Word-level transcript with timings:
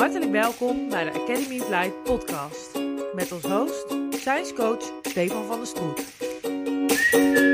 Hartelijk 0.00 0.30
welkom 0.30 0.88
bij 0.88 1.04
de 1.04 1.10
Academy 1.10 1.60
of 1.60 1.68
Light 1.68 2.02
podcast. 2.02 2.78
Met 3.14 3.32
als 3.32 3.42
host, 3.42 3.86
science 4.10 4.54
coach 4.54 4.92
Stefan 5.02 5.46
van 5.46 5.58
der 5.58 5.66
Stroet. 5.66 7.49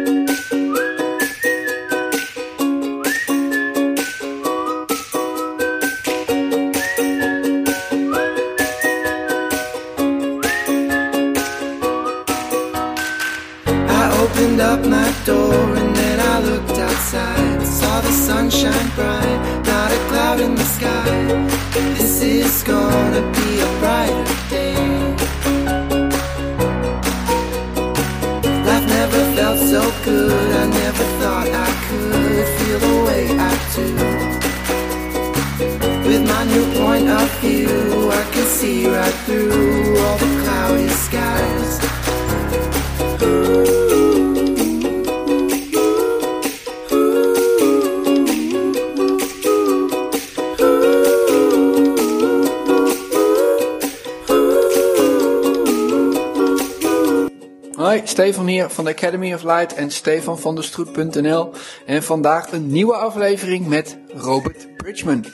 Van 58.70 58.84
de 58.84 58.90
Academy 58.90 59.34
of 59.34 59.42
Light 59.42 59.74
en 59.74 59.90
Stefan 59.90 60.38
van 60.38 60.54
de 60.54 60.62
Stroet.nl. 60.62 61.52
En 61.86 62.02
vandaag 62.02 62.52
een 62.52 62.66
nieuwe 62.66 62.94
aflevering 62.94 63.66
met 63.66 63.98
Robert 64.14 64.76
Bridgman. 64.76 65.24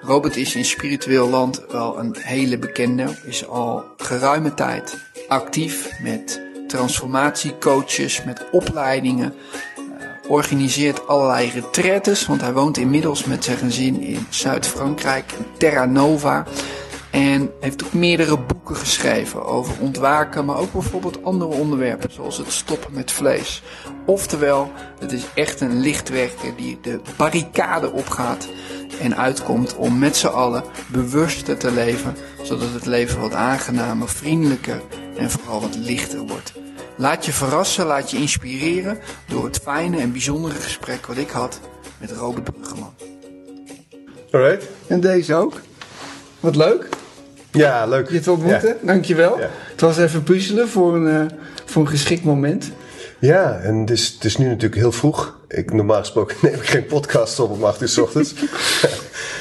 Robert 0.00 0.36
is 0.36 0.54
in 0.54 0.64
spiritueel 0.64 1.28
land 1.28 1.64
wel 1.68 1.98
een 1.98 2.16
hele 2.18 2.58
bekende, 2.58 3.04
is 3.24 3.48
al 3.48 3.84
geruime 3.96 4.54
tijd 4.54 4.96
actief 5.28 5.90
met 6.02 6.40
transformatiecoaches, 6.66 8.24
met 8.24 8.44
opleidingen, 8.50 9.34
eh, 9.76 10.30
organiseert 10.30 11.06
allerlei 11.06 11.50
retretes, 11.50 12.26
want 12.26 12.40
hij 12.40 12.52
woont 12.52 12.76
inmiddels 12.76 13.24
met 13.24 13.44
zijn 13.44 13.56
gezin 13.56 14.00
in 14.00 14.26
Zuid-Frankrijk, 14.30 15.32
Terra 15.58 15.84
Nova. 15.84 16.46
En 17.10 17.50
heeft 17.60 17.84
ook 17.84 17.92
meerdere 17.92 18.38
boeken 18.38 18.76
geschreven 18.76 19.44
over 19.44 19.74
ontwaken, 19.80 20.44
maar 20.44 20.56
ook 20.56 20.72
bijvoorbeeld 20.72 21.24
andere 21.24 21.50
onderwerpen, 21.50 22.12
zoals 22.12 22.38
het 22.38 22.52
stoppen 22.52 22.94
met 22.94 23.10
vlees. 23.10 23.62
Oftewel, 24.06 24.70
het 24.98 25.12
is 25.12 25.24
echt 25.34 25.60
een 25.60 25.80
lichtwerker 25.80 26.56
die 26.56 26.78
de 26.82 27.00
barricade 27.16 27.92
opgaat 27.92 28.48
en 29.00 29.16
uitkomt 29.16 29.76
om 29.76 29.98
met 29.98 30.16
z'n 30.16 30.26
allen 30.26 30.64
bewuster 30.86 31.56
te 31.56 31.72
leven, 31.72 32.16
zodat 32.42 32.72
het 32.72 32.86
leven 32.86 33.20
wat 33.20 33.34
aangenamer, 33.34 34.08
vriendelijker 34.08 34.82
en 35.16 35.30
vooral 35.30 35.60
wat 35.60 35.76
lichter 35.76 36.18
wordt. 36.18 36.52
Laat 36.96 37.24
je 37.24 37.32
verrassen, 37.32 37.86
laat 37.86 38.10
je 38.10 38.16
inspireren 38.16 38.98
door 39.26 39.44
het 39.44 39.60
fijne 39.62 39.98
en 39.98 40.12
bijzondere 40.12 40.54
gesprek 40.54 41.06
wat 41.06 41.16
ik 41.16 41.30
had 41.30 41.60
met 41.98 42.10
Robert 42.10 42.52
Bruggeman. 42.52 42.94
Alright. 44.30 44.68
En 44.86 45.00
deze 45.00 45.34
ook. 45.34 45.60
Wat 46.40 46.56
leuk. 46.56 46.88
Ja, 47.52 47.86
leuk. 47.86 48.10
Je 48.10 48.20
te 48.20 48.30
ontmoeten, 48.30 48.76
dankjewel. 48.82 49.38
Ja. 49.38 49.48
Het 49.70 49.80
was 49.80 49.98
even 49.98 50.22
puzzelen 50.22 50.68
voor 50.68 50.94
een, 50.96 51.08
eh, 51.08 51.36
voor 51.64 51.82
een 51.82 51.88
geschikt 51.88 52.24
moment. 52.24 52.70
Ja, 53.18 53.58
en 53.58 53.76
het 53.76 53.90
is, 53.90 54.12
het 54.14 54.24
is 54.24 54.36
nu 54.36 54.46
natuurlijk 54.46 54.74
heel 54.74 54.92
vroeg. 54.92 55.38
Ik, 55.48 55.72
normaal 55.72 55.98
gesproken 55.98 56.36
neem 56.42 56.54
ik 56.54 56.66
geen 56.66 56.86
podcast 56.86 57.40
op 57.40 57.50
om 57.50 57.64
8 57.64 57.80
uur 57.82 57.88
's 57.88 57.98
ochtends. 57.98 58.34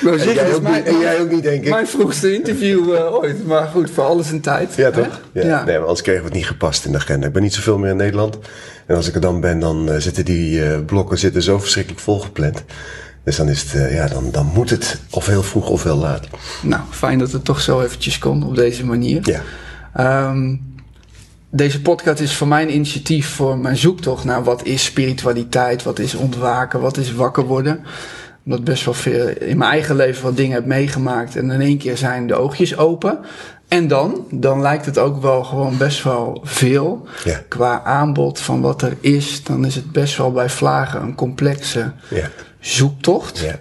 Nou, 0.01 0.19
en, 0.19 0.33
jij 0.33 0.53
ook 0.53 0.61
mijn, 0.61 0.83
niet, 0.83 0.94
en 0.94 1.00
jij 1.00 1.22
ook 1.22 1.31
niet, 1.31 1.44
denk 1.44 1.63
ik. 1.63 1.69
mijn 1.69 1.88
vroegste 1.88 2.33
interview 2.33 2.95
eh, 2.95 3.13
ooit. 3.13 3.45
Maar 3.45 3.67
goed, 3.67 3.89
voor 3.89 4.03
alles 4.03 4.31
een 4.31 4.41
tijd. 4.41 4.75
Ja, 4.75 4.91
toch? 4.91 5.22
Ja. 5.31 5.44
Ja. 5.45 5.63
Nee, 5.63 5.73
maar 5.73 5.81
anders 5.81 6.01
kregen 6.01 6.22
we 6.22 6.28
het 6.28 6.38
niet 6.38 6.47
gepast 6.47 6.85
in 6.85 6.91
de 6.91 6.97
agenda. 6.97 7.28
Ik 7.28 7.33
ben 7.33 7.41
niet 7.41 7.53
zoveel 7.53 7.78
meer 7.78 7.89
in 7.89 7.97
Nederland. 7.97 8.38
En 8.85 8.95
als 8.95 9.07
ik 9.07 9.16
er 9.16 9.22
dan 9.22 9.41
ben, 9.41 9.59
dan 9.59 9.89
eh, 9.89 10.00
zitten 10.00 10.25
die 10.25 10.81
blokken 10.83 11.17
zitten 11.17 11.41
zo 11.41 11.59
verschrikkelijk 11.59 12.01
volgepland. 12.01 12.63
Dus 13.29 13.38
dan, 13.38 13.50
is 13.50 13.62
het, 13.62 13.73
eh, 13.73 13.94
ja, 13.94 14.07
dan, 14.07 14.31
dan 14.31 14.45
moet 14.45 14.69
het 14.69 15.00
of 15.09 15.25
heel 15.25 15.44
vroeg 15.44 15.69
of 15.69 15.84
heel 15.84 15.97
laat. 15.97 16.28
Nou, 16.62 16.81
fijn 16.90 17.19
dat 17.19 17.31
het 17.31 17.45
toch 17.45 17.62
zo 17.62 17.81
eventjes 17.81 18.17
kon 18.17 18.44
op 18.44 18.56
deze 18.56 18.85
manier. 18.85 19.22
Ja. 19.23 19.41
Ehm, 19.94 20.56
deze 21.50 21.81
podcast 21.81 22.19
is 22.19 22.35
voor 22.35 22.47
mij 22.47 22.62
een 22.62 22.73
initiatief 22.73 23.29
voor 23.29 23.57
mijn 23.57 23.78
zoektocht 23.78 24.23
naar 24.23 24.44
wat 24.44 24.66
is 24.66 24.84
spiritualiteit, 24.84 25.84
wat 25.84 26.00
is 26.00 26.16
ontwaken, 26.16 26.79
wat 26.79 26.97
is 26.97 27.13
wakker 27.13 27.44
worden. 27.45 27.79
Omdat 28.45 28.59
ik 28.59 28.66
best 28.66 28.85
wel 28.85 28.94
veel 28.94 29.28
in 29.28 29.57
mijn 29.57 29.72
eigen 29.72 29.95
leven 29.95 30.23
wat 30.23 30.38
dingen 30.38 30.56
heb 30.56 30.66
meegemaakt 30.66 31.35
en 31.35 31.51
in 31.51 31.62
één 31.62 31.78
keer 31.78 31.97
zijn 31.97 32.28
de 32.28 32.35
oogjes 32.35 32.78
open. 32.78 33.19
En 33.69 33.88
dan, 33.88 34.25
dan 34.31 34.62
lijkt 34.62 34.85
het 34.85 34.97
ook 34.97 35.22
wel 35.22 35.44
gewoon 35.44 35.78
best 35.78 36.03
wel 36.03 36.41
veel 36.44 37.07
Ja. 37.24 37.41
qua 37.47 37.81
aanbod 37.84 38.40
van 38.40 38.62
wat 38.62 38.81
er 38.81 38.97
is. 39.00 39.44
Dan 39.44 39.66
is 39.66 39.75
het 39.75 39.91
best 39.91 40.18
wel 40.18 40.31
bij 40.31 40.50
vlagen 40.50 41.02
een 41.02 41.16
complexe 41.16 41.91
Ja. 42.09 42.30
zoektocht. 42.59 43.40
Ja. 43.40 43.56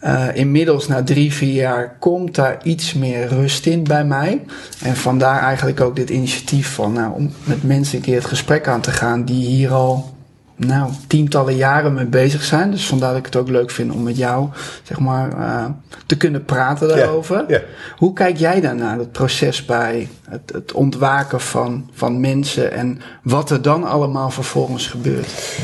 Eh, 0.00 0.36
inmiddels 0.36 0.86
na 0.88 1.02
drie, 1.02 1.32
vier 1.32 1.52
jaar 1.52 1.96
komt 1.98 2.34
daar 2.34 2.58
iets 2.62 2.94
meer 2.94 3.28
rust 3.28 3.66
in 3.66 3.82
bij 3.84 4.04
mij. 4.04 4.44
En 4.82 4.96
vandaar 4.96 5.40
eigenlijk 5.42 5.80
ook 5.80 5.96
dit 5.96 6.10
initiatief 6.10 6.74
van 6.74 6.92
nou, 6.92 7.12
om 7.14 7.32
met 7.44 7.62
mensen 7.62 7.96
een 7.96 8.02
keer 8.04 8.16
het 8.16 8.24
gesprek 8.26 8.68
aan 8.68 8.80
te 8.80 8.90
gaan 8.90 9.24
die 9.24 9.46
hier 9.46 9.72
al 9.72 10.14
nou, 10.66 10.90
tientallen 11.06 11.56
jaren 11.56 11.94
mee 11.94 12.04
bezig 12.06 12.42
zijn. 12.44 12.70
Dus 12.70 12.86
vandaar 12.86 13.08
dat 13.10 13.18
ik 13.18 13.24
het 13.26 13.36
ook 13.36 13.48
leuk 13.48 13.70
vind 13.70 13.92
om 13.92 14.02
met 14.02 14.16
jou 14.16 14.48
zeg 14.82 14.98
maar, 14.98 15.32
eh, 15.38 15.64
te 16.06 16.16
kunnen 16.16 16.44
praten 16.44 16.88
daarover. 16.88 17.44
Hoe 17.96 18.12
kijk 18.12 18.36
jij 18.36 18.60
daarnaar, 18.60 18.98
het 18.98 19.12
proces 19.12 19.64
bij 19.64 20.08
het, 20.28 20.40
het 20.52 20.72
ontwaken 20.72 21.40
van, 21.40 21.90
van 21.92 22.20
mensen 22.20 22.72
en 22.72 23.00
wat 23.22 23.50
er 23.50 23.62
dan 23.62 23.84
allemaal 23.84 24.30
vervolgens 24.30 24.86
gebeurt? 24.86 25.58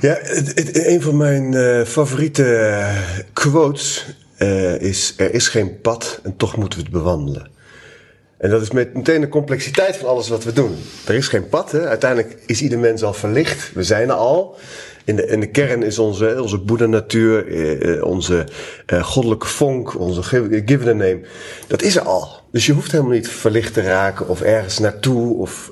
Ja, 0.00 0.16
het, 0.20 0.46
het- 0.54 0.86
een 0.86 1.02
van 1.02 1.16
mijn 1.16 1.54
eh, 1.54 1.84
favoriete 1.84 2.54
eh, 2.56 2.96
quotes 3.32 4.06
is: 4.78 5.14
Er 5.16 5.34
is 5.34 5.48
geen 5.48 5.80
pad 5.80 6.20
en 6.22 6.36
toch 6.36 6.56
moeten 6.56 6.78
we 6.78 6.84
het 6.84 6.92
bewandelen. 6.94 7.48
En 8.38 8.50
dat 8.50 8.62
is 8.62 8.70
met 8.70 8.94
meteen 8.94 9.20
de 9.20 9.28
complexiteit 9.28 9.96
van 9.96 10.08
alles 10.08 10.28
wat 10.28 10.44
we 10.44 10.52
doen. 10.52 10.76
Er 11.06 11.14
is 11.14 11.28
geen 11.28 11.48
pad, 11.48 11.72
hè? 11.72 11.86
uiteindelijk 11.86 12.36
is 12.46 12.62
ieder 12.62 12.78
mens 12.78 13.02
al 13.02 13.14
verlicht. 13.14 13.70
We 13.74 13.82
zijn 13.82 14.08
er 14.08 14.14
al. 14.14 14.56
In 15.04 15.16
de, 15.16 15.26
in 15.26 15.40
de 15.40 15.46
kern 15.46 15.82
is 15.82 15.98
onze, 15.98 16.42
onze 16.42 16.58
Boeddha-natuur, 16.58 17.46
eh, 17.46 18.04
onze 18.04 18.46
eh, 18.86 19.02
goddelijke 19.02 19.46
vonk, 19.46 19.98
onze 19.98 20.22
gi- 20.22 20.62
given 20.66 20.96
name. 20.96 21.20
Dat 21.66 21.82
is 21.82 21.96
er 21.96 22.02
al. 22.02 22.28
Dus 22.52 22.66
je 22.66 22.72
hoeft 22.72 22.90
helemaal 22.92 23.12
niet 23.12 23.28
verlicht 23.28 23.74
te 23.74 23.82
raken 23.82 24.28
of 24.28 24.40
ergens 24.40 24.78
naartoe. 24.78 25.36
Of... 25.36 25.70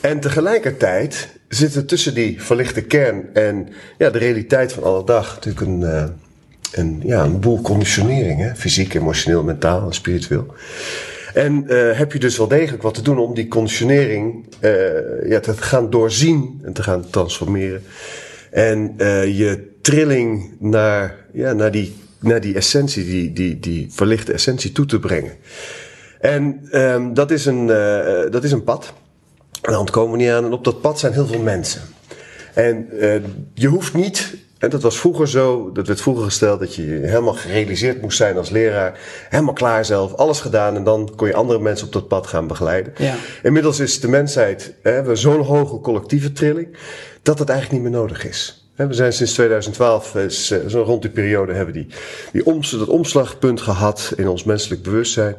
En 0.00 0.20
tegelijkertijd 0.20 1.28
zit 1.48 1.74
er 1.74 1.84
tussen 1.84 2.14
die 2.14 2.42
verlichte 2.42 2.80
kern 2.82 3.24
en 3.34 3.68
ja, 3.98 4.10
de 4.10 4.18
realiteit 4.18 4.72
van 4.72 4.82
alle 4.82 5.04
dag 5.04 5.34
natuurlijk 5.34 5.66
een, 5.66 5.82
eh, 5.82 6.04
een, 6.72 7.02
ja, 7.04 7.22
een 7.24 7.40
boel 7.40 7.60
conditionering. 7.60 8.40
Hè? 8.40 8.54
Fysiek, 8.54 8.94
emotioneel, 8.94 9.42
mentaal 9.42 9.86
en 9.86 9.94
spiritueel. 9.94 10.46
En 11.36 11.68
eh, 11.68 11.98
heb 11.98 12.12
je 12.12 12.18
dus 12.18 12.36
wel 12.36 12.48
degelijk 12.48 12.82
wat 12.82 12.94
te 12.94 13.02
doen 13.02 13.18
om 13.18 13.34
die 13.34 13.48
conditionering 13.48 14.46
eh, 14.60 15.28
ja, 15.28 15.40
te 15.40 15.56
gaan 15.56 15.90
doorzien 15.90 16.60
en 16.64 16.72
te 16.72 16.82
gaan 16.82 17.10
transformeren. 17.10 17.82
En 18.50 18.94
eh, 18.96 19.38
je 19.38 19.70
trilling 19.80 20.56
naar, 20.58 21.16
ja, 21.32 21.52
naar, 21.52 21.70
die, 21.70 21.96
naar 22.20 22.40
die 22.40 22.54
essentie, 22.54 23.04
die, 23.04 23.32
die, 23.32 23.60
die 23.60 23.86
verlichte 23.90 24.32
essentie 24.32 24.72
toe 24.72 24.86
te 24.86 24.98
brengen. 24.98 25.32
En 26.20 26.60
ehm, 26.70 27.14
dat, 27.14 27.30
is 27.30 27.46
een, 27.46 27.66
dat 28.30 28.44
is 28.44 28.52
een 28.52 28.64
pad. 28.64 28.92
Daar 29.60 29.78
ontkomen 29.78 30.16
we 30.16 30.22
niet 30.22 30.32
aan. 30.32 30.44
En 30.44 30.52
op 30.52 30.64
dat 30.64 30.80
pad 30.80 30.98
zijn 30.98 31.12
heel 31.12 31.26
veel 31.26 31.42
mensen. 31.42 31.80
En 32.54 32.88
je 33.54 33.66
hoeft 33.66 33.94
niet, 33.94 34.34
en 34.58 34.70
dat 34.70 34.82
was 34.82 34.98
vroeger 34.98 35.28
zo, 35.28 35.72
dat 35.72 35.86
werd 35.86 36.00
vroeger 36.00 36.24
gesteld 36.24 36.60
dat 36.60 36.74
je 36.74 36.82
helemaal 36.82 37.34
gerealiseerd 37.34 38.02
moest 38.02 38.16
zijn 38.16 38.36
als 38.36 38.50
leraar. 38.50 38.98
Helemaal 39.28 39.54
klaar 39.54 39.84
zelf, 39.84 40.14
alles 40.14 40.40
gedaan 40.40 40.76
en 40.76 40.84
dan 40.84 41.12
kon 41.16 41.26
je 41.26 41.34
andere 41.34 41.58
mensen 41.58 41.86
op 41.86 41.92
dat 41.92 42.08
pad 42.08 42.26
gaan 42.26 42.46
begeleiden. 42.46 42.92
Ja. 42.96 43.14
Inmiddels 43.42 43.80
is 43.80 44.00
de 44.00 44.08
mensheid, 44.08 44.62
hè, 44.64 44.90
we 44.90 44.96
hebben 44.96 45.18
zo'n 45.18 45.42
hoge 45.42 45.80
collectieve 45.80 46.32
trilling, 46.32 46.76
dat 47.22 47.38
het 47.38 47.48
eigenlijk 47.48 47.82
niet 47.82 47.90
meer 47.92 48.00
nodig 48.00 48.26
is. 48.26 48.65
We 48.76 48.94
zijn 48.94 49.12
sinds 49.12 49.32
2012, 49.32 50.14
is, 50.14 50.50
eh, 50.50 50.58
zo 50.66 50.82
rond 50.82 51.02
die 51.02 51.10
periode, 51.10 51.52
hebben 51.52 51.74
we 51.74 51.80
die, 51.80 51.94
die 52.32 52.78
dat 52.78 52.88
omslagpunt 52.88 53.60
gehad 53.60 54.12
in 54.16 54.28
ons 54.28 54.44
menselijk 54.44 54.82
bewustzijn. 54.82 55.36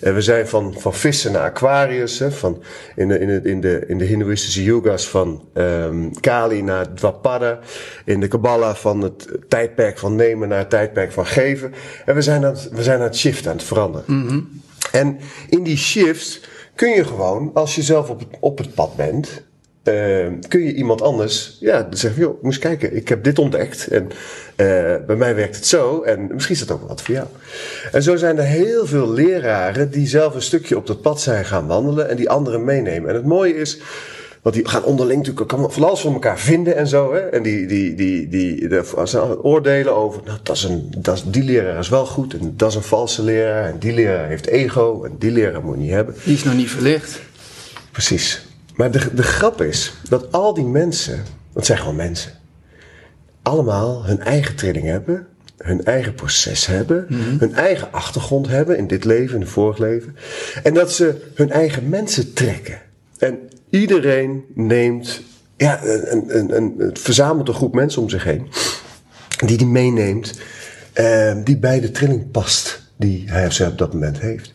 En 0.00 0.14
we 0.14 0.20
zijn 0.20 0.48
van, 0.48 0.74
van 0.78 0.94
vissen 0.94 1.32
naar 1.32 1.42
Aquarius, 1.42 2.18
hè, 2.18 2.30
van 2.30 2.62
in, 2.96 3.08
de, 3.08 3.18
in, 3.18 3.26
de, 3.26 3.50
in, 3.50 3.60
de, 3.60 3.84
in 3.86 3.98
de 3.98 4.04
Hindoeïstische 4.04 4.64
yogas 4.64 5.08
van 5.08 5.48
ehm, 5.54 6.10
Kali 6.20 6.62
naar 6.62 6.94
Dwapada. 6.94 7.58
In 8.04 8.20
de 8.20 8.28
Kabbalah 8.28 8.74
van 8.74 9.00
het 9.00 9.28
tijdperk 9.48 9.98
van 9.98 10.16
nemen 10.16 10.48
naar 10.48 10.58
het 10.58 10.70
tijdperk 10.70 11.12
van 11.12 11.26
geven. 11.26 11.72
En 12.04 12.14
we 12.14 12.22
zijn 12.22 12.44
aan 12.44 12.54
het, 12.54 12.68
we 12.72 12.82
zijn 12.82 12.98
aan 12.98 13.04
het 13.04 13.16
shiften, 13.16 13.50
aan 13.50 13.56
het 13.56 13.66
veranderen. 13.66 14.04
En 14.92 15.18
in 15.48 15.62
die 15.62 15.76
shifts 15.76 16.40
kun 16.74 16.90
je 16.90 17.04
gewoon, 17.04 17.50
als 17.54 17.74
je 17.74 17.82
zelf 17.82 18.10
op 18.10 18.18
het, 18.18 18.28
op 18.40 18.58
het 18.58 18.74
pad 18.74 18.96
bent, 18.96 19.46
eh, 19.88 20.32
kun 20.48 20.60
je 20.60 20.74
iemand 20.74 21.02
anders, 21.02 21.56
ja, 21.60 21.86
zeggen 21.90 22.22
joh, 22.22 22.42
moest 22.42 22.58
kijken, 22.58 22.96
ik 22.96 23.08
heb 23.08 23.24
dit 23.24 23.38
ontdekt 23.38 23.88
en 23.88 24.08
eh, 24.56 24.66
bij 25.06 25.16
mij 25.16 25.34
werkt 25.34 25.56
het 25.56 25.66
zo 25.66 26.02
en 26.02 26.28
misschien 26.32 26.54
is 26.54 26.60
dat 26.60 26.70
ook 26.70 26.78
wel 26.78 26.88
wat 26.88 27.02
voor 27.02 27.14
jou. 27.14 27.26
En 27.92 28.02
zo 28.02 28.16
zijn 28.16 28.38
er 28.38 28.44
heel 28.44 28.86
veel 28.86 29.12
leraren 29.12 29.90
die 29.90 30.06
zelf 30.06 30.34
een 30.34 30.42
stukje 30.42 30.76
op 30.76 30.86
dat 30.86 31.00
pad 31.00 31.20
zijn 31.20 31.44
gaan 31.44 31.66
wandelen 31.66 32.08
en 32.08 32.16
die 32.16 32.30
anderen 32.30 32.64
meenemen. 32.64 33.08
En 33.08 33.14
het 33.14 33.24
mooie 33.24 33.56
is, 33.56 33.80
want 34.42 34.54
die 34.54 34.68
gaan 34.68 34.84
onderling 34.84 35.26
natuurlijk 35.26 35.72
van 35.72 35.84
alles 35.84 36.00
van 36.00 36.12
elkaar 36.12 36.38
vinden 36.38 36.76
en 36.76 36.86
zo. 36.86 37.14
Hè? 37.14 37.20
En 37.20 37.42
die, 37.42 37.66
die, 37.66 37.94
die, 37.94 38.28
die, 38.28 38.68
ze 39.04 39.42
oordelen 39.42 39.96
over, 39.96 40.22
nou, 40.24 40.38
dat 40.42 40.56
is 40.56 40.62
een, 40.62 40.92
dat 40.96 41.14
is, 41.14 41.22
die 41.26 41.42
leraar 41.42 41.78
is 41.78 41.88
wel 41.88 42.06
goed 42.06 42.34
en 42.34 42.54
dat 42.56 42.70
is 42.70 42.74
een 42.74 42.82
valse 42.82 43.22
leraar. 43.22 43.64
En 43.64 43.78
die 43.78 43.92
leraar 43.92 44.28
heeft 44.28 44.46
ego 44.46 45.04
en 45.04 45.16
die 45.18 45.30
leraar 45.30 45.64
moet 45.64 45.74
je 45.74 45.80
niet 45.80 45.90
hebben. 45.90 46.14
Die 46.24 46.34
is 46.34 46.44
nog 46.44 46.54
niet 46.54 46.70
verlicht. 46.70 47.20
Precies. 47.92 48.47
Maar 48.78 48.90
de, 48.90 49.14
de 49.14 49.22
grap 49.22 49.62
is 49.62 49.92
dat 50.08 50.32
al 50.32 50.54
die 50.54 50.64
mensen, 50.64 51.24
dat 51.52 51.66
zijn 51.66 51.78
gewoon 51.78 51.96
mensen, 51.96 52.32
allemaal 53.42 54.04
hun 54.04 54.20
eigen 54.20 54.54
trilling 54.54 54.86
hebben, 54.86 55.26
hun 55.56 55.84
eigen 55.84 56.14
proces 56.14 56.66
hebben, 56.66 57.06
hun 57.38 57.54
eigen 57.54 57.92
achtergrond 57.92 58.48
hebben 58.48 58.78
in 58.78 58.86
dit 58.86 59.04
leven, 59.04 59.34
in 59.34 59.40
het 59.40 59.50
vorig 59.50 59.78
leven. 59.78 60.16
En 60.62 60.74
dat 60.74 60.92
ze 60.92 61.30
hun 61.34 61.50
eigen 61.50 61.88
mensen 61.88 62.32
trekken. 62.32 62.78
En 63.18 63.38
iedereen 63.70 64.44
neemt, 64.54 65.22
ja, 65.56 65.84
een, 65.84 66.36
een, 66.38 66.56
een, 66.56 66.74
een 66.78 66.96
verzamelt 66.96 67.48
een 67.48 67.54
groep 67.54 67.74
mensen 67.74 68.02
om 68.02 68.08
zich 68.08 68.24
heen, 68.24 68.48
die 69.46 69.56
die 69.56 69.66
meeneemt, 69.66 70.40
eh, 70.92 71.36
die 71.44 71.58
bij 71.58 71.80
de 71.80 71.90
trilling 71.90 72.30
past 72.30 72.82
die 72.96 73.24
hij 73.26 73.46
of 73.46 73.52
zij 73.52 73.66
op 73.66 73.78
dat 73.78 73.92
moment 73.92 74.20
heeft. 74.20 74.52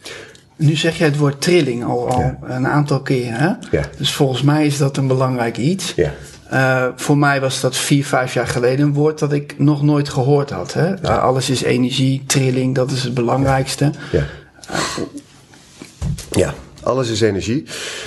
Nu 0.64 0.76
zeg 0.76 0.98
jij 0.98 1.08
het 1.08 1.18
woord 1.18 1.42
trilling 1.42 1.84
al, 1.86 2.08
al 2.10 2.20
Ja. 2.20 2.38
een 2.42 2.68
aantal 2.68 3.02
keer. 3.02 3.32
Hè? 3.40 3.48
Ja. 3.72 3.84
Dus 3.98 4.14
volgens 4.14 4.42
mij 4.42 4.66
is 4.66 4.78
dat 4.78 4.98
een 4.98 5.08
belangrijk 5.08 5.58
iets. 5.58 5.94
Ja. 5.96 6.12
Eh, 6.50 6.86
voor 6.96 7.18
mij 7.18 7.42
was 7.42 7.62
dat 7.62 7.76
vier, 7.76 8.06
vijf 8.06 8.34
jaar 8.34 8.48
geleden 8.48 8.86
een 8.86 8.94
woord 8.94 9.20
dat 9.20 9.32
ik 9.34 9.56
nog 9.58 9.82
nooit 9.82 10.10
gehoord 10.10 10.50
had. 10.50 10.74
Hè? 10.74 10.94
Eh, 10.94 11.24
alles 11.24 11.50
is 11.50 11.62
energie, 11.64 12.24
trilling, 12.26 12.76
dat 12.76 12.92
is 12.92 13.04
het 13.04 13.14
belangrijkste. 13.14 13.92
Ja. 14.12 14.24
Ja, 16.32 16.54
alles 16.84 17.10
is 17.10 17.22
energie. 17.22 17.64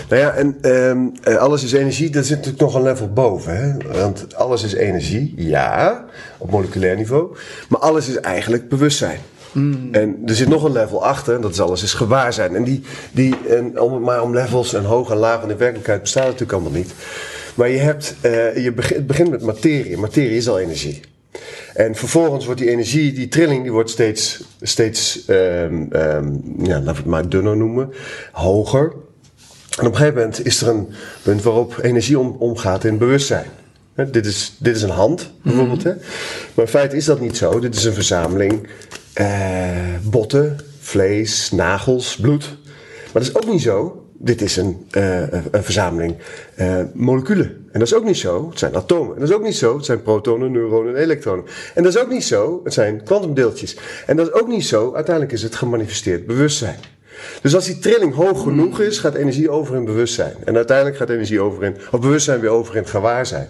Nou 0.08 0.20
ja, 0.22 0.30
en 0.30 0.56
ehm, 0.60 0.98
eh, 1.22 1.36
alles 1.36 1.64
is 1.64 1.72
energie, 1.72 2.10
dat 2.10 2.26
zit 2.26 2.36
natuurlijk 2.36 2.62
nog 2.62 2.74
een 2.74 2.82
level 2.82 3.12
boven. 3.12 3.56
Hè? 3.56 3.98
Want 4.00 4.34
alles 4.34 4.62
is 4.62 4.72
energie, 4.72 5.34
ja, 5.36 6.04
op 6.38 6.50
moleculair 6.50 6.96
niveau. 6.96 7.36
Maar 7.68 7.80
alles 7.80 8.08
is 8.08 8.20
eigenlijk 8.20 8.68
bewustzijn. 8.68 9.18
En 9.92 10.22
er 10.26 10.34
zit 10.34 10.48
nog 10.48 10.64
een 10.64 10.72
level 10.72 11.04
achter, 11.04 11.34
en 11.34 11.40
dat 11.40 11.52
is 11.52 11.60
alles 11.60 11.82
is 11.82 11.94
gewaarzijn. 11.94 12.56
En 12.56 12.64
die, 12.64 12.82
die 13.12 13.36
en 13.48 13.80
om, 13.80 14.02
maar 14.02 14.22
om 14.22 14.34
levels 14.34 14.74
en 14.74 14.84
hoog 14.84 15.10
en 15.10 15.16
laag 15.16 15.42
in 15.42 15.48
de 15.48 15.56
werkelijkheid 15.56 16.00
bestaat 16.00 16.22
het 16.22 16.32
natuurlijk 16.32 16.58
allemaal 16.58 16.80
niet. 16.80 16.94
Maar 17.54 17.68
je 17.68 17.78
hebt, 17.78 18.14
eh, 18.20 18.56
je 18.56 18.72
begint, 18.72 18.96
het 18.96 19.06
begint 19.06 19.30
met 19.30 19.42
materie. 19.42 19.96
Materie 19.96 20.36
is 20.36 20.48
al 20.48 20.58
energie. 20.58 21.00
En 21.74 21.94
vervolgens 21.94 22.44
wordt 22.44 22.60
die 22.60 22.70
energie, 22.70 23.12
die 23.12 23.28
trilling, 23.28 23.62
die 23.62 23.72
wordt 23.72 23.90
steeds, 23.90 24.44
steeds 24.60 25.24
ehm, 25.24 25.84
ehm, 25.90 26.32
ja, 26.58 26.80
laten 26.80 26.84
we 26.84 26.92
het 26.96 27.04
maar 27.04 27.28
dunner 27.28 27.56
noemen, 27.56 27.92
hoger. 28.32 28.92
En 29.78 29.86
op 29.86 29.92
een 29.92 29.96
gegeven 29.96 30.14
moment 30.14 30.46
is 30.46 30.60
er 30.60 30.68
een 30.68 30.88
punt 31.22 31.42
waarop 31.42 31.78
energie 31.82 32.18
om, 32.18 32.36
omgaat 32.38 32.84
in 32.84 32.98
bewustzijn. 32.98 33.46
Dit, 34.10 34.26
is, 34.26 34.56
dit 34.58 34.76
is 34.76 34.82
een 34.82 34.90
hand, 34.90 35.30
bijvoorbeeld. 35.42 35.82
Hè? 35.82 35.92
Maar 36.54 36.64
in 36.64 36.70
feite 36.70 36.96
is 36.96 37.04
dat 37.04 37.20
niet 37.20 37.36
zo. 37.36 37.58
Dit 37.58 37.74
is 37.74 37.84
een 37.84 37.92
verzameling 37.92 38.68
botten, 40.02 40.56
vlees, 40.80 41.50
nagels, 41.50 42.16
bloed. 42.16 42.56
Maar 43.12 43.22
dat 43.22 43.22
is 43.22 43.36
ook 43.36 43.52
niet 43.52 43.62
zo. 43.62 44.04
Dit 44.18 44.42
is 44.42 44.56
een, 44.56 44.86
eh, 44.90 45.32
een 45.50 45.62
verzameling 45.62 46.16
eh, 46.54 46.80
moleculen. 46.94 47.46
En 47.46 47.78
dat 47.78 47.88
is 47.88 47.94
ook 47.94 48.04
niet 48.04 48.16
zo. 48.16 48.48
Het 48.48 48.58
zijn 48.58 48.76
atomen. 48.76 49.14
En 49.14 49.20
dat 49.20 49.28
is 49.28 49.34
ook 49.34 49.42
niet 49.42 49.56
zo. 49.56 49.76
Het 49.76 49.84
zijn 49.84 50.02
protonen, 50.02 50.52
neuronen 50.52 50.94
en 50.94 51.02
elektronen. 51.02 51.44
En 51.74 51.82
dat 51.82 51.94
is 51.94 52.00
ook 52.00 52.10
niet 52.10 52.24
zo. 52.24 52.60
Het 52.64 52.72
zijn 52.72 53.02
kwantumdeeltjes. 53.02 53.76
En 54.06 54.16
dat 54.16 54.26
is 54.26 54.32
ook 54.32 54.48
niet 54.48 54.66
zo. 54.66 54.94
Uiteindelijk 54.94 55.34
is 55.34 55.42
het 55.42 55.54
gemanifesteerd 55.54 56.26
bewustzijn. 56.26 56.78
Dus 57.42 57.54
als 57.54 57.64
die 57.64 57.78
trilling 57.78 58.14
hoog 58.14 58.42
genoeg 58.42 58.80
is, 58.80 58.98
gaat 58.98 59.14
energie 59.14 59.50
over 59.50 59.76
in 59.76 59.84
bewustzijn. 59.84 60.34
En 60.44 60.56
uiteindelijk 60.56 60.96
gaat 60.96 61.10
energie 61.10 61.40
over 61.40 61.64
in, 61.64 61.76
of 61.90 62.00
bewustzijn 62.00 62.40
weer 62.40 62.50
over 62.50 62.76
in 62.76 62.82
het 62.82 62.90
gewaarzijn. 62.90 63.48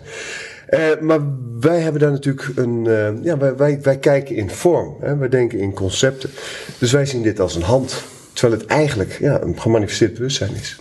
Eh, 0.66 0.80
maar 1.00 1.20
wij 1.60 1.80
hebben 1.80 2.00
daar 2.00 2.10
natuurlijk 2.10 2.48
een. 2.54 2.86
eh, 2.86 3.24
ja, 3.24 3.38
wij, 3.38 3.56
wij, 3.56 3.78
wij 3.82 3.98
kijken 3.98 4.36
in 4.36 4.50
vorm. 4.50 4.96
Hè? 5.00 5.16
Wij 5.16 5.28
denken 5.28 5.58
in 5.58 5.72
concepten. 5.72 6.30
Dus 6.78 6.92
wij 6.92 7.06
zien 7.06 7.22
dit 7.22 7.40
als 7.40 7.54
een 7.54 7.62
hand. 7.62 8.02
Terwijl 8.32 8.60
het 8.60 8.70
eigenlijk 8.70 9.18
ja, 9.20 9.40
een 9.40 9.60
gemanifesteerd 9.60 10.14
bewustzijn 10.14 10.54
is. 10.54 10.76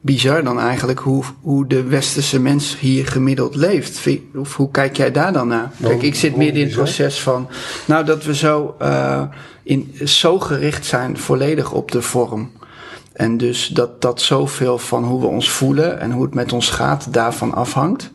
Bizar 0.00 0.44
dan 0.44 0.60
eigenlijk 0.60 0.98
hoe, 0.98 1.24
hoe 1.40 1.66
de 1.66 1.82
westerse 1.82 2.40
mens 2.40 2.78
hier 2.78 3.06
gemiddeld 3.06 3.54
leeft. 3.54 4.08
Of 4.34 4.56
hoe 4.56 4.70
kijk 4.70 4.96
jij 4.96 5.10
daar 5.10 5.32
dan 5.32 5.48
naar? 5.48 5.70
Kijk, 5.82 6.02
ik 6.02 6.14
zit 6.14 6.36
midden 6.36 6.60
in 6.60 6.66
het 6.66 6.76
proces 6.76 7.20
van... 7.20 7.48
Nou, 7.84 8.04
dat 8.04 8.24
we 8.24 8.34
zo, 8.34 8.74
eh, 8.78 9.22
in, 9.62 9.94
zo 10.04 10.38
gericht 10.38 10.86
zijn 10.86 11.18
volledig 11.18 11.72
op 11.72 11.90
de 11.90 12.02
vorm. 12.02 12.50
En 13.18 13.36
dus 13.36 13.66
dat, 13.66 14.02
dat 14.02 14.20
zoveel 14.20 14.78
van 14.78 15.04
hoe 15.04 15.20
we 15.20 15.26
ons 15.26 15.50
voelen 15.50 16.00
en 16.00 16.10
hoe 16.10 16.24
het 16.24 16.34
met 16.34 16.52
ons 16.52 16.70
gaat 16.70 17.12
daarvan 17.12 17.54
afhangt. 17.54 18.10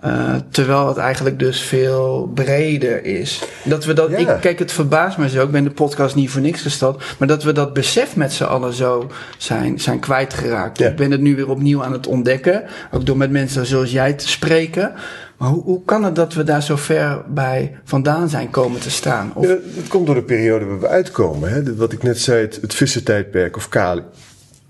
Eh, 0.00 0.34
terwijl 0.50 0.88
het 0.88 0.96
eigenlijk 0.96 1.38
dus 1.38 1.60
veel 1.60 2.30
breder 2.34 3.04
is. 3.04 3.42
Dat 3.64 3.84
we 3.84 3.92
dat, 3.92 4.10
Ja. 4.10 4.16
ik, 4.16 4.40
kijk, 4.40 4.58
het 4.58 4.72
verbaast 4.72 5.18
me 5.18 5.28
zo. 5.28 5.44
Ik 5.44 5.50
ben 5.50 5.64
de 5.64 5.70
podcast 5.70 6.14
niet 6.14 6.30
voor 6.30 6.40
niks 6.40 6.62
gestart. 6.62 7.14
Maar 7.18 7.28
dat 7.28 7.42
we 7.42 7.52
dat 7.52 7.72
besef 7.72 8.16
met 8.16 8.32
z'n 8.32 8.44
allen 8.44 8.72
zo 8.72 9.10
zijn, 9.38 9.80
zijn 9.80 9.98
kwijtgeraakt. 9.98 10.78
Ja. 10.78 10.88
Ik 10.88 10.96
ben 10.96 11.10
het 11.10 11.20
nu 11.20 11.36
weer 11.36 11.50
opnieuw 11.50 11.84
aan 11.84 11.92
het 11.92 12.06
ontdekken. 12.06 12.62
Ook 12.90 13.06
door 13.06 13.16
met 13.16 13.30
mensen 13.30 13.66
zoals 13.66 13.90
jij 13.92 14.12
te 14.12 14.28
spreken. 14.28 14.92
Maar 15.36 15.48
hoe, 15.48 15.62
hoe 15.62 15.84
kan 15.84 16.04
het 16.04 16.14
dat 16.14 16.34
we 16.34 16.44
daar 16.44 16.62
zo 16.62 16.76
ver 16.76 17.22
bij 17.28 17.78
vandaan 17.84 18.28
zijn 18.28 18.50
komen 18.50 18.80
te 18.80 18.90
staan? 18.90 19.32
Of, 19.34 19.46
het 19.48 19.88
komt 19.88 20.06
door 20.06 20.14
de 20.14 20.22
periode 20.22 20.64
waar 20.64 20.80
we 20.80 20.88
uitkomen. 20.88 21.50
Hè? 21.50 21.76
Wat 21.76 21.92
ik 21.92 22.02
net 22.02 22.20
zei, 22.20 22.48
het, 22.60 22.74
vissentijdperk 22.74 23.56
of 23.56 23.68
Kali. 23.68 24.02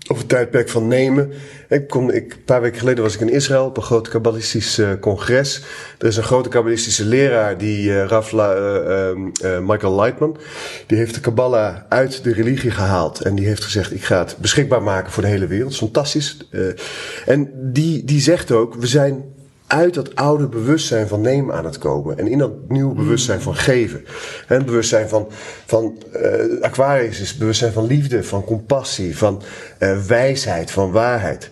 Of 0.07 0.17
het 0.17 0.29
tijdperk 0.29 0.69
van 0.69 0.87
nemen. 0.87 1.31
Ik 1.69 1.87
kom, 1.87 2.09
ik, 2.09 2.33
een 2.33 2.43
paar 2.43 2.61
weken 2.61 2.79
geleden 2.79 3.03
was 3.03 3.13
ik 3.13 3.19
in 3.19 3.29
Israël 3.29 3.65
op 3.65 3.77
een 3.77 3.83
groot 3.83 4.07
kabbalistisch 4.07 4.77
eh, 4.77 4.89
congres. 4.99 5.61
Er 5.97 6.07
is 6.07 6.17
een 6.17 6.23
grote 6.23 6.49
kabbalistische 6.49 7.05
leraar, 7.05 7.57
die 7.57 8.01
eh, 8.01 8.39
Michael 9.61 9.95
Lightman. 10.01 10.37
Die 10.87 10.97
heeft 10.97 11.13
de 11.13 11.19
Kabbalah 11.19 11.75
uit 11.89 12.23
de 12.23 12.33
religie 12.33 12.71
gehaald. 12.71 13.21
En 13.21 13.35
die 13.35 13.45
heeft 13.45 13.63
gezegd, 13.63 13.93
ik 13.93 14.03
ga 14.03 14.19
het 14.19 14.37
beschikbaar 14.39 14.83
maken 14.83 15.11
voor 15.11 15.23
de 15.23 15.29
hele 15.29 15.47
wereld. 15.47 15.65
Dat 15.65 15.73
is 15.73 15.79
fantastisch. 15.79 16.37
En 17.25 17.51
die, 17.53 18.03
die 18.03 18.21
zegt 18.21 18.51
ook, 18.51 18.75
we 18.75 18.87
zijn 18.87 19.23
uit 19.67 19.93
dat 19.93 20.15
oude 20.15 20.47
bewustzijn 20.47 21.07
van 21.07 21.21
nemen 21.21 21.55
aan 21.55 21.65
het 21.65 21.77
komen. 21.77 22.17
En 22.17 22.27
in 22.27 22.37
dat 22.37 22.51
nieuwe 22.67 22.93
bewustzijn 22.93 23.41
van 23.41 23.55
geven. 23.55 24.05
Het 24.45 24.65
bewustzijn 24.65 25.09
van, 25.09 25.27
van 25.65 25.97
eh, 26.13 26.61
Aquarius 26.61 27.19
is 27.19 27.29
het 27.29 27.39
bewustzijn 27.39 27.73
van 27.73 27.87
liefde, 27.87 28.23
van 28.23 28.43
compassie, 28.43 29.17
van 29.17 29.41
eh, 29.77 29.97
wijsheid, 30.05 30.71
van 30.71 30.91
waarheid. 30.91 31.49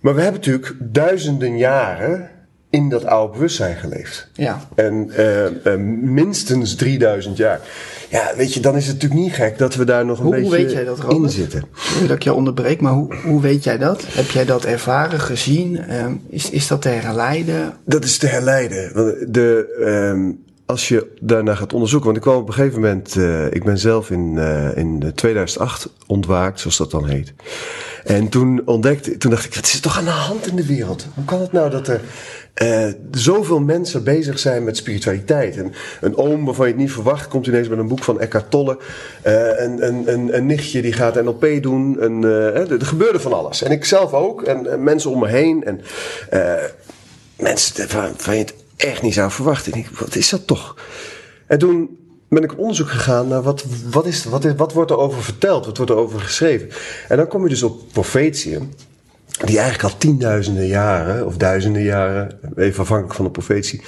Maar 0.00 0.14
we 0.14 0.20
hebben 0.20 0.40
natuurlijk 0.40 0.74
duizenden 0.78 1.56
jaren 1.56 2.30
in 2.72 2.88
dat 2.88 3.04
oude 3.04 3.32
bewustzijn 3.32 3.76
geleefd. 3.76 4.28
ja. 4.32 4.68
En 4.74 5.10
eh, 5.64 5.74
minstens 6.02 6.74
3000 6.74 7.36
jaar. 7.36 7.60
Ja, 8.10 8.30
weet 8.36 8.54
je, 8.54 8.60
dan 8.60 8.76
is 8.76 8.86
het 8.86 8.94
natuurlijk 8.94 9.20
niet 9.22 9.32
gek 9.32 9.58
dat 9.58 9.74
we 9.74 9.84
daar 9.84 10.04
nog 10.06 10.18
een 10.18 10.24
Hoe- 10.24 10.34
hoe 10.34 10.42
beetje 10.50 10.56
weet 10.56 10.72
jij 10.72 10.84
dat, 10.84 11.04
in 11.08 11.30
zitten. 11.30 11.62
Sorry 11.74 12.06
dat 12.06 12.16
ik 12.16 12.22
je 12.22 12.32
onderbreek, 12.32 12.80
maar 12.80 12.92
hoe, 12.92 13.14
hoe 13.24 13.40
weet 13.40 13.64
jij 13.64 13.78
dat? 13.78 14.04
Heb 14.08 14.30
jij 14.30 14.44
dat 14.44 14.64
ervaren, 14.64 15.20
gezien? 15.20 15.78
Ehm, 15.78 16.12
is, 16.28 16.50
is 16.50 16.66
dat 16.66 16.82
te 16.82 16.88
herleiden? 16.88 17.72
Dat 17.84 18.04
is 18.04 18.18
te 18.18 18.26
herleiden. 18.26 18.90
Want 18.94 19.34
De, 19.34 19.76
ehm, 19.84 20.30
als 20.72 20.88
je 20.88 21.06
daarna 21.20 21.54
gaat 21.54 21.72
onderzoeken. 21.72 22.06
Want 22.06 22.18
ik 22.24 22.30
kwam 22.30 22.40
op 22.40 22.48
een 22.48 22.54
gegeven 22.54 22.80
moment. 22.80 23.16
eh, 23.16 23.46
ik 23.46 23.64
ben 23.64 23.78
zelf 23.78 24.10
in, 24.10 24.38
eh, 24.38 24.76
in 24.76 25.12
2008 25.14 25.88
ontwaakt, 26.06 26.60
zoals 26.60 26.76
dat 26.76 26.90
dan 26.90 27.06
heet. 27.08 27.32
En 28.04 28.28
toen 28.28 28.62
ontdekte 28.64 29.16
toen 29.16 29.30
dacht 29.30 29.44
ik: 29.44 29.54
wat 29.54 29.64
is 29.64 29.74
er 29.74 29.80
toch 29.80 29.98
aan 29.98 30.04
de 30.04 30.10
hand 30.10 30.46
in 30.46 30.56
de 30.56 30.66
wereld? 30.66 31.06
Hoe 31.14 31.24
kan 31.24 31.40
het 31.40 31.52
nou 31.52 31.70
dat 31.70 31.88
er. 31.88 32.00
eh, 32.54 32.86
zoveel 33.10 33.60
mensen 33.60 34.04
bezig 34.04 34.38
zijn 34.38 34.64
met 34.64 34.76
spiritualiteit. 34.76 35.56
En 35.56 35.72
een 36.00 36.16
oom 36.16 36.44
waarvan 36.44 36.66
je 36.66 36.72
het 36.72 36.80
niet 36.80 36.92
verwacht, 36.92 37.28
komt 37.28 37.46
ineens 37.46 37.68
met 37.68 37.78
een 37.78 37.88
boek 37.88 38.02
van 38.04 38.20
Eckhart 38.20 38.50
Tolle. 38.50 38.78
Eh, 39.22 39.34
een, 39.60 39.86
een, 39.86 40.12
een, 40.12 40.36
een 40.36 40.46
nichtje 40.46 40.82
die 40.82 40.92
gaat 40.92 41.22
NLP 41.22 41.46
doen. 41.60 41.96
Een, 42.00 42.24
eh, 42.24 42.30
hè, 42.30 42.78
er 42.78 42.86
gebeurde 42.86 43.20
van 43.20 43.32
alles. 43.32 43.62
En 43.62 43.70
ik 43.70 43.84
zelf 43.84 44.12
ook. 44.12 44.42
En, 44.42 44.72
en 44.72 44.82
mensen 44.82 45.10
om 45.10 45.18
me 45.18 45.28
heen. 45.28 45.64
En 45.64 45.80
eh, 46.30 46.52
mensen 47.38 47.88
van, 47.88 48.10
van 48.16 48.34
je 48.34 48.40
het 48.40 48.54
echt 48.82 49.02
niet 49.02 49.14
zou 49.14 49.30
verwachten. 49.30 49.72
Ik 49.72 49.82
denk, 49.82 49.98
wat 49.98 50.14
is 50.14 50.28
dat 50.28 50.46
toch? 50.46 50.76
En 51.46 51.58
toen 51.58 51.98
ben 52.28 52.42
ik 52.42 52.52
op 52.52 52.58
onderzoek 52.58 52.88
gegaan 52.88 53.28
naar 53.28 53.42
wat, 53.42 53.64
wat, 53.90 54.06
is, 54.06 54.24
wat, 54.24 54.44
is, 54.44 54.52
wat 54.56 54.72
wordt 54.72 54.90
er 54.90 54.98
over 54.98 55.22
verteld, 55.22 55.66
wat 55.66 55.76
wordt 55.76 55.92
er 55.92 55.98
over 55.98 56.20
geschreven. 56.20 56.68
En 57.08 57.16
dan 57.16 57.28
kom 57.28 57.42
je 57.42 57.48
dus 57.48 57.62
op 57.62 57.82
profetieën, 57.92 58.72
die 59.44 59.58
eigenlijk 59.58 59.92
al 59.92 59.98
tienduizenden 59.98 60.66
jaren, 60.66 61.26
of 61.26 61.36
duizenden 61.36 61.82
jaren, 61.82 62.38
even 62.56 62.80
afhankelijk 62.80 63.14
van 63.14 63.24
de 63.24 63.30
profetie, 63.30 63.80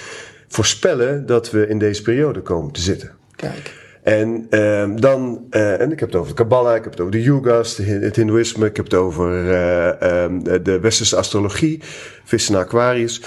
voorspellen 0.49 1.27
dat 1.27 1.51
we 1.51 1.69
in 1.69 1.79
deze 1.79 2.03
periode 2.03 2.41
komen 2.41 2.73
te 2.73 2.81
zitten. 2.81 3.11
Kijk. 3.37 3.83
En 4.03 4.47
ehm 4.51 4.97
dan, 4.97 5.47
eh, 5.51 5.81
en 5.81 5.93
ik 5.93 6.01
heb 6.01 6.09
het 6.09 6.19
over 6.19 6.29
de 6.29 6.43
Kabbalah, 6.43 6.77
ik 6.77 6.83
heb 6.83 6.93
het 6.93 7.01
over 7.01 7.13
de 7.13 7.23
Yugas, 7.23 7.77
het 7.77 8.17
Hindoeïsme, 8.17 8.67
ik 8.67 8.77
heb 8.77 8.85
het 8.85 8.95
over 8.95 9.51
eh, 9.51 10.23
ehm, 10.25 10.63
de 10.63 10.81
westerse 10.81 11.17
astrologie, 11.17 11.81
vissen 12.25 12.55
en 12.55 12.61
Aquarius. 12.61 13.23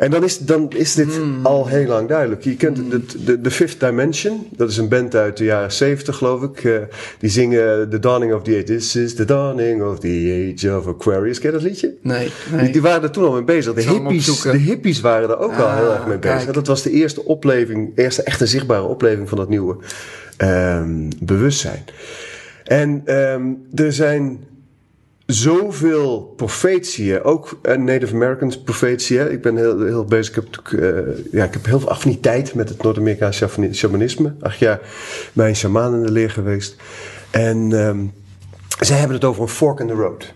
En 0.00 0.10
dan 0.10 0.24
is, 0.24 0.38
dan 0.38 0.70
is 0.76 0.94
dit 0.94 1.20
al 1.42 1.66
heel 1.66 1.86
lang 1.86 2.08
duidelijk. 2.08 2.44
Je 2.44 2.56
kent 2.56 2.76
de, 2.90 3.00
de, 3.24 3.40
de 3.40 3.50
Fifth 3.50 3.80
Dimension, 3.80 4.46
dat 4.56 4.70
is 4.70 4.76
een 4.76 4.88
band 4.88 5.14
uit 5.14 5.36
de 5.36 5.44
jaren 5.44 5.72
70 5.72 6.16
geloof 6.16 6.42
ik. 6.42 6.64
eh, 6.64 6.72
die 7.18 7.30
zingen 7.30 7.90
The 7.90 7.98
Dawning 7.98 8.32
of 8.34 8.42
the 8.42 8.50
Age. 8.54 8.62
This 8.62 8.96
is 8.96 9.14
the 9.14 9.24
dawning 9.24 9.82
of 9.82 9.98
the 9.98 10.52
age 10.56 10.76
of 10.76 10.86
Aquarius. 10.86 11.38
Ken 11.38 11.50
je 11.50 11.56
dat 11.58 11.66
liedje? 11.66 11.94
Nee, 12.02 12.30
Die, 12.48 12.56
nee. 12.56 12.72
die 12.72 12.82
waren 12.82 13.02
er 13.02 13.10
toen 13.10 13.24
al 13.24 13.32
mee 13.32 13.44
bezig. 13.44 13.74
De 13.74 13.82
hippies, 13.82 14.42
de 14.42 14.56
hippies 14.56 15.00
waren 15.00 15.28
er 15.28 15.38
ook 15.38 15.56
al 15.56 15.66
Ah, 15.66 15.76
heel 15.76 15.92
erg 15.92 16.06
mee 16.06 16.18
bezig. 16.18 16.46
En 16.46 16.52
dat 16.52 16.66
was 16.66 16.82
de 16.82 16.90
eerste 16.90 17.24
opleving, 17.24 17.92
eerste 17.94 18.22
echte 18.22 18.46
zichtbare 18.46 18.82
opleving 18.84 19.28
van 19.28 19.38
dat 19.38 19.48
nieuwe 19.48 19.76
ehm, 20.36 21.10
bewustzijn. 21.20 21.84
En 22.64 23.02
ehm, 23.04 23.42
er 23.74 23.92
zijn 23.92 24.44
zoveel 25.32 26.32
profetieën, 26.36 27.22
ook 27.22 27.58
eh, 27.62 27.76
Native 27.76 28.14
Americans 28.14 28.62
profetieën. 28.62 29.32
Ik 29.32 29.42
ben 29.42 29.56
heel, 29.56 29.84
heel 29.84 30.04
bezig, 30.04 30.36
ik 30.36 30.44
heb, 30.44 30.80
eh, 30.80 30.88
ja, 31.32 31.44
ik 31.44 31.52
heb 31.52 31.64
heel 31.64 31.80
veel 31.80 31.90
affiniteit 31.90 32.54
met 32.54 32.68
het 32.68 32.82
Noord-Amerikaans 32.82 33.36
shamani- 33.36 33.74
shamanisme. 33.74 34.34
Acht 34.40 34.58
jaar 34.58 34.80
bij 35.32 35.48
een 35.48 35.56
shaman 35.56 35.94
in 35.94 36.02
de 36.02 36.12
leer 36.12 36.30
geweest. 36.30 36.76
En 37.30 37.72
ehm, 37.72 38.04
zij 38.80 38.96
hebben 38.96 39.16
het 39.16 39.24
over 39.24 39.42
een 39.42 39.48
fork 39.48 39.80
in 39.80 39.86
the 39.86 39.92
road. 39.92 40.32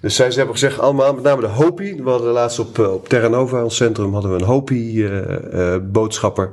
Dus 0.00 0.14
zij 0.14 0.30
ze 0.30 0.36
hebben 0.36 0.54
gezegd, 0.54 0.78
allemaal, 0.78 1.14
met 1.14 1.22
name 1.22 1.40
de 1.40 1.46
Hopi. 1.46 2.02
We 2.02 2.10
hadden 2.10 2.32
laatst 2.32 2.58
op, 2.58 2.78
eh, 2.78 2.92
op 2.92 3.08
Terra 3.08 3.28
Nova, 3.28 3.64
ons 3.64 3.76
centrum, 3.76 4.12
hadden 4.12 4.30
we 4.30 4.38
een 4.38 4.44
Hopi-boodschapper. 4.44 6.50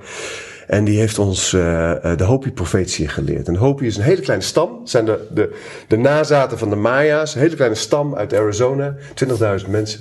En 0.68 0.84
die 0.84 1.00
heeft 1.00 1.20
ons 1.20 1.54
eh, 1.54 1.92
eh, 1.92 2.18
de 2.18 2.24
Hopi-profetie 2.24 3.08
geleerd. 3.08 3.48
En 3.48 3.56
Hopi 3.56 3.86
is 3.86 3.98
een 3.98 4.04
hele 4.04 4.22
kleine 4.22 4.44
stam. 4.44 4.80
Het 4.80 4.90
zijn 4.90 5.06
de, 5.06 5.28
de, 5.34 5.56
de 5.88 5.98
nazaten 5.98 6.58
van 6.58 6.70
de 6.70 6.76
Maya's. 6.76 7.36
Een 7.36 7.42
hele 7.42 7.56
kleine 7.56 7.76
stam 7.76 8.16
uit 8.16 8.34
Arizona. 8.34 8.96
20.000 9.64 9.70
mensen. 9.70 10.00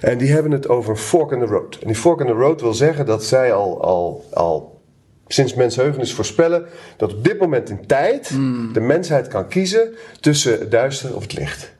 En 0.00 0.18
die 0.18 0.32
hebben 0.32 0.52
het 0.52 0.68
over 0.68 0.90
een 0.90 0.96
fork 0.96 1.30
in 1.30 1.38
the 1.38 1.46
road. 1.46 1.78
En 1.80 1.86
die 1.86 1.96
fork 1.96 2.20
in 2.20 2.26
the 2.26 2.32
road 2.32 2.60
wil 2.60 2.74
zeggen 2.74 3.06
dat 3.06 3.24
zij 3.24 3.52
al, 3.52 3.82
al, 3.82 4.24
al 4.32 4.80
sinds 5.26 5.54
mensheugenis 5.54 6.14
voorspellen 6.14 6.64
dat 6.96 7.12
op 7.12 7.24
dit 7.24 7.38
moment 7.38 7.70
in 7.70 7.86
tijd 7.86 8.28
de 8.72 8.80
mensheid 8.80 9.28
kan 9.28 9.48
kiezen 9.48 9.94
tussen 10.20 10.52
het 10.58 10.70
duister 10.70 11.16
of 11.16 11.22
het 11.22 11.38
licht. 11.38 11.72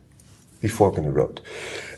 Die 0.59 0.71
fork 0.71 0.97
in 0.97 1.03
the 1.03 1.11
road. 1.21 1.43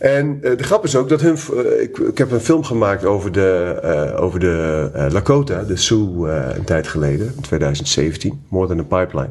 En 0.05 0.39
eh, 0.43 0.57
de 0.57 0.63
grap 0.63 0.85
is 0.85 0.97
ook 0.97 1.09
dat 1.09 1.21
hun. 1.21 1.37
eh, 1.37 1.83
ik, 1.83 1.99
ik 1.99 2.19
heb 2.19 2.31
een 2.31 2.41
film 2.41 2.65
gemaakt 2.65 3.05
over 3.05 3.33
de, 3.33 3.79
eh, 3.83 4.23
over 4.23 4.41
de 4.41 4.91
Lakota, 5.13 5.63
de 5.63 5.77
Sioux, 5.77 6.29
een 6.57 6.65
tijd 6.65 6.89
geleden, 6.89 7.33
in 7.37 7.43
2017, 7.43 8.43
More 8.49 8.67
Than 8.67 8.79
a 8.79 8.83
Pipeline. 8.83 9.31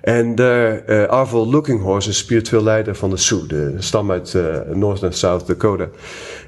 En 0.00 0.34
eh 0.34 1.08
Arvel 1.08 1.50
Looking 1.50 1.82
Horse 1.82 2.08
is 2.08 2.18
spiritueel 2.18 2.62
leider 2.62 2.94
van 2.94 3.10
de 3.10 3.16
Sioux, 3.16 3.48
de 3.48 3.74
stam 3.78 4.10
uit 4.10 4.36
North 4.72 5.02
en 5.02 5.12
South 5.12 5.46
Dakota. 5.46 5.88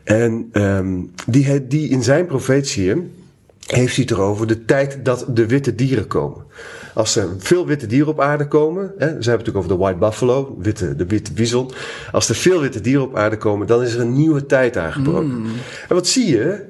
En 0.05 0.49
ehm, 0.53 1.01
die, 1.27 1.67
die 1.67 1.89
in 1.89 2.03
zijn 2.03 2.27
profetieën 2.27 3.13
heeft 3.67 3.97
hij 3.97 4.05
het 4.09 4.19
erover 4.19 4.47
de 4.47 4.65
tijd 4.65 4.99
dat 5.03 5.27
de 5.29 5.47
witte 5.47 5.75
dieren 5.75 6.07
komen. 6.07 6.46
Als 6.97 7.17
er 7.17 7.29
veel 7.39 7.67
witte 7.67 7.87
dieren 7.87 8.09
op 8.09 8.21
aarde 8.21 8.49
komen, 8.49 8.83
hè, 8.83 8.93
ze 8.99 9.05
hebben 9.05 9.17
het 9.17 9.27
natuurlijk 9.27 9.57
over 9.57 9.71
de 9.71 9.77
white 9.77 9.99
buffalo, 9.99 10.57
witte, 10.59 10.97
de 10.97 11.07
witte 11.07 11.33
bison. 11.33 11.71
Als 12.13 12.29
er 12.29 12.35
veel 12.35 12.61
witte 12.61 12.81
dieren 12.81 13.05
op 13.05 13.17
aarde 13.17 13.37
komen, 13.37 13.67
dan 13.67 13.83
is 13.83 13.95
er 13.95 14.01
een 14.01 14.13
nieuwe 14.13 14.47
tijd 14.47 14.77
aangebroken. 14.77 15.45
En 15.89 15.95
wat 15.95 16.07
zie 16.07 16.27
je 16.27 16.65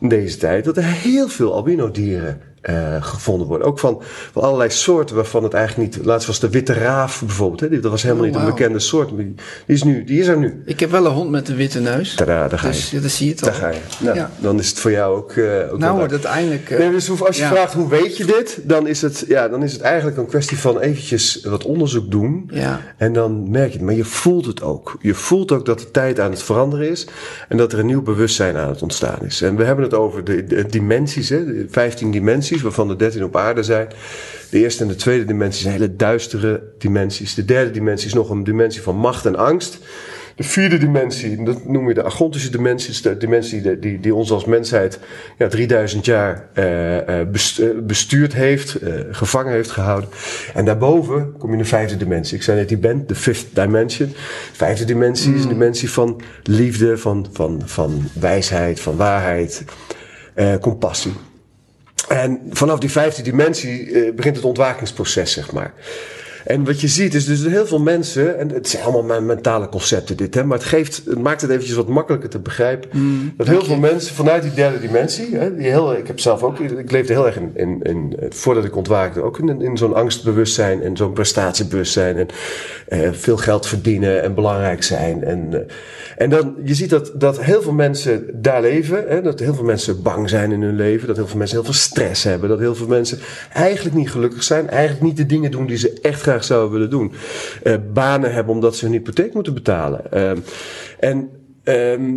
in 0.00 0.08
deze 0.08 0.36
tijd? 0.36 0.64
Dat 0.64 0.76
er 0.76 0.82
heel 0.82 1.28
veel 1.28 1.54
albino 1.54 1.90
dieren 1.90 2.40
eh, 2.60 2.96
gevonden 3.02 3.46
worden. 3.46 3.66
Ook 3.66 3.78
van, 3.78 4.02
van 4.32 4.42
allerlei 4.42 4.70
soorten 4.70 5.16
waarvan 5.16 5.42
het 5.42 5.54
eigenlijk 5.54 5.96
niet... 5.96 6.04
Laatst 6.06 6.26
was 6.26 6.40
de 6.40 6.50
witte 6.50 6.72
raaf 6.72 7.22
bijvoorbeeld. 7.26 7.60
Hè, 7.60 7.68
die- 7.68 7.80
dat 7.80 7.90
was 7.90 8.02
helemaal 8.02 8.24
Oh, 8.24 8.30
niet 8.30 8.40
een 8.40 8.46
bekende 8.46 8.78
soort. 8.78 9.08
Die, 9.16 9.34
is, 9.66 9.82
nu, 9.82 10.04
die 10.04 10.20
is 10.20 10.26
er 10.26 10.38
nu. 10.38 10.62
Ik 10.64 10.80
heb 10.80 10.90
wel 10.90 11.06
een 11.06 11.12
hond 11.12 11.30
met 11.30 11.48
een 11.48 11.56
witte 11.56 11.80
neus. 11.80 12.16
Daar 12.16 12.50
ga 12.58 12.66
je. 12.66 12.72
Dus 12.72 12.90
ja, 12.90 13.00
dat 13.00 13.10
zie 13.10 13.26
je 13.26 13.32
het 13.32 13.42
al. 13.42 13.48
Daar 13.50 13.58
ga 13.60 13.68
je. 13.68 13.78
Nou, 14.04 14.16
Ja. 14.16 14.30
Dan 14.38 14.58
is 14.58 14.68
het 14.68 14.78
voor 14.78 14.90
jou 14.90 15.16
ook... 15.16 15.32
eh 15.32 15.72
ook 15.72 15.78
Nou 15.78 15.96
wordt 15.96 16.12
het 16.12 16.24
eindelijk... 16.24 16.70
eh, 16.70 16.78
Nee, 16.78 16.90
dus 16.90 17.20
als 17.22 17.36
je 17.36 17.42
ja. 17.42 17.50
vraagt 17.50 17.72
hoe 17.72 17.88
weet 17.88 18.16
je 18.16 18.24
dit, 18.24 18.58
dan 18.62 18.86
is, 18.86 19.02
het, 19.02 19.24
ja, 19.28 19.48
dan 19.48 19.62
is 19.62 19.72
het 19.72 19.80
eigenlijk 19.80 20.16
een 20.16 20.26
kwestie 20.26 20.58
van 20.58 20.78
eventjes 20.80 21.40
wat 21.44 21.64
onderzoek 21.64 22.10
doen. 22.10 22.50
Ja. 22.52 22.80
En 22.96 23.12
dan 23.12 23.50
merk 23.50 23.66
je 23.72 23.76
het. 23.76 23.86
Maar 23.86 23.94
je 23.94 24.04
voelt 24.04 24.46
het 24.46 24.62
ook. 24.62 24.96
Je 25.00 25.14
voelt 25.14 25.52
ook 25.52 25.66
dat 25.66 25.78
de 25.78 25.90
tijd 25.90 26.20
aan 26.20 26.30
het 26.30 26.42
veranderen 26.42 26.90
is. 26.90 27.06
En 27.48 27.56
dat 27.56 27.72
er 27.72 27.78
een 27.78 27.86
nieuw 27.86 28.02
bewustzijn 28.02 28.56
aan 28.56 28.68
het 28.68 28.82
ontstaan 28.82 29.18
is. 29.24 29.42
En 29.42 29.56
we 29.56 29.64
hebben 29.64 29.84
het 29.84 29.94
over 29.94 30.24
de, 30.24 30.44
de 30.44 30.66
dimensies, 30.66 31.28
hè, 31.28 31.44
de 31.44 31.66
15 31.70 32.10
dimensies, 32.10 32.49
waarvan 32.58 32.88
de 32.88 32.96
13 32.96 33.24
op 33.24 33.36
aarde 33.36 33.62
zijn. 33.62 33.88
De 34.50 34.58
eerste 34.58 34.82
en 34.82 34.88
de 34.88 34.94
tweede 34.94 35.24
dimensie 35.24 35.62
zijn 35.62 35.74
hele 35.74 35.96
duistere 35.96 36.62
dimensies. 36.78 37.34
De 37.34 37.44
derde 37.44 37.70
dimensie 37.70 38.06
is 38.06 38.14
nog 38.14 38.30
een 38.30 38.44
dimensie 38.44 38.82
van 38.82 38.96
macht 38.96 39.26
en 39.26 39.36
angst. 39.36 39.78
De 40.40 40.46
vierde 40.46 40.78
dimensie, 40.78 41.44
dat 41.44 41.68
noem 41.68 41.88
je 41.88 41.94
de 41.94 42.04
agontische 42.04 42.50
dimensie, 42.50 42.90
is 42.90 43.02
de 43.02 43.16
dimensie 43.16 43.62
die, 43.62 43.78
die, 43.78 44.00
die 44.00 44.14
ons 44.14 44.30
als 44.30 44.44
mensheid 44.44 44.98
ja, 45.38 45.48
3000 45.48 46.04
jaar 46.04 46.48
eh, 46.52 46.98
eh, 46.98 47.20
eh, 47.20 47.26
bestuurd 47.82 48.34
heeft, 48.34 48.74
eh, 48.74 48.94
gevangen 49.10 49.52
heeft 49.52 49.70
gehouden. 49.70 50.10
En 50.54 50.64
daarboven 50.64 51.32
kom 51.38 51.48
je 51.48 51.56
in 51.56 51.62
de 51.62 51.68
vijfde 51.68 51.96
dimensie. 51.96 52.36
Ik 52.36 52.42
zei 52.42 52.58
net, 52.58 52.68
die 52.68 52.78
bent 52.78 53.08
de 53.08 53.14
fifth 53.14 53.46
dimension. 53.54 54.08
De 54.08 54.16
vijfde 54.52 54.84
dimensie 54.84 55.34
is 55.34 55.42
een 55.42 55.48
dimensie 55.48 55.90
van 55.90 56.20
liefde, 56.42 56.98
van, 56.98 57.26
van, 57.32 57.62
van 57.64 58.08
wijsheid, 58.20 58.80
van 58.80 58.96
waarheid, 58.96 59.64
eh, 60.34 60.56
compassie. 60.56 61.12
En 62.10 62.40
vanaf 62.50 62.78
die 62.78 62.90
vijfde 62.90 63.22
dimensie 63.22 63.92
eh, 63.92 64.14
begint 64.14 64.36
het 64.36 64.44
ontwakingsproces, 64.44 65.32
zeg 65.32 65.52
maar. 65.52 65.72
En 66.50 66.64
wat 66.64 66.80
je 66.80 66.88
ziet 66.88 67.14
is 67.14 67.24
dus 67.24 67.42
dat 67.42 67.50
heel 67.50 67.66
veel 67.66 67.80
mensen, 67.80 68.38
en 68.38 68.48
het 68.48 68.68
zijn 68.68 68.82
allemaal 68.82 69.02
mijn 69.02 69.26
mentale 69.26 69.68
concepten 69.68 70.16
dit, 70.16 70.34
hè, 70.34 70.44
maar 70.44 70.58
het, 70.58 70.66
geeft, 70.66 71.02
het 71.06 71.18
maakt 71.18 71.40
het 71.40 71.50
eventjes 71.50 71.76
wat 71.76 71.88
makkelijker 71.88 72.28
te 72.28 72.38
begrijpen. 72.38 72.90
dat 73.36 73.46
heel 73.46 73.64
veel 73.64 73.76
mensen 73.76 74.14
vanuit 74.14 74.42
die 74.42 74.54
derde 74.54 74.80
dimensie, 74.80 75.36
hè, 75.36 75.56
die 75.56 75.66
heel, 75.66 75.96
ik 75.96 76.06
heb 76.06 76.20
zelf 76.20 76.42
ook, 76.42 76.58
ik 76.58 76.90
leefde 76.90 77.12
heel 77.12 77.26
erg 77.26 77.36
in, 77.36 77.50
in, 77.54 77.82
in 77.82 78.16
voordat 78.28 78.64
ik 78.64 78.76
ontwaakte, 78.76 79.22
ook 79.22 79.38
in, 79.38 79.62
in 79.62 79.76
zo'n 79.76 79.94
angstbewustzijn 79.94 80.82
en 80.82 80.96
zo'n 80.96 81.12
prestatiebewustzijn 81.12 82.16
en 82.16 82.26
eh, 82.88 83.08
veel 83.12 83.36
geld 83.36 83.66
verdienen 83.66 84.22
en 84.22 84.34
belangrijk 84.34 84.82
zijn. 84.82 85.24
En, 85.24 85.48
eh, 85.52 85.60
en 86.16 86.30
dan, 86.30 86.54
je 86.64 86.74
ziet 86.74 86.90
dat, 86.90 87.12
dat 87.14 87.42
heel 87.42 87.62
veel 87.62 87.72
mensen 87.72 88.26
daar 88.34 88.60
leven, 88.60 89.04
hè, 89.08 89.22
dat 89.22 89.38
heel 89.38 89.54
veel 89.54 89.64
mensen 89.64 90.02
bang 90.02 90.28
zijn 90.28 90.52
in 90.52 90.62
hun 90.62 90.76
leven, 90.76 91.06
dat 91.06 91.16
heel 91.16 91.26
veel 91.26 91.38
mensen 91.38 91.56
heel 91.56 91.64
veel 91.64 91.74
stress 91.74 92.24
hebben, 92.24 92.48
dat 92.48 92.58
heel 92.58 92.74
veel 92.74 92.86
mensen 92.86 93.18
eigenlijk 93.52 93.96
niet 93.96 94.10
gelukkig 94.10 94.42
zijn, 94.42 94.70
eigenlijk 94.70 95.02
niet 95.02 95.16
de 95.16 95.26
dingen 95.26 95.50
doen 95.50 95.66
die 95.66 95.76
ze 95.76 95.98
echt 96.02 96.22
graag 96.22 96.39
zouden 96.44 96.72
willen 96.72 96.90
doen. 96.90 97.12
Eh, 97.62 97.74
banen 97.92 98.32
hebben 98.32 98.54
omdat 98.54 98.76
ze 98.76 98.84
hun 98.84 98.94
hypotheek 98.94 99.34
moeten 99.34 99.54
betalen. 99.54 100.12
Ehm, 100.12 100.38
en 100.98 101.28
ehm, 101.64 102.14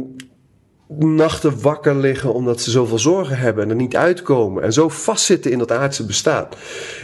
nachten 0.99 1.61
wakker 1.61 1.95
liggen 1.95 2.33
omdat 2.33 2.61
ze 2.61 2.71
zoveel 2.71 2.99
zorgen 2.99 3.37
hebben 3.37 3.63
en 3.63 3.69
er 3.69 3.75
niet 3.75 3.95
uitkomen. 3.95 4.63
En 4.63 4.73
zo 4.73 4.89
vastzitten 4.89 5.51
in 5.51 5.57
dat 5.57 5.71
aardse 5.71 6.05
bestaan. 6.05 6.47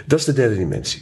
Dat 0.05 0.19
is 0.19 0.25
de 0.25 0.33
derde 0.33 0.55
dimensie. 0.55 1.01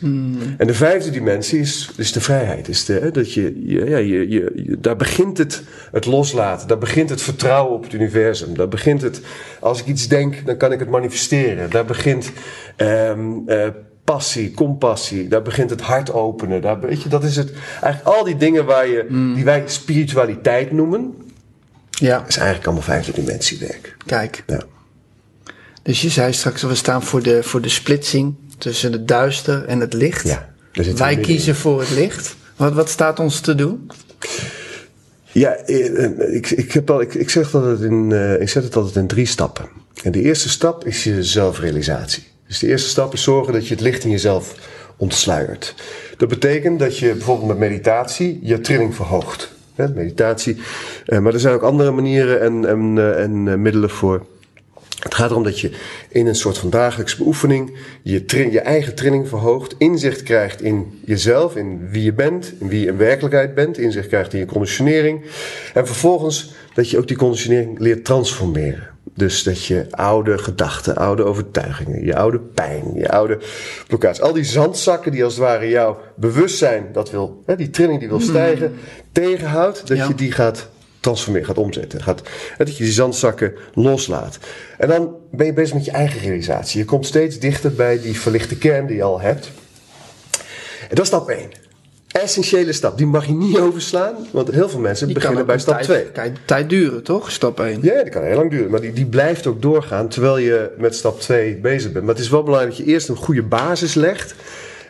En 0.57 0.67
de 0.67 0.73
vijfde 0.73 1.09
dimensie 1.09 1.59
is, 1.59 1.91
is 1.97 2.11
de 2.11 2.21
vrijheid. 2.21 2.67
Is 2.67 2.85
de, 2.85 3.09
dat 3.11 3.33
je, 3.33 3.61
ja, 3.65 3.97
je, 3.97 4.29
je, 4.29 4.51
je- 4.55 4.77
daar 4.79 4.95
begint 4.95 5.37
het, 5.37 5.63
het 5.91 6.05
loslaten. 6.05 6.67
Daar 6.67 6.77
begint 6.77 7.09
het 7.09 7.21
vertrouwen 7.21 7.73
op 7.75 7.83
het 7.83 7.93
universum. 7.93 8.55
Daar 8.55 8.67
begint 8.67 9.01
het, 9.01 9.21
als 9.59 9.79
ik 9.79 9.85
iets 9.85 10.07
denk, 10.07 10.45
dan 10.45 10.57
kan 10.57 10.71
ik 10.71 10.79
het 10.79 10.89
manifesteren. 10.89 11.69
Daar 11.69 11.85
begint 11.85 12.31
eh, 12.75 13.11
passie, 14.13 14.51
compassie. 14.51 15.27
Daar 15.27 15.41
begint 15.41 15.69
het 15.69 15.81
hart 15.81 16.11
openen. 16.11 16.61
Daar, 16.61 16.79
weet 16.79 17.01
je, 17.01 17.09
dat 17.09 17.23
is 17.23 17.35
het. 17.35 17.51
Eigenlijk 17.81 18.17
al 18.17 18.23
die 18.23 18.37
dingen 18.37 18.65
waar 18.65 18.87
je, 18.87 19.31
die 19.35 19.43
wij 19.43 19.63
spiritualiteit 19.65 20.71
noemen, 20.71 21.13
Ja, 21.89 22.25
is 22.27 22.35
eigenlijk 22.37 22.65
allemaal 22.65 22.83
vijfde 22.83 23.11
dimensiewerk. 23.11 23.97
kijk. 24.05 24.43
Ja. 24.47 24.61
Dus 25.83 26.01
je 26.01 26.09
zei 26.09 26.33
straks, 26.33 26.61
we 26.61 26.75
staan 26.75 27.03
voor 27.03 27.23
de, 27.23 27.43
voor 27.43 27.61
de 27.61 27.69
splitsing 27.69 28.35
tussen 28.57 28.91
het 28.91 29.07
duister 29.07 29.65
en 29.65 29.79
het 29.79 29.93
licht. 29.93 30.27
Ja, 30.27 30.49
Wij 30.95 31.17
kiezen 31.17 31.55
voor 31.55 31.79
het 31.79 31.89
licht. 31.89 32.35
Wat, 32.55 32.73
wat 32.73 32.89
staat 32.89 33.19
ons 33.19 33.39
te 33.39 33.55
doen? 33.55 33.91
Ja, 35.31 35.55
eh, 35.55 36.03
eh, 36.03 36.35
ik, 36.35 36.49
ik, 36.49 36.71
heb 36.71 36.89
al, 36.89 37.01
ik, 37.01 37.13
ik, 37.13 37.29
zeg 37.29 37.51
dat 37.51 37.65
het 37.65 37.81
in, 37.81 38.11
eh, 38.11 38.41
ik 38.41 38.49
zet 38.49 38.63
het 38.63 38.75
altijd 38.75 38.95
in 38.95 39.07
drie 39.07 39.25
stappen. 39.25 39.69
En 40.03 40.11
de 40.11 40.21
eerste 40.21 40.49
stap 40.49 40.85
is 40.85 41.03
je 41.03 41.23
zelfrealisatie. 41.23 42.23
Dus 42.47 42.59
de 42.59 42.67
eerste 42.67 42.89
stap 42.89 43.13
is 43.13 43.23
zorgen 43.23 43.53
dat 43.53 43.67
je 43.67 43.73
het 43.73 43.83
licht 43.83 44.03
in 44.03 44.09
jezelf 44.09 44.55
ontsluiert. 44.97 45.75
Dat 46.17 46.29
betekent 46.29 46.79
dat 46.79 46.97
je 46.97 47.11
bijvoorbeeld 47.11 47.47
met 47.47 47.57
meditatie 47.57 48.39
je 48.41 48.61
trilling 48.61 48.95
verhoogt. 48.95 49.55
Hè, 49.75 49.87
meditatie. 49.87 50.57
Eh, 51.05 51.19
maar 51.19 51.33
er 51.33 51.39
zijn 51.39 51.53
ook 51.53 51.61
andere 51.61 51.91
manieren 51.91 52.41
en, 52.41 52.65
en, 52.65 52.97
eh, 52.97 53.23
en 53.23 53.47
eh, 53.47 53.55
middelen 53.55 53.89
voor. 53.89 54.25
Het 54.99 55.15
gaat 55.15 55.29
erom 55.29 55.43
dat 55.43 55.59
je 55.59 55.71
in 56.09 56.27
een 56.27 56.35
soort 56.35 56.57
van 56.57 56.69
dagelijkse 56.69 57.17
beoefening 57.17 57.77
je, 58.03 58.23
je 58.51 58.59
eigen 58.59 58.95
training 58.95 59.27
verhoogt, 59.27 59.75
inzicht 59.77 60.23
krijgt 60.23 60.61
in 60.61 60.99
jezelf, 61.05 61.55
in 61.55 61.89
wie 61.89 62.03
je 62.03 62.13
bent, 62.13 62.53
in 62.59 62.67
wie 62.67 62.79
je 62.79 62.87
in 62.87 62.97
werkelijkheid 62.97 63.55
bent, 63.55 63.77
inzicht 63.77 64.07
krijgt 64.07 64.33
in 64.33 64.39
je 64.39 64.45
conditionering. 64.45 65.21
En 65.73 65.85
vervolgens 65.85 66.53
dat 66.73 66.89
je 66.89 66.97
ook 66.97 67.07
die 67.07 67.17
conditionering 67.17 67.79
leert 67.79 68.05
transformeren. 68.05 68.96
Dus 69.17 69.43
dat 69.43 69.65
je 69.65 69.85
oude 69.89 70.37
gedachten, 70.37 70.95
oude 70.95 71.23
overtuigingen, 71.23 72.05
je 72.05 72.15
oude 72.15 72.39
pijn, 72.39 72.91
je 72.93 73.09
oude 73.09 73.39
blokkades, 73.87 74.21
al 74.21 74.33
die 74.33 74.43
zandzakken 74.43 75.11
die 75.11 75.23
als 75.23 75.33
het 75.33 75.43
ware 75.43 75.69
jouw 75.69 75.99
bewustzijn, 76.15 76.85
dat 76.93 77.11
wil, 77.11 77.43
hè, 77.45 77.55
die 77.55 77.69
trilling 77.69 77.99
die 77.99 78.07
wil 78.07 78.19
stijgen, 78.19 78.75
tegenhoudt, 79.11 79.87
dat 79.87 79.97
Ja. 79.97 80.07
je 80.07 80.15
die 80.15 80.31
gaat 80.31 80.69
transformeren, 80.99 81.47
gaat 81.47 81.57
omzetten. 81.57 82.03
Gaat, 82.03 82.21
hè, 82.57 82.65
dat 82.65 82.77
je 82.77 82.83
die 82.83 82.93
zandzakken 82.93 83.53
loslaat. 83.73 84.37
En 84.77 84.87
dan 84.87 85.15
ben 85.31 85.45
je 85.45 85.53
bezig 85.53 85.73
met 85.75 85.85
je 85.85 85.91
eigen 85.91 86.19
realisatie. 86.19 86.79
Je 86.79 86.85
komt 86.85 87.05
steeds 87.05 87.39
dichter 87.39 87.73
bij 87.73 88.01
die 88.01 88.19
verlichte 88.19 88.57
kern 88.57 88.87
die 88.87 88.95
je 88.95 89.03
al 89.03 89.21
hebt. 89.21 89.51
En 90.81 90.95
dat 90.95 90.99
is 90.99 91.07
stap 91.07 91.29
1. 91.29 91.49
Essentiële 92.21 92.73
stap, 92.73 92.97
die 92.97 93.07
mag 93.07 93.25
je 93.25 93.33
niet 93.33 93.59
overslaan, 93.67 94.15
want 94.31 94.51
heel 94.51 94.69
veel 94.69 94.79
mensen 94.79 95.05
Die 95.05 95.15
beginnen 95.15 95.45
bij 95.45 95.59
stap 95.59 95.73
tijd, 95.73 95.85
2. 95.85 96.03
Kan 96.03 96.37
tijd 96.45 96.69
duren, 96.69 97.03
toch? 97.03 97.31
Stap 97.31 97.59
1. 97.59 97.79
Ja, 97.81 98.03
die 98.03 98.11
kan 98.11 98.23
heel 98.23 98.35
lang 98.35 98.51
duren. 98.51 98.71
Maar 98.71 98.81
die, 98.81 98.93
die 98.93 99.05
blijft 99.05 99.47
ook 99.47 99.61
doorgaan 99.61 100.07
terwijl 100.07 100.37
je 100.37 100.71
met 100.77 100.95
stap 100.95 101.19
2 101.19 101.55
bezig 101.57 101.91
bent. 101.91 102.05
Maar 102.05 102.15
het 102.15 102.23
is 102.23 102.29
wel 102.29 102.43
belangrijk 102.43 102.77
dat 102.77 102.85
je 102.85 102.91
eerst 102.91 103.09
een 103.09 103.15
goede 103.15 103.43
basis 103.43 103.93
legt. 103.93 104.35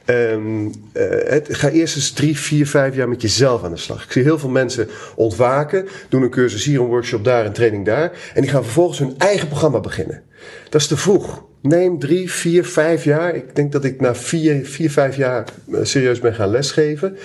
Ehm, 0.05 0.67
eh, 0.93 1.03
het, 1.31 1.47
ga 1.51 1.69
eerst 1.69 1.95
eens 1.95 2.11
drie, 2.11 2.37
vier, 2.37 2.67
vijf 2.67 2.95
jaar 2.95 3.09
met 3.09 3.21
jezelf 3.21 3.63
aan 3.63 3.71
de 3.71 3.77
slag. 3.77 4.03
Ik 4.03 4.11
zie 4.11 4.23
heel 4.23 4.39
veel 4.39 4.49
mensen 4.49 4.89
ontwaken, 5.15 5.87
doen 6.09 6.21
een 6.21 6.29
cursus 6.29 6.65
hier, 6.65 6.79
een 6.79 6.85
workshop 6.85 7.23
daar, 7.23 7.45
een 7.45 7.53
training 7.53 7.85
daar. 7.85 8.11
En 8.33 8.41
die 8.41 8.51
gaan 8.51 8.63
vervolgens 8.63 8.99
hun 8.99 9.15
eigen 9.17 9.47
programma 9.47 9.79
beginnen. 9.79 10.23
Dat 10.69 10.81
is 10.81 10.87
te 10.87 10.97
vroeg. 10.97 11.43
Neem 11.61 11.99
drie, 11.99 12.31
vier, 12.31 12.65
vijf 12.65 13.03
jaar. 13.03 13.35
Ik 13.35 13.55
denk 13.55 13.71
dat 13.71 13.83
ik 13.83 14.01
na 14.01 14.15
vier, 14.15 14.65
vier 14.65 14.91
vijf 14.91 15.15
jaar 15.15 15.45
eh, 15.71 15.79
serieus 15.83 16.19
ben 16.19 16.33
gaan 16.33 16.49
lesgeven. 16.49 17.17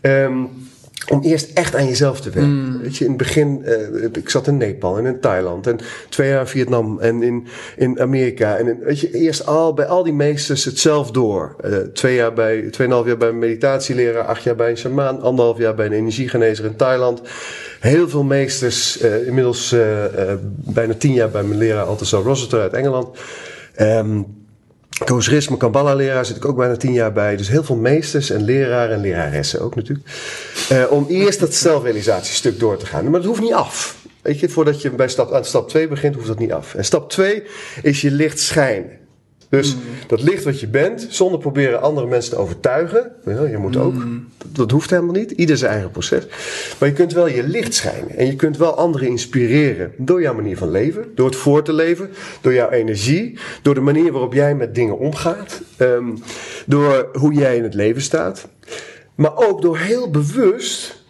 Ehm, 0.00 0.44
om 1.08 1.22
eerst 1.22 1.50
echt 1.54 1.76
aan 1.76 1.86
jezelf 1.86 2.20
te 2.20 2.30
werken. 2.30 2.82
Weet 2.82 2.96
je, 2.96 3.04
in 3.04 3.10
het 3.10 3.18
begin, 3.18 3.64
eh, 3.64 4.04
ik 4.12 4.28
zat 4.28 4.46
in 4.46 4.56
Nepal 4.56 4.98
en 4.98 5.06
in 5.06 5.20
Thailand 5.20 5.66
en 5.66 5.78
twee 6.08 6.28
jaar 6.28 6.40
in 6.40 6.46
Vietnam 6.46 6.98
en 6.98 7.22
in, 7.22 7.46
in 7.76 8.00
Amerika. 8.00 8.56
En 8.56 8.66
in, 8.66 8.78
weet 8.78 9.00
je, 9.00 9.10
eerst 9.10 9.46
al 9.46 9.74
bij 9.74 9.86
al 9.86 10.02
die 10.02 10.12
meesters 10.12 10.64
het 10.64 10.78
zelf 10.78 11.10
door. 11.10 11.56
Eh, 11.60 11.76
twee 11.76 12.14
jaar 12.14 12.32
bij, 12.32 12.60
tweeënhalf 12.70 13.06
jaar 13.06 13.16
bij 13.16 13.28
een 13.28 13.38
meditatieleraar, 13.38 14.24
acht 14.24 14.42
jaar 14.42 14.56
bij 14.56 14.70
een 14.70 14.76
shamaan, 14.78 15.20
anderhalf 15.20 15.58
jaar 15.58 15.74
bij 15.74 15.86
een 15.86 15.92
energiegenezer 15.92 16.64
in 16.64 16.76
Thailand. 16.76 17.20
Heel 17.80 18.08
veel 18.08 18.24
meesters, 18.24 18.96
inmiddels 18.96 19.74
bijna 20.48 20.94
tien 20.94 21.12
jaar 21.12 21.30
bij 21.30 21.42
mijn 21.42 21.58
leraar 21.58 21.84
Althusser 21.84 22.22
Rossiter 22.22 22.60
uit 22.60 22.72
Engeland. 22.72 23.08
Ehm 23.80 24.22
Koosrisme, 25.04 25.56
Kabbalah-leraar 25.56 26.26
zit 26.26 26.36
ik 26.36 26.44
ook 26.44 26.56
bijna 26.56 26.76
tien 26.76 26.92
jaar 26.92 27.12
bij. 27.12 27.36
Dus 27.36 27.48
heel 27.48 27.64
veel 27.64 27.76
meesters 27.76 28.30
en 28.30 28.44
leraren 28.44 28.94
en 28.94 29.00
leraressen 29.00 29.60
ook 29.60 29.74
natuurlijk. 29.74 30.08
Eh, 30.68 30.84
om 30.90 31.06
eerst 31.08 31.40
dat 31.40 31.54
zelfrealisatiestuk 31.54 32.58
door 32.58 32.76
te 32.76 32.86
gaan. 32.86 33.04
Maar 33.04 33.12
dat 33.12 33.24
hoeft 33.24 33.40
niet 33.40 33.52
af. 33.52 33.96
Weet 34.22 34.40
je, 34.40 34.48
voordat 34.48 34.82
je 34.82 34.90
bij 34.90 35.08
stap, 35.08 35.32
aan 35.32 35.44
stap 35.44 35.68
2 35.68 35.88
begint, 35.88 36.14
hoeft 36.14 36.26
dat 36.26 36.38
niet 36.38 36.52
af. 36.52 36.74
En 36.74 36.84
stap 36.84 37.10
2 37.10 37.42
is 37.82 38.00
je 38.00 38.10
licht 38.10 38.40
schijnen. 38.40 38.99
Dus 39.50 39.76
dat 40.06 40.22
licht 40.22 40.44
wat 40.44 40.60
je 40.60 40.68
bent, 40.68 41.06
zonder 41.08 41.38
proberen 41.38 41.82
andere 41.82 42.06
mensen 42.06 42.30
te 42.30 42.38
overtuigen. 42.38 43.12
Je 43.24 43.58
moet 43.58 43.76
ook. 43.76 43.94
Dat, 44.38 44.56
dat 44.56 44.70
hoeft 44.70 44.90
helemaal 44.90 45.14
niet. 45.14 45.30
Ieder 45.30 45.56
zijn 45.56 45.72
eigen 45.72 45.90
proces. 45.90 46.26
Maar 46.78 46.88
je 46.88 46.94
kunt 46.94 47.12
wel 47.12 47.28
je 47.28 47.42
licht 47.42 47.74
schijnen. 47.74 48.16
En 48.16 48.26
je 48.26 48.36
kunt 48.36 48.56
wel 48.56 48.74
anderen 48.74 49.08
inspireren. 49.08 49.92
Door 49.96 50.20
jouw 50.20 50.34
manier 50.34 50.56
van 50.56 50.70
leven. 50.70 51.04
Door 51.14 51.26
het 51.26 51.36
voor 51.36 51.62
te 51.62 51.72
leven. 51.72 52.10
Door 52.40 52.52
jouw 52.52 52.70
energie. 52.70 53.38
Door 53.62 53.74
de 53.74 53.80
manier 53.80 54.12
waarop 54.12 54.32
jij 54.32 54.54
met 54.54 54.74
dingen 54.74 54.98
omgaat. 54.98 55.62
ehm, 55.76 56.16
door 56.66 57.08
hoe 57.12 57.32
jij 57.32 57.56
in 57.56 57.62
het 57.62 57.74
leven 57.74 58.02
staat. 58.02 58.48
Maar 59.14 59.36
ook 59.36 59.62
door 59.62 59.78
heel 59.78 60.10
bewust 60.10 61.04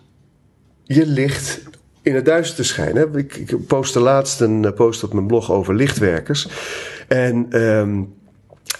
je 0.85 1.07
licht 1.07 1.61
in 2.03 2.15
het 2.15 2.25
duister 2.25 2.57
te 2.57 2.65
schijnen. 2.65 3.15
Ik, 3.15 3.37
ik 3.37 3.67
postte 3.67 4.01
laatst 4.01 4.41
een 4.41 4.65
eh, 4.65 4.73
post 4.73 5.05
op 5.05 5.13
mijn 5.13 5.27
blog 5.27 5.53
over 5.53 5.75
lichtwerkers. 5.75 6.49
En 7.09 7.47
ehm, 7.51 8.03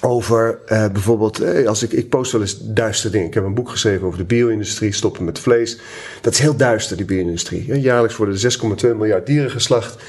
over 0.01 0.59
eh, 0.67 0.89
bijvoorbeeld, 0.93 1.41
eh, 1.41 1.67
als 1.67 1.83
ik, 1.83 1.93
ik 1.93 2.09
post 2.09 2.33
wel 2.33 2.41
eens 2.41 2.59
duistere 2.61 3.13
dingen. 3.13 3.27
Ik 3.27 3.35
heb 3.35 3.45
een 3.45 3.55
boek 3.55 3.71
geschreven 3.71 4.07
over 4.07 4.19
de 4.19 4.25
bio-industrie, 4.25 4.93
stoppen 4.93 5.25
met 5.25 5.39
vlees. 5.39 5.79
Dat 6.21 6.33
is 6.33 6.39
heel 6.39 6.57
duister, 6.57 6.97
die 6.97 7.07
bio-industrie. 7.07 7.81
Jaarlijks 7.81 8.17
worden 8.17 8.35
er 8.35 8.41
6,2 8.41 8.97
miljard 8.97 9.27
dieren 9.27 9.51
geslacht. 9.51 10.03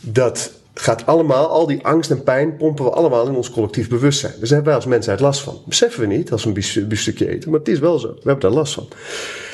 Dat 0.00 0.52
gaat 0.74 1.06
allemaal, 1.06 1.48
al 1.48 1.66
die 1.66 1.84
angst 1.86 2.10
en 2.10 2.22
pijn 2.22 2.56
pompen 2.56 2.84
we 2.84 2.90
allemaal 2.90 3.26
in 3.28 3.34
ons 3.34 3.50
collectief 3.50 3.88
bewustzijn. 3.88 4.32
Dus 4.32 4.48
daar 4.48 4.48
hebben 4.48 4.66
wij 4.66 4.74
als 4.74 4.86
mensheid 4.86 5.20
last 5.20 5.40
van. 5.40 5.60
Beseffen 5.66 6.00
we 6.00 6.06
niet 6.06 6.32
als 6.32 6.42
we 6.42 6.48
een 6.48 6.54
bief- 6.54 6.86
biefstukje 6.88 7.28
eten, 7.28 7.50
maar 7.50 7.58
het 7.58 7.68
is 7.68 7.78
wel 7.78 7.98
zo. 7.98 8.08
We 8.08 8.14
hebben 8.14 8.40
daar 8.40 8.58
last 8.58 8.74
van. 8.74 8.88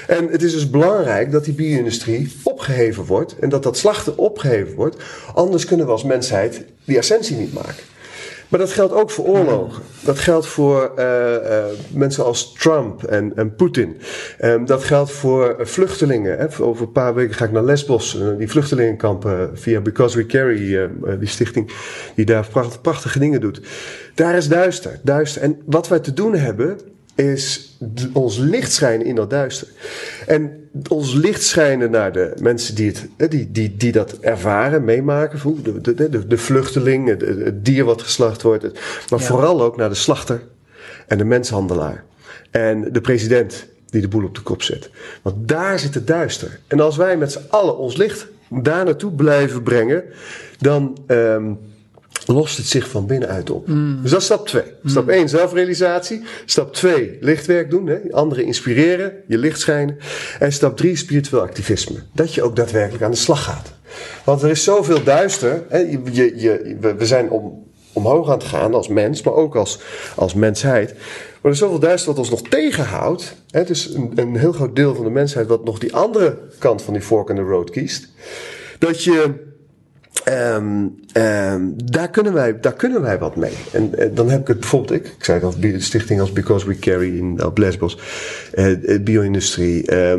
En 0.06 0.28
het 0.28 0.42
is 0.42 0.52
dus 0.52 0.70
belangrijk 0.70 1.32
dat 1.32 1.44
die 1.44 1.54
bio-industrie 1.54 2.32
opgeheven 2.42 3.04
wordt 3.04 3.38
en 3.38 3.48
dat 3.48 3.62
dat 3.62 3.76
slachten 3.76 4.18
opgeheven 4.18 4.74
wordt. 4.74 4.96
Anders 5.34 5.64
kunnen 5.64 5.86
we 5.86 5.92
als 5.92 6.04
mensheid 6.04 6.64
die 6.84 6.98
essentie 6.98 7.36
niet 7.36 7.52
maken. 7.52 7.93
Maar 8.48 8.60
dat 8.60 8.72
geldt 8.72 8.92
ook 8.92 9.10
voor 9.10 9.24
oorlogen. 9.24 9.82
Dat 10.00 10.18
geldt 10.18 10.46
voor 10.46 10.92
eh, 10.96 11.64
mensen 11.92 12.24
als 12.24 12.52
Trump 12.52 13.02
en, 13.04 13.32
en 13.36 13.54
Poetin. 13.54 13.96
Ehm, 14.38 14.64
dat 14.64 14.84
geldt 14.84 15.10
voor 15.10 15.48
eh, 15.48 15.66
vluchtelingen. 15.66 16.38
Hè. 16.38 16.62
Over 16.62 16.86
een 16.86 16.92
paar 16.92 17.14
weken 17.14 17.34
ga 17.34 17.44
ik 17.44 17.52
naar 17.52 17.64
Lesbos, 17.64 18.18
die 18.38 18.50
vluchtelingenkampen 18.50 19.50
via 19.58 19.80
Because 19.80 20.16
We 20.16 20.26
Carry, 20.26 20.88
die 21.18 21.28
stichting 21.28 21.70
die 22.14 22.24
daar 22.24 22.46
pracht- 22.50 22.82
prachtige 22.82 23.18
dingen 23.18 23.40
doet. 23.40 23.60
Daar 24.14 24.36
is 24.36 24.48
duister, 24.48 25.00
duister. 25.02 25.42
En 25.42 25.58
wat 25.66 25.88
wij 25.88 25.98
te 26.00 26.12
doen 26.12 26.34
hebben, 26.34 26.78
is 27.14 27.76
ons 28.12 28.38
licht 28.38 28.72
schijnen 28.72 29.06
in 29.06 29.14
dat 29.14 29.30
duister. 29.30 29.68
En 30.26 30.68
ons 30.88 31.14
licht 31.14 31.42
schijnen 31.42 31.90
naar 31.90 32.12
de 32.12 32.32
mensen 32.40 32.74
die, 32.74 32.86
het, 32.86 33.06
hè, 33.16 33.28
die, 33.28 33.52
die, 33.52 33.76
die 33.76 33.92
dat 33.92 34.18
ervaren, 34.18 34.84
meemaken. 34.84 35.62
De, 35.62 35.94
de, 35.94 36.08
de, 36.08 36.26
de 36.26 36.38
vluchteling, 36.38 37.08
het, 37.08 37.20
het 37.20 37.64
dier 37.64 37.84
wat 37.84 38.02
geslacht 38.02 38.42
wordt. 38.42 38.80
Maar 39.10 39.20
vooral 39.20 39.62
ook 39.62 39.76
naar 39.76 39.88
de 39.88 39.94
slachter 39.94 40.42
en 41.06 41.18
de 41.18 41.24
menshandelaar. 41.24 42.04
En 42.50 42.92
de 42.92 43.00
president 43.00 43.66
die 43.90 44.00
de 44.00 44.08
boel 44.08 44.24
op 44.24 44.34
de 44.34 44.40
kop 44.40 44.62
zet. 44.62 44.90
Want 45.22 45.48
daar 45.48 45.78
zit 45.78 45.94
het 45.94 46.06
duister. 46.06 46.60
En 46.66 46.80
als 46.80 46.96
wij 46.96 47.16
met 47.16 47.32
z'n 47.32 47.46
allen 47.48 47.78
ons 47.78 47.96
licht 47.96 48.26
daar 48.48 48.84
naartoe 48.84 49.12
blijven 49.12 49.62
brengen, 49.62 50.04
dan 50.58 50.98
ehm, 51.06 51.52
lost 52.26 52.56
het 52.56 52.66
zich 52.66 52.88
van 52.88 53.06
binnenuit 53.06 53.50
op. 53.50 53.66
Dus 54.02 54.10
dat 54.10 54.20
is 54.20 54.24
stap 54.26 54.46
2. 54.46 54.62
Stap 54.84 55.08
1, 55.08 55.28
zelfrealisatie. 55.28 56.22
Stap 56.44 56.72
2, 56.72 57.16
lichtwerk 57.20 57.70
doen. 57.70 57.86
Hè? 57.86 57.96
Anderen 58.10 58.44
inspireren, 58.44 59.12
je 59.28 59.38
licht 59.38 59.60
schijnen. 59.60 59.96
En 60.38 60.52
stap 60.52 60.76
3, 60.76 60.96
spiritueel 60.96 61.42
activisme. 61.42 61.96
Dat 62.12 62.34
je 62.34 62.42
ook 62.42 62.56
daadwerkelijk 62.56 63.04
aan 63.04 63.10
de 63.10 63.16
slag 63.16 63.44
gaat. 63.44 63.72
Want 64.24 64.42
er 64.42 64.50
is 64.50 64.64
zoveel 64.64 65.02
duister. 65.02 65.62
Hè? 65.68 65.78
Je, 65.78 66.00
je, 66.12 66.32
je- 66.36 66.76
we- 66.80 67.06
zijn 67.06 67.30
om, 67.30 67.64
omhoog 67.92 68.26
aan 68.30 68.38
het 68.38 68.46
gaan 68.46 68.74
als 68.74 68.88
mens, 68.88 69.22
maar 69.22 69.34
ook 69.34 69.56
als, 69.56 69.78
als 70.16 70.34
mensheid. 70.34 70.92
Maar 70.94 71.42
er 71.42 71.50
is 71.50 71.58
zoveel 71.58 71.78
duister 71.78 72.08
wat 72.10 72.18
ons 72.18 72.30
nog 72.30 72.42
tegenhoudt. 72.42 73.34
Hè? 73.50 73.58
Het 73.58 73.70
is 73.70 73.86
een, 73.94 74.12
een 74.14 74.36
heel 74.36 74.52
groot 74.52 74.76
deel 74.76 74.94
van 74.94 75.04
de 75.04 75.10
mensheid 75.10 75.46
wat 75.46 75.64
nog 75.64 75.78
die 75.78 75.94
andere 75.94 76.38
kant 76.58 76.82
van 76.82 76.92
die 76.92 77.02
fork 77.02 77.28
in 77.28 77.36
the 77.36 77.42
road 77.42 77.70
kiest. 77.70 78.08
Dat 78.78 79.04
je 79.04 79.32
Ehm, 80.24 80.86
ehm, 81.12 81.62
daar, 81.84 82.10
kunnen 82.10 82.32
wij, 82.32 82.60
daar 82.60 82.72
kunnen 82.74 83.02
wij 83.02 83.18
wat 83.18 83.36
mee. 83.36 83.52
En 83.72 83.94
eh, 83.98 84.08
dan 84.14 84.30
heb 84.30 84.40
ik 84.40 84.46
het 84.48 84.60
bijvoorbeeld, 84.60 84.92
ik, 84.92 85.06
ik 85.18 85.24
zei 85.24 85.42
al, 85.42 85.54
bi- 85.58 85.80
stichting 85.80 86.20
als 86.20 86.32
Because 86.32 86.66
We 86.66 86.78
Carry 86.78 87.16
in, 87.18 87.44
op 87.44 87.58
Lesbos, 87.58 87.98
eh, 88.52 88.66
bio-industrie. 89.00 89.86
eh, 89.86 90.12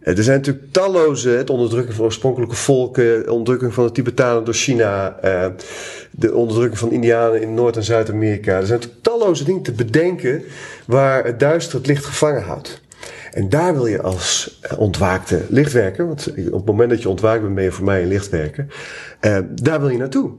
er 0.00 0.22
zijn 0.22 0.36
natuurlijk 0.36 0.72
talloze, 0.72 1.28
het 1.28 1.50
onderdrukken 1.50 1.94
van 1.94 2.04
oorspronkelijke 2.04 2.54
volken, 2.54 3.28
onderdrukking 3.30 3.74
van 3.74 3.86
de 3.86 3.92
Tibetanen 3.92 4.44
door 4.44 4.54
China, 4.54 5.16
de 6.10 6.34
onderdrukking 6.34 6.78
van 6.78 6.92
Indianen 6.92 7.42
in 7.42 7.54
Noord- 7.54 7.76
en 7.76 7.82
Zuid-Amerika. 7.82 8.56
Er 8.58 8.66
zijn 8.66 8.78
natuurlijk 8.78 9.02
talloze 9.02 9.44
dingen 9.44 9.62
te 9.62 9.72
bedenken 9.72 10.42
waar 10.86 11.24
het 11.24 11.40
duister 11.40 11.78
het 11.78 11.86
licht 11.86 12.04
gevangen 12.04 12.42
houdt. 12.42 12.80
En 13.32 13.48
daar 13.48 13.74
wil 13.74 13.86
je 13.86 14.02
als 14.02 14.58
eh, 14.60 14.78
ontwaakte 14.78 15.42
lichtwerker, 15.48 16.06
want 16.06 16.28
op 16.28 16.52
het 16.52 16.64
moment 16.64 16.90
dat 16.90 17.02
je 17.02 17.08
ontwaakt 17.08 17.42
bent, 17.42 17.54
ben 17.54 17.64
je 17.64 17.72
voor 17.72 17.84
mij 17.84 18.02
een 18.02 18.08
lichtwerker. 18.08 18.66
eh, 19.20 19.38
daar 19.54 19.80
wil 19.80 19.88
je 19.88 19.98
naartoe. 19.98 20.30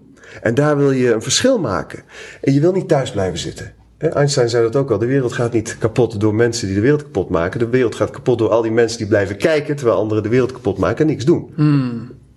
En 0.41 0.53
daar 0.53 0.77
wil 0.77 0.91
je 0.91 1.13
een 1.13 1.21
verschil 1.21 1.59
maken. 1.59 1.99
En 2.41 2.53
je 2.53 2.59
wil 2.59 2.71
niet 2.71 2.87
thuis 2.87 3.11
blijven 3.11 3.39
zitten. 3.39 3.73
Hè, 3.97 4.07
Einstein 4.07 4.49
zei 4.49 4.63
dat 4.63 4.75
ook 4.75 4.91
al. 4.91 4.97
De 4.97 5.05
wereld 5.05 5.33
gaat 5.33 5.53
niet 5.53 5.77
kapot 5.77 6.19
door 6.19 6.35
mensen 6.35 6.65
die 6.67 6.75
de 6.75 6.81
wereld 6.81 7.03
kapot 7.03 7.29
maken. 7.29 7.59
De 7.59 7.69
wereld 7.69 7.95
gaat 7.95 8.09
kapot 8.09 8.37
door 8.37 8.49
al 8.49 8.61
die 8.61 8.71
mensen 8.71 8.97
die 8.97 9.07
blijven 9.07 9.37
kijken, 9.37 9.75
terwijl 9.75 9.97
anderen 9.97 10.23
de 10.23 10.29
wereld 10.29 10.51
kapot 10.51 10.77
maken 10.77 10.99
en 11.01 11.07
niks 11.11 11.25
doen. 11.25 11.53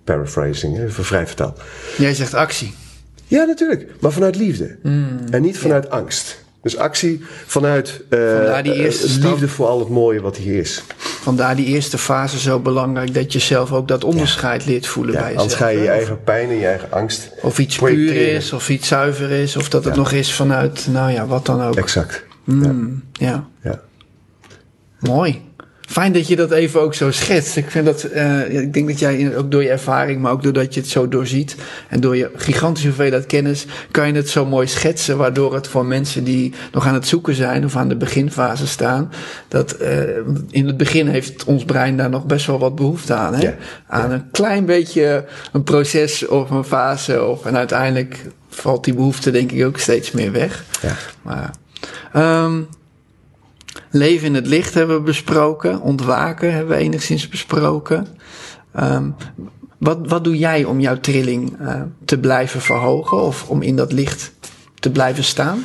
Paraphrasing, 0.03 0.75
hè, 0.75 0.85
even 0.85 1.03
vrij 1.05 1.27
vertaald. 1.27 1.61
Jij 1.97 2.13
zegt 2.13 2.33
actie. 2.33 2.73
Ja, 3.27 3.43
natuurlijk. 3.45 3.91
Maar 3.99 4.11
vanuit 4.11 4.35
liefde. 4.35 4.77
En 5.31 5.41
niet 5.41 5.57
vanuit 5.57 5.89
angst. 5.89 6.45
Dus 6.61 6.77
actie 6.77 7.21
vanuit 7.45 8.01
eh, 8.09 8.19
Vandaar 8.19 8.63
die 8.63 8.73
eerste 8.73 9.07
eh, 9.07 9.13
liefde 9.29 9.47
voor 9.47 9.67
al 9.67 9.79
het 9.79 9.89
mooie 9.89 10.21
wat 10.21 10.37
hier 10.37 10.59
is. 10.59 10.83
Vandaar 10.97 11.55
die 11.55 11.65
eerste 11.65 11.97
fase 11.97 12.39
zo 12.39 12.59
belangrijk 12.59 13.13
dat 13.13 13.33
je 13.33 13.39
zelf 13.39 13.71
ook 13.73 13.87
dat 13.87 14.03
onderscheid 14.03 14.65
leert 14.65 14.87
voelen 14.87 15.13
Ja, 15.13 15.19
bij 15.19 15.27
jezelf. 15.29 15.43
anders 15.51 15.61
ga 15.61 15.67
je 15.69 15.79
je 15.79 15.89
eigen 15.89 16.23
pijn 16.23 16.49
en 16.49 16.55
je 16.55 16.65
eigen 16.65 16.91
angst. 16.91 17.29
Of 17.41 17.59
iets 17.59 17.77
puur 17.77 18.15
is, 18.33 18.53
of 18.53 18.69
iets 18.69 18.87
zuiver 18.87 19.31
is, 19.31 19.55
of 19.57 19.69
dat 19.69 19.83
het 19.85 19.93
Ja. 19.93 19.99
nog 19.99 20.11
is 20.11 20.33
vanuit, 20.33 20.87
nou 20.89 21.11
ja, 21.11 21.25
wat 21.25 21.45
dan 21.45 21.61
ook. 21.61 21.75
Exact. 21.75 22.23
Mm, 22.43 23.03
ja. 23.11 23.47
Ja. 23.63 23.81
Mooi. 24.99 25.41
Fijn 25.87 26.13
dat 26.13 26.27
je 26.27 26.35
dat 26.35 26.51
even 26.51 26.81
ook 26.81 26.93
zo 26.93 27.11
schetst. 27.11 27.55
Ik, 27.55 27.71
vind 27.71 27.85
dat, 27.85 28.03
eh, 28.03 28.61
ik 28.61 28.73
denk 28.73 28.87
dat 28.87 28.99
jij 28.99 29.37
ook 29.37 29.51
door 29.51 29.63
je 29.63 29.69
ervaring, 29.69 30.21
maar 30.21 30.31
ook 30.31 30.43
doordat 30.43 30.73
je 30.73 30.79
het 30.79 30.89
zo 30.89 31.07
doorziet 31.07 31.55
en 31.89 31.99
door 31.99 32.15
je 32.15 32.31
gigantische 32.35 32.87
hoeveelheid 32.87 33.25
kennis, 33.25 33.65
kan 33.91 34.07
je 34.07 34.13
het 34.13 34.29
zo 34.29 34.45
mooi 34.45 34.67
schetsen. 34.67 35.17
Waardoor 35.17 35.53
het 35.53 35.67
voor 35.67 35.85
mensen 35.85 36.23
die 36.23 36.53
nog 36.71 36.85
aan 36.85 36.93
het 36.93 37.07
zoeken 37.07 37.35
zijn 37.35 37.65
of 37.65 37.75
aan 37.75 37.89
de 37.89 37.95
beginfase 37.95 38.67
staan, 38.67 39.11
dat 39.47 39.71
eh, 39.71 40.17
in 40.49 40.67
het 40.67 40.77
begin 40.77 41.07
heeft 41.07 41.43
ons 41.43 41.65
brein 41.65 41.97
daar 41.97 42.09
nog 42.09 42.25
best 42.25 42.45
wel 42.45 42.59
wat 42.59 42.75
behoefte 42.75 43.13
aan. 43.13 43.33
Hè? 43.33 43.41
Ja. 43.41 43.55
Aan 43.87 44.11
een 44.11 44.31
klein 44.31 44.65
beetje 44.65 45.25
een 45.51 45.63
proces 45.63 46.27
of 46.27 46.49
een 46.49 46.63
fase. 46.63 47.23
Of, 47.23 47.45
en 47.45 47.57
uiteindelijk 47.57 48.25
valt 48.49 48.83
die 48.83 48.93
behoefte 48.93 49.31
denk 49.31 49.51
ik 49.51 49.65
ook 49.65 49.77
steeds 49.77 50.11
meer 50.11 50.31
weg. 50.31 50.63
Ja. 50.81 50.95
Maar, 51.21 51.51
ehm, 52.13 52.61
leven 53.91 54.27
in 54.27 54.35
het 54.35 54.47
licht 54.47 54.73
hebben 54.73 54.95
we 54.95 55.01
besproken. 55.01 55.81
Ontwaken 55.81 56.53
hebben 56.53 56.77
we 56.77 56.83
enigszins 56.83 57.29
besproken. 57.29 58.07
Ehm, 58.73 59.09
wat, 59.77 59.97
wat 60.07 60.23
doe 60.23 60.37
jij 60.37 60.63
om 60.63 60.79
jouw 60.79 60.99
trilling 60.99 61.59
eh, 61.59 61.81
te 62.05 62.19
blijven 62.19 62.61
verhogen? 62.61 63.21
Of 63.21 63.49
om 63.49 63.61
in 63.61 63.75
dat 63.75 63.91
licht 63.91 64.31
te 64.79 64.91
blijven 64.91 65.23
staan? 65.23 65.63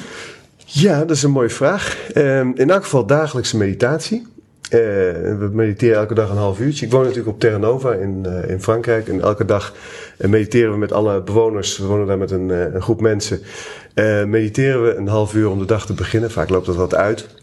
Ja, 0.64 0.98
dat 0.98 1.10
is 1.10 1.22
een 1.22 1.30
mooie 1.30 1.50
vraag. 1.50 2.10
Ehm, 2.12 2.50
in 2.54 2.70
elk 2.70 2.82
geval 2.82 3.06
dagelijkse 3.06 3.56
meditatie. 3.56 4.26
Eh, 4.62 4.78
we 4.78 5.50
mediteren 5.52 5.96
elke 5.96 6.14
dag 6.14 6.30
een 6.30 6.36
half 6.36 6.60
uurtje. 6.60 6.86
Ik 6.86 6.92
woon 6.92 7.02
natuurlijk 7.02 7.28
op 7.28 7.40
Terra 7.40 7.56
Nova 7.56 7.92
in, 7.92 8.26
eh, 8.26 8.50
in 8.50 8.62
Frankrijk. 8.62 9.08
En 9.08 9.20
elke 9.20 9.44
dag 9.44 9.74
mediteren 10.16 10.72
we 10.72 10.78
met 10.78 10.92
alle 10.92 11.22
bewoners. 11.22 11.78
We 11.78 11.86
wonen 11.86 12.06
daar 12.06 12.18
met 12.18 12.30
een, 12.30 12.48
een 12.74 12.82
groep 12.82 13.00
mensen. 13.00 13.40
Mediteren 14.26 14.82
we 14.82 14.94
een 14.94 15.08
half 15.08 15.34
uur 15.34 15.50
om 15.50 15.58
de 15.58 15.64
dag 15.64 15.86
te 15.86 15.92
beginnen. 15.92 16.30
Vaak 16.30 16.48
loopt 16.48 16.66
dat 16.66 16.76
wat 16.76 16.94
uit. 16.94 17.41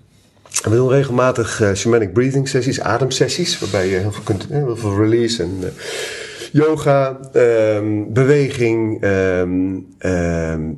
We 0.49 0.69
doen 0.69 0.89
regelmatig 0.89 1.61
eh, 1.61 1.73
shamanic 1.73 2.13
breathing 2.13 2.47
sessies, 2.47 2.81
ademsessies. 2.81 3.59
Waarbij 3.59 3.87
je 3.87 3.95
heel 3.95 4.11
veel 4.11 4.23
kunt, 4.23 4.47
eh, 4.49 4.57
heel 4.57 4.77
veel 4.77 4.97
release 4.97 5.43
en 5.43 5.57
eh, 5.61 5.69
yoga, 6.51 7.19
ehm, 7.33 8.03
beweging. 8.07 9.01
ehm, 9.01 9.79
ehm, 9.97 10.71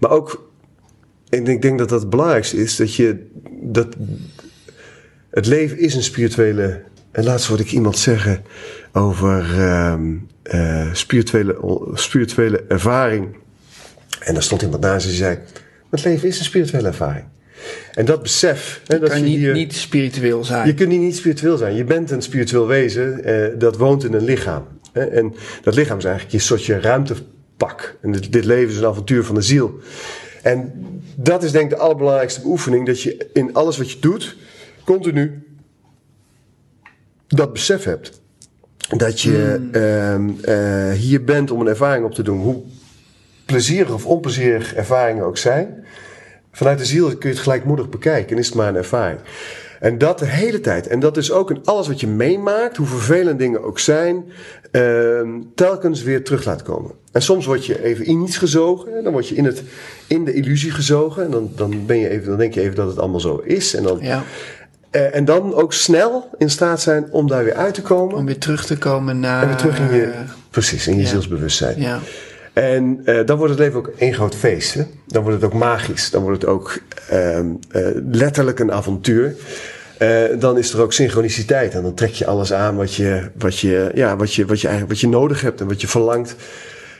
maar 0.00 0.10
ook 0.10 0.50
en 1.28 1.46
ik 1.46 1.62
denk 1.62 1.78
dat 1.78 1.88
dat 1.88 2.00
het 2.00 2.10
belangrijkste 2.10 2.56
is, 2.56 2.76
dat 2.76 2.94
je 2.94 3.26
dat 3.62 3.96
het 5.30 5.46
leven 5.46 5.78
is 5.78 5.94
een 5.94 6.02
spirituele. 6.02 6.82
En 7.10 7.24
laatst 7.24 7.46
hoorde 7.46 7.62
ik 7.62 7.72
iemand 7.72 7.98
zeggen 7.98 8.44
over 8.92 9.46
spirituele, 10.92 11.56
spirituele 11.94 12.64
ervaring. 12.68 13.36
En 14.20 14.34
daar 14.34 14.42
stond 14.42 14.62
iemand 14.62 14.82
naast 14.82 15.04
en 15.04 15.10
die 15.10 15.18
zei: 15.18 15.38
Het 15.90 16.04
leven 16.04 16.28
is 16.28 16.38
een 16.38 16.44
spirituele 16.44 16.86
ervaring. 16.86 17.24
En 17.94 18.04
dat 18.04 18.22
besef. 18.22 18.80
Hè, 18.86 18.98
dat 18.98 19.08
kan 19.08 19.18
je 19.18 19.24
niet, 19.24 19.36
hier- 19.38 19.52
niet 19.52 19.74
spiritueel 19.74 20.44
zijn. 20.44 20.66
je 20.66 20.74
kunt 20.74 20.88
niet, 20.98 21.16
spiritueel 21.16 21.56
zijn. 21.56 21.74
Je 21.74 21.84
bent 21.84 22.10
een 22.10 22.22
spiritueel 22.22 22.66
wezen 22.66 23.24
eh, 23.24 23.58
dat 23.58 23.76
woont 23.76 24.04
in 24.04 24.12
een 24.12 24.24
lichaam. 24.24 24.66
Hè? 24.92 25.04
En 25.04 25.34
dat 25.62 25.74
lichaam 25.74 25.98
is 25.98 26.04
eigenlijk 26.04 26.34
je 26.34 26.40
soortje 26.40 26.80
ruimtepak. 26.80 27.96
En 28.02 28.12
dit, 28.12 28.32
dit 28.32 28.44
leven 28.44 28.72
is 28.72 28.78
een 28.78 28.86
avontuur 28.86 29.24
van 29.24 29.34
de 29.34 29.42
ziel. 29.42 29.80
En 30.42 30.72
dat 31.16 31.42
is 31.42 31.52
denk 31.52 31.64
ik 31.64 31.76
de 31.76 31.82
allerbelangrijkste 31.82 32.40
beoefening. 32.40 32.86
Dat 32.86 33.02
je 33.02 33.26
in 33.32 33.54
alles 33.54 33.76
wat 33.78 33.90
je 33.90 33.98
doet, 33.98 34.36
continu 34.84 35.42
dat 37.28 37.52
besef 37.52 37.84
hebt. 37.84 38.20
Dat 38.96 39.20
je 39.20 39.68
ehm, 39.72 40.30
eh, 40.42 40.92
hier 40.92 41.24
bent 41.24 41.50
om 41.50 41.60
een 41.60 41.66
ervaring 41.66 42.04
op 42.04 42.14
te 42.14 42.22
doen. 42.22 42.38
Hoe 42.40 42.62
plezierig 43.44 43.92
of 43.92 44.06
onplezierig 44.06 44.74
ervaringen 44.74 45.24
ook 45.24 45.36
zijn. 45.38 45.84
Vanuit 46.58 46.78
de 46.78 46.84
ziel 46.84 47.06
kun 47.06 47.28
je 47.28 47.34
het 47.34 47.38
gelijkmoedig 47.38 47.88
bekijken 47.88 48.30
en 48.30 48.38
is 48.38 48.46
het 48.46 48.54
maar 48.54 48.68
een 48.68 48.76
ervaring. 48.76 49.20
En 49.80 49.98
dat 49.98 50.18
de 50.18 50.26
hele 50.26 50.60
tijd. 50.60 50.86
En 50.86 51.00
dat 51.00 51.16
is 51.16 51.32
ook 51.32 51.50
in 51.50 51.60
alles 51.64 51.88
wat 51.88 52.00
je 52.00 52.06
meemaakt, 52.06 52.76
hoe 52.76 52.86
vervelend 52.86 53.38
dingen 53.38 53.62
ook 53.62 53.78
zijn, 53.78 54.24
ehm, 54.70 55.28
telkens 55.54 56.02
weer 56.02 56.24
terug 56.24 56.44
laat 56.44 56.62
komen. 56.62 56.90
En 57.12 57.22
soms 57.22 57.46
word 57.46 57.66
je 57.66 57.84
even 57.84 58.04
in 58.04 58.22
iets 58.22 58.36
gezogen, 58.36 58.96
en 58.96 59.04
dan 59.04 59.12
word 59.12 59.28
je 59.28 59.34
in, 59.34 59.44
het, 59.44 59.62
in 60.06 60.24
de 60.24 60.32
illusie 60.32 60.70
gezogen. 60.70 61.24
En 61.24 61.30
dan, 61.30 61.50
dan, 61.54 61.86
ben 61.86 61.98
je 61.98 62.08
even, 62.08 62.28
dan 62.28 62.38
denk 62.38 62.54
je 62.54 62.60
even 62.60 62.76
dat 62.76 62.88
het 62.88 62.98
allemaal 62.98 63.20
zo 63.20 63.42
is. 63.44 63.74
En 63.74 63.82
dan, 63.82 63.98
Ja, 64.00 64.22
eh, 64.90 65.14
en 65.14 65.24
dan 65.24 65.54
ook 65.54 65.72
snel 65.72 66.30
in 66.38 66.50
staat 66.50 66.80
zijn 66.80 67.06
om 67.10 67.28
daar 67.28 67.44
weer 67.44 67.54
uit 67.54 67.74
te 67.74 67.82
komen. 67.82 68.16
om 68.16 68.26
weer 68.26 68.38
terug 68.38 68.66
te 68.66 68.78
komen 68.78 69.20
naar... 69.20 69.42
en 69.42 69.48
weer 69.48 69.56
terug 69.56 69.78
in 69.78 69.96
je, 69.96 70.12
precies, 70.50 70.86
in 70.86 70.96
je 70.96 71.02
ja. 71.02 71.08
zielsbewustzijn. 71.08 71.80
Ja, 71.80 72.00
En 72.58 73.00
eh, 73.04 73.26
dan 73.26 73.36
wordt 73.36 73.52
het 73.52 73.60
leven 73.60 73.78
ook 73.78 73.90
één 73.98 74.14
groot 74.14 74.34
feest. 74.34 74.74
Hè? 74.74 74.82
Dan 75.06 75.22
wordt 75.22 75.42
het 75.42 75.52
ook 75.52 75.58
magisch. 75.58 76.10
Dan 76.10 76.22
wordt 76.22 76.42
het 76.42 76.50
ook 76.50 76.78
ehm, 77.08 77.46
eh, 77.70 77.82
letterlijk 78.10 78.58
een 78.58 78.72
avontuur. 78.72 79.34
Eh, 79.98 80.22
dan 80.38 80.58
is 80.58 80.72
er 80.72 80.80
ook 80.80 80.92
synchroniciteit. 80.92 81.74
En 81.74 81.82
dan 81.82 81.94
trek 81.94 82.10
je 82.10 82.26
alles 82.26 82.52
aan 82.52 82.76
wat 82.76 82.94
je, 82.94 83.30
wat 83.38 83.58
je, 83.58 83.90
ja, 83.94 84.16
wat 84.16 84.34
je, 84.34 84.46
wat 84.46 84.60
je, 84.60 84.68
eigenlijk, 84.68 85.00
wat 85.00 85.10
je 85.10 85.16
nodig 85.16 85.40
hebt 85.40 85.60
en 85.60 85.68
wat 85.68 85.80
je 85.80 85.88
verlangt. 85.88 86.36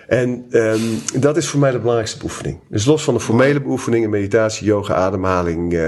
En 0.06 0.44
ehm, 0.50 0.80
dat 1.14 1.36
is 1.36 1.48
voor 1.48 1.60
mij 1.60 1.70
de 1.70 1.78
belangrijkste 1.78 2.18
beoefening. 2.18 2.58
Dus 2.68 2.84
los 2.84 3.04
van 3.04 3.14
de 3.14 3.20
formele 3.20 3.60
beoefeningen, 3.60 4.10
meditatie, 4.10 4.66
yoga, 4.66 4.94
ademhaling, 4.94 5.78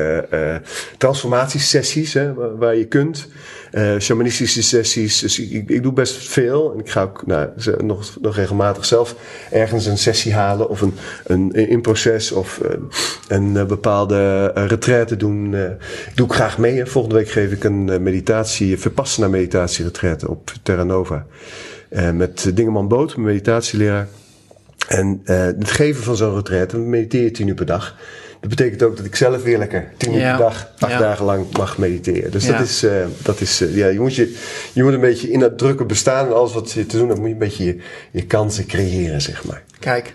transformatiesessies, 0.98 2.14
hè, 2.14 2.34
waar 2.34 2.76
je 2.76 2.86
kunt. 2.86 3.28
Eh, 3.70 3.98
shamanistische 3.98 4.62
sessies. 4.62 5.18
Dus 5.18 5.38
ik, 5.38 5.50
ik, 5.50 5.68
ik 5.68 5.82
doe 5.82 5.92
best 5.92 6.28
veel. 6.28 6.72
En 6.72 6.78
ik 6.78 6.90
ga 6.90 7.02
ook 7.02 7.26
nou, 7.26 7.48
nog, 7.78 8.16
nog 8.20 8.36
regelmatig 8.36 8.84
zelf 8.84 9.14
ergens 9.50 9.86
een 9.86 9.98
sessie 9.98 10.32
halen. 10.34 10.68
Of 10.68 10.80
een, 10.80 10.94
een, 11.24 11.52
in 11.52 11.80
proces. 11.80 12.32
Of 12.32 12.60
eh, 12.60 12.70
een 13.28 13.56
eh, 13.56 13.64
bepaalde 13.64 14.52
uh, 14.56 14.66
retraite 14.66 15.16
doen. 15.16 15.54
eh. 15.54 15.64
ik 16.08 16.12
doe 16.14 16.26
ook 16.26 16.34
graag 16.34 16.58
mee. 16.58 16.76
hè. 16.76 16.86
Volgende 16.86 17.16
week 17.16 17.28
geef 17.30 17.52
ik 17.52 17.64
een 17.64 17.88
eh, 17.90 17.98
meditatie, 17.98 18.78
Vipassana 18.78 19.28
meditatie 19.28 19.84
retraite 19.84 20.28
op 20.30 20.52
Terra 20.62 20.84
Nova. 20.84 21.26
Eh, 21.88 22.10
met 22.10 22.50
Dingeman 22.54 22.88
Boot, 22.88 23.14
mijn 23.16 23.26
meditatieleraar. 23.26 24.08
En 24.88 25.20
eh, 25.24 25.36
het 25.44 25.70
geven 25.70 26.02
van 26.02 26.16
zo'n 26.16 26.34
retraite, 26.34 26.76
dan 26.76 26.90
mediteer 26.90 27.22
je 27.22 27.30
tien 27.30 27.48
uur 27.48 27.54
per 27.54 27.66
dag. 27.66 27.96
Dat 28.40 28.48
betekent 28.48 28.82
ook 28.82 28.96
dat 28.96 29.06
ik 29.06 29.16
zelf 29.16 29.42
weer 29.42 29.58
lekker 29.58 29.92
tien 29.96 30.14
uur 30.14 30.20
per 30.20 30.36
dag, 30.36 30.68
acht 30.78 30.98
dagen 30.98 31.24
lang 31.24 31.56
mag 31.56 31.78
mediteren. 31.78 32.30
Dus 32.30 32.46
dat 32.46 32.60
is, 32.60 32.82
eh, 32.82 32.92
dat 33.22 33.40
is 33.40 33.60
eh, 33.60 33.76
ja, 33.76 33.86
je 33.86 34.00
moet, 34.00 34.14
je, 34.14 34.36
je 34.72 34.82
moet 34.82 34.92
een 34.92 35.00
beetje 35.00 35.30
in 35.30 35.40
dat 35.40 35.58
drukke 35.58 35.84
bestaan 35.84 36.26
en 36.26 36.34
alles 36.34 36.52
wat 36.52 36.72
je 36.72 36.86
te 36.86 36.96
doen 36.96 37.08
hebt, 37.08 37.18
moet 37.18 37.28
je 37.28 37.32
een 37.34 37.38
beetje 37.38 37.64
je, 37.64 37.76
je 38.10 38.26
kansen 38.26 38.66
creëren, 38.66 39.20
zeg 39.20 39.44
maar. 39.44 39.62
kijk. 39.78 40.14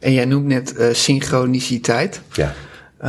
En 0.00 0.12
jij 0.12 0.24
noemt 0.24 0.46
net 0.46 0.76
eh, 0.76 0.86
synchroniciteit. 0.92 2.20
Ja, 2.32 2.54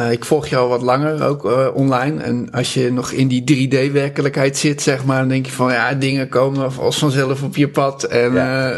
ik 0.09 0.25
volg 0.25 0.47
jou 0.47 0.63
al 0.63 0.69
wat 0.69 0.81
langer 0.81 1.23
ook 1.23 1.73
online. 1.75 2.21
En 2.21 2.51
als 2.51 2.73
je 2.73 2.91
nog 2.91 3.11
in 3.11 3.27
die 3.27 3.69
3D-werkelijkheid 3.69 4.57
zit, 4.57 4.81
zeg 4.81 5.05
maar, 5.05 5.19
dan 5.19 5.27
denk 5.27 5.45
je 5.45 5.51
van 5.51 5.71
ja, 5.71 5.93
dingen 5.93 6.29
komen 6.29 6.77
als 6.77 6.97
vanzelf 6.97 7.43
op 7.43 7.55
je 7.55 7.69
pad. 7.69 8.03
En 8.03 8.33
Ja. 8.33 8.75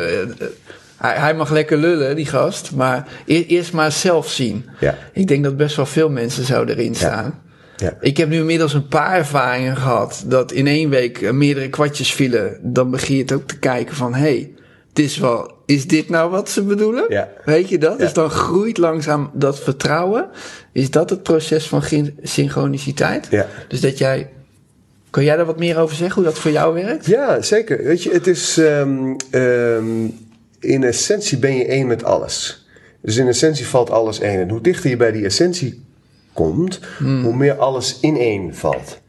Hij, 0.97 1.15
hij 1.15 1.33
mag 1.35 1.51
lekker 1.51 1.77
lullen, 1.77 2.15
die 2.15 2.25
gast. 2.25 2.71
Maar 2.75 3.07
e- 3.25 3.45
eerst 3.47 3.73
maar 3.73 3.91
zelf 3.91 4.29
zien. 4.29 4.65
ja, 4.79 4.97
Ik 5.13 5.27
denk 5.27 5.43
dat 5.43 5.57
best 5.57 5.75
wel 5.75 5.85
veel 5.85 6.09
mensen 6.09 6.43
zo 6.45 6.63
erin 6.63 6.95
staan. 6.95 7.41
ja. 7.75 7.97
Ik 7.99 8.17
heb 8.17 8.29
nu 8.29 8.37
inmiddels 8.37 8.73
een 8.73 8.87
paar 8.87 9.13
ervaringen 9.15 9.75
gehad 9.77 10.23
dat 10.27 10.51
in 10.51 10.67
één 10.67 10.89
week 10.89 11.21
eh, 11.21 11.31
meerdere 11.31 11.69
kwartjes 11.69 12.13
vielen. 12.13 12.59
Dan 12.61 12.91
begin 12.91 13.15
je 13.15 13.21
het 13.21 13.31
ook 13.31 13.47
te 13.47 13.59
kijken 13.59 13.95
van, 13.95 14.13
hé, 14.13 14.19
hey, 14.21 14.51
is 14.93 15.17
wel, 15.17 15.51
is 15.65 15.87
dit 15.87 16.09
nou 16.09 16.29
wat 16.31 16.49
ze 16.49 16.63
bedoelen? 16.63 17.05
Ja. 17.09 17.29
Weet 17.45 17.69
je 17.69 17.77
dat? 17.77 17.91
Ja. 17.91 17.97
Dus 17.97 18.13
dan 18.13 18.29
groeit 18.29 18.77
langzaam 18.77 19.29
dat 19.33 19.59
vertrouwen. 19.59 20.29
Is 20.71 20.91
dat 20.91 21.09
het 21.09 21.23
proces 21.23 21.67
van 21.67 21.81
synchroniciteit? 22.23 23.27
ja. 23.29 23.47
Dus 23.67 23.81
dat 23.81 23.97
jij, 23.97 24.29
kan 25.09 25.23
jij 25.23 25.35
daar 25.35 25.45
wat 25.45 25.59
meer 25.59 25.77
over 25.79 25.95
zeggen, 25.95 26.15
hoe 26.15 26.31
dat 26.31 26.39
voor 26.39 26.51
jou 26.51 26.73
werkt? 26.73 27.05
Ja, 27.05 27.41
zeker. 27.41 27.83
Weet 27.83 28.03
je, 28.03 28.11
het 28.11 28.27
is. 28.27 28.57
ehm, 28.57 29.15
ehm, 29.31 29.85
in 30.65 30.83
essentie 30.83 31.37
ben 31.37 31.55
je 31.55 31.65
één 31.65 31.87
met 31.87 32.03
alles. 32.03 32.65
Dus 33.01 33.15
in 33.15 33.27
essentie 33.27 33.67
valt 33.67 33.89
alles 33.89 34.19
één. 34.19 34.39
En 34.39 34.49
hoe 34.49 34.61
dichter 34.61 34.89
je 34.89 34.97
bij 34.97 35.11
die 35.11 35.25
essentie 35.25 35.83
komt, 36.33 36.79
hoe 36.99 37.35
meer 37.35 37.53
alles 37.53 37.97
in 37.99 38.17
één 38.17 38.55
valt. 38.55 39.01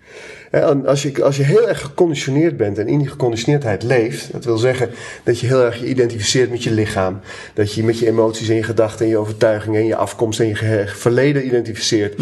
En 0.62 0.87
als, 0.87 1.03
je, 1.03 1.25
als 1.25 1.37
je 1.37 1.42
heel 1.42 1.69
erg 1.69 1.81
geconditioneerd 1.81 2.57
bent 2.57 2.79
en 2.79 2.88
in 2.88 2.99
die 2.99 3.09
geconditioneerdheid 3.09 3.83
leeft, 3.83 4.33
dat 4.33 4.45
wil 4.45 4.57
zeggen 4.57 4.90
dat 5.25 5.40
je 5.40 5.47
heel 5.47 5.64
erg 5.64 5.81
je 5.81 5.87
identificeert 5.87 6.51
met 6.51 6.62
je 6.62 6.71
lichaam, 6.71 7.21
dat 7.55 7.73
je 7.73 7.85
met 7.85 7.99
je 7.99 8.07
emoties 8.07 8.49
en 8.49 8.55
je 8.55 8.62
gedachten 8.62 9.05
en 9.05 9.11
je 9.11 9.19
overtuigingen 9.19 9.81
en 9.81 9.87
je 9.87 9.97
afkomst 9.97 10.40
en 10.40 10.47
je 10.47 10.85
verleden 10.87 11.47
identificeert. 11.47 12.14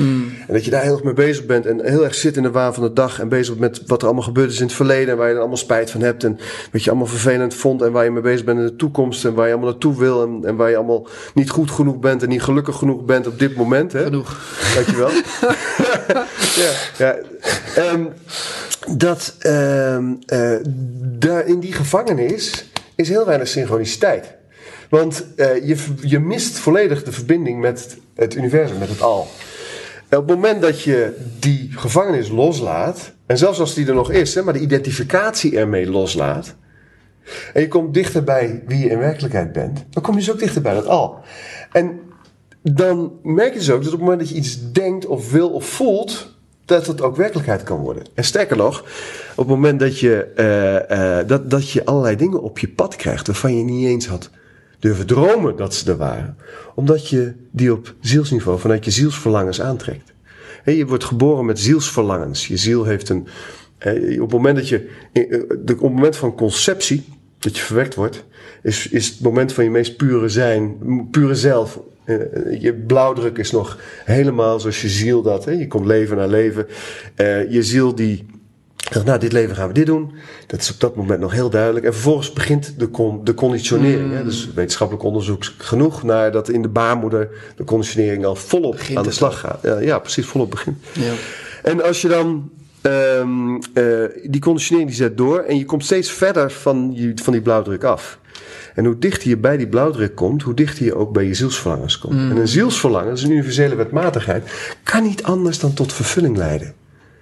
En 0.47 0.53
dat 0.53 0.65
je 0.65 0.71
daar 0.71 0.83
heel 0.83 0.93
erg 0.93 1.03
mee 1.03 1.15
bezig 1.15 1.47
bent 1.47 1.67
en 1.67 1.81
heel 1.85 2.05
erg 2.05 2.15
zit 2.15 2.37
in 2.37 2.43
de 2.43 2.51
waan 2.51 2.75
van 2.75 2.83
de 2.83 2.93
dag 2.93 3.21
en 3.21 3.29
bezig 3.29 3.57
bent 3.57 3.79
met 3.79 3.89
wat 3.89 4.01
er 4.01 4.07
allemaal 4.07 4.25
gebeurd 4.25 4.51
is 4.51 4.61
in 4.61 4.67
het 4.67 4.75
verleden 4.75 5.09
en 5.09 5.17
waar 5.17 5.27
je 5.27 5.33
dan 5.33 5.41
allemaal 5.41 5.59
spijt 5.59 5.91
van 5.91 6.01
hebt 6.01 6.25
en 6.25 6.39
wat 6.73 6.85
je 6.85 6.91
allemaal 6.91 7.09
vervelend 7.09 7.55
vond 7.55 7.83
en 7.83 7.93
waar 7.93 8.05
je 8.05 8.11
mee 8.11 8.23
bezig 8.23 8.45
bent 8.45 8.59
in 8.59 8.65
de 8.65 8.77
toekomst 8.77 9.25
en 9.25 9.35
waar 9.35 9.47
je 9.47 9.53
allemaal 9.53 9.71
naartoe 9.71 9.99
wil 9.99 10.23
en, 10.23 10.41
en 10.45 10.57
waar 10.57 10.71
je 10.71 10.77
allemaal 10.77 11.07
niet 11.35 11.51
goed 11.51 11.71
genoeg 11.71 11.99
bent 11.99 12.23
en 12.23 12.29
niet 12.29 12.43
gelukkig 12.43 12.77
genoeg 12.77 13.05
bent 13.05 13.27
op 13.27 13.39
dit 13.39 13.57
moment. 13.57 13.93
Hè? 13.93 14.05
Genoeg. 14.05 14.41
Dankjewel. 14.75 15.11
ja. 16.99 17.17
Ehm, 17.77 18.05
dat 18.89 19.35
ehm, 19.39 20.13
eh, 20.27 20.57
daar 21.19 21.47
in 21.47 21.61
die 21.61 21.73
gevangenis 21.73 22.65
is 22.95 23.09
heel 23.09 23.27
weinig 23.27 23.49
synchroniciteit. 23.49 24.35
Want 24.89 25.25
eh, 25.37 25.67
je, 25.67 25.77
je 26.01 26.19
mist 26.19 26.59
volledig 26.59 27.03
de 27.03 27.13
verbinding 27.13 27.61
met 27.61 27.97
het 28.15 28.35
universum, 28.35 28.79
met 28.79 28.89
het 28.89 29.03
al. 29.03 29.29
En 30.09 30.19
op 30.19 30.29
het 30.29 30.37
moment 30.37 30.63
dat 30.63 30.83
je 30.83 31.17
die 31.39 31.71
gevangenis 31.73 32.29
loslaat, 32.29 33.13
en 33.27 33.39
zelfs 33.39 33.61
als 33.61 33.75
die 33.75 33.87
er 33.87 33.95
nog 33.95 34.11
is, 34.11 34.35
hè, 34.35 34.43
maar 34.43 34.53
de 34.53 34.59
identificatie 34.59 35.59
ermee 35.59 35.91
loslaat, 35.91 36.55
en 37.53 37.61
je 37.61 37.69
komt 37.69 37.95
dichter 37.95 38.25
bij 38.25 38.63
wie 38.67 38.79
je 38.79 38.91
in 38.91 38.99
werkelijkheid 38.99 39.53
bent, 39.53 39.85
dan 39.91 40.03
kom 40.03 40.15
je 40.15 40.21
dus 40.21 40.31
ook 40.31 40.39
dichter 40.39 40.63
bij 40.63 40.75
dat 40.75 40.87
al. 40.87 41.19
En 41.73 42.01
dan 42.73 43.13
merk 43.23 43.53
je 43.53 43.59
dus 43.59 43.71
ook 43.71 43.85
dat 43.85 43.93
op 43.93 43.93
het 43.93 44.01
moment 44.01 44.21
dat 44.21 44.29
je 44.29 44.35
iets 44.35 44.73
denkt 44.73 45.07
of 45.07 45.31
wil 45.31 45.51
of 45.51 45.65
voelt, 45.65 46.37
dat 46.65 46.87
het 46.87 47.03
ook 47.03 47.17
werkelijkheid 47.17 47.63
kan 47.63 47.81
worden. 47.81 48.03
En 48.15 48.25
sterker 48.25 48.57
nog, 48.57 48.81
op 49.31 49.37
het 49.37 49.47
moment 49.47 49.81
dat 49.81 49.99
je, 49.99 50.23
eh, 50.37 51.19
eh, 51.19 51.29
dat, 51.29 51.51
dat 51.51 51.71
je 51.71 51.85
allerlei 51.85 52.17
dingen 52.17 52.43
op 52.43 52.59
je 52.59 52.69
pad 52.69 52.97
krijgt 52.97 53.27
waarvan 53.27 53.57
je 53.59 53.65
niet 53.65 53.87
eens 53.87 54.07
had 54.07 54.31
durven 54.79 55.07
dromen 55.07 55.57
dat 55.57 55.75
ze 55.75 55.91
er 55.91 55.97
waren, 55.97 56.37
omdat 56.75 57.09
je 57.09 57.33
die 57.51 57.73
op 57.73 57.95
zielsniveau, 58.01 58.59
vanuit 58.59 58.85
je 58.85 58.91
zielsverlangens 58.91 59.61
aantrekt. 59.61 60.13
Je 60.65 60.87
wordt 60.87 61.05
geboren 61.05 61.45
met 61.45 61.59
zielsverlangens. 61.59 62.47
Je 62.47 62.57
ziel 62.57 62.85
heeft 62.85 63.09
een. 63.09 63.27
eh, 63.79 64.23
op 64.23 64.31
het 64.31 64.37
moment 64.37 64.57
dat 64.57 64.69
je. 64.69 64.89
Op 65.59 65.67
het 65.67 65.81
moment 65.81 66.17
van 66.17 66.35
conceptie, 66.35 67.05
dat 67.39 67.57
je 67.57 67.63
verwekt 67.63 67.95
wordt, 67.95 68.25
is, 68.63 68.89
is 68.89 69.09
het 69.09 69.21
moment 69.21 69.53
van 69.53 69.65
je 69.65 69.71
meest 69.71 69.97
pure 69.97 70.29
zijn, 70.29 70.77
pure 71.11 71.35
zelf. 71.35 71.81
Eh, 72.05 72.17
Je 72.61 72.75
blauwdruk 72.87 73.39
is 73.39 73.51
nog 73.51 73.79
helemaal 74.05 74.61
zoals 74.61 74.83
je 74.83 74.89
ziel 74.89 75.23
dat. 75.23 75.45
Hè? 75.45 75.51
Je 75.51 75.67
komt 75.67 75.87
leven 75.87 76.17
na 76.17 76.27
leven. 76.27 76.67
Eh, 77.15 77.51
je 77.53 77.63
ziel 77.63 77.95
die 77.95 78.27
zegt, 78.93 79.05
nou, 79.07 79.19
dit 79.19 79.33
leven 79.33 79.57
gaan 79.57 79.69
we 79.69 79.75
dit 79.75 79.87
doen. 79.87 80.13
Dat 80.47 80.61
is 80.61 80.71
op 80.73 80.81
dat 80.81 80.97
moment 80.97 81.21
nog 81.21 81.33
heel 81.33 81.51
duidelijk. 81.51 81.87
En 81.87 81.93
vervolgens 81.93 82.33
begint 82.33 82.75
de, 82.79 82.91
con- 82.91 83.25
de 83.25 83.35
conditionering. 83.35 84.13
Hè? 84.13 84.25
Dus 84.25 84.53
wetenschappelijk 84.55 85.05
onderzoek 85.07 85.45
genoeg 85.59 86.03
naar 86.03 86.33
dat 86.33 86.49
in 86.49 86.63
de 86.63 86.69
baarmoeder 86.69 87.29
de 87.57 87.65
conditionering 87.65 88.25
al 88.25 88.35
volop 88.37 88.73
Begint 88.77 88.99
aan 88.99 89.05
de 89.05 89.11
slag 89.11 89.41
gaat. 89.41 89.59
Ja, 89.63 89.79
ja, 89.79 89.99
precies, 89.99 90.27
volop 90.27 90.51
begint. 90.51 90.77
Ja. 90.93 91.13
En 91.63 91.83
als 91.85 92.01
je 92.03 92.09
dan 92.09 92.51
ehm, 92.81 93.55
eh, 93.75 93.85
die 94.31 94.41
conditionering 94.41 94.91
die 94.91 94.99
zet 94.99 95.17
door 95.17 95.39
en 95.39 95.59
je 95.59 95.65
komt 95.65 95.85
steeds 95.85 96.11
verder 96.13 96.51
van, 96.51 96.91
je, 96.95 97.13
van 97.23 97.33
die 97.33 97.43
blauwdruk 97.43 97.85
af. 97.85 98.19
En 98.75 98.85
hoe 98.85 98.99
dichter 98.99 99.29
je 99.29 99.37
bij 99.37 99.57
die 99.57 99.69
blauwdruk 99.69 100.15
komt, 100.15 100.43
hoe 100.43 100.55
dichter 100.55 100.85
je 100.85 100.95
ook 100.95 101.13
bij 101.13 101.25
je 101.25 101.35
zielsverlangens 101.35 101.99
komt. 101.99 102.15
En 102.15 102.37
een 102.37 102.49
zielsverlangen, 102.49 103.09
dat 103.09 103.19
is 103.19 103.25
een 103.25 103.31
universele 103.31 103.75
wetmatigheid, 103.75 104.51
kan 104.83 105.03
niet 105.03 105.23
anders 105.23 105.59
dan 105.59 105.73
tot 105.75 105.93
vervulling 105.93 106.37
leiden. 106.37 106.75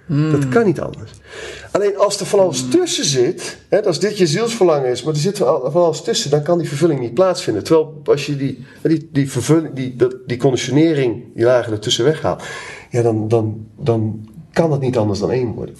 Dat 0.07 0.47
kan 0.49 0.65
niet 0.65 0.79
anders. 0.79 1.11
Alleen 1.71 1.97
als 1.97 2.19
er 2.19 2.25
van 2.25 2.39
alles 2.39 2.65
tussen 2.69 3.05
zit, 3.05 3.57
hè, 3.69 3.83
als 3.85 3.99
dit 3.99 4.17
je 4.17 4.27
zielsverlangen 4.27 4.89
is, 4.91 5.03
maar 5.03 5.13
er 5.13 5.19
zit 5.19 5.37
van 5.37 5.47
al- 5.47 5.71
van 5.71 5.83
alles 5.83 6.01
tussen, 6.01 6.29
dan 6.29 6.43
kan 6.43 6.57
die 6.57 6.67
vervulling 6.67 6.99
niet 6.99 7.13
plaatsvinden. 7.13 7.63
Terwijl 7.63 8.01
als 8.05 8.25
je 8.25 8.35
die, 8.37 8.65
die, 8.81 9.09
die, 9.11 9.31
vervulling, 9.31 9.73
die, 9.73 9.95
die 10.25 10.37
conditionering, 10.37 11.23
die 11.35 11.45
lagen 11.45 11.71
ertussen 11.71 12.05
weghaalt, 12.05 12.43
ja, 12.89 13.01
dan, 13.01 13.27
dan, 13.27 13.67
dan 13.79 14.27
kan 14.53 14.71
het 14.71 14.81
niet 14.81 14.97
anders 14.97 15.19
dan 15.19 15.31
één 15.31 15.51
worden. 15.51 15.75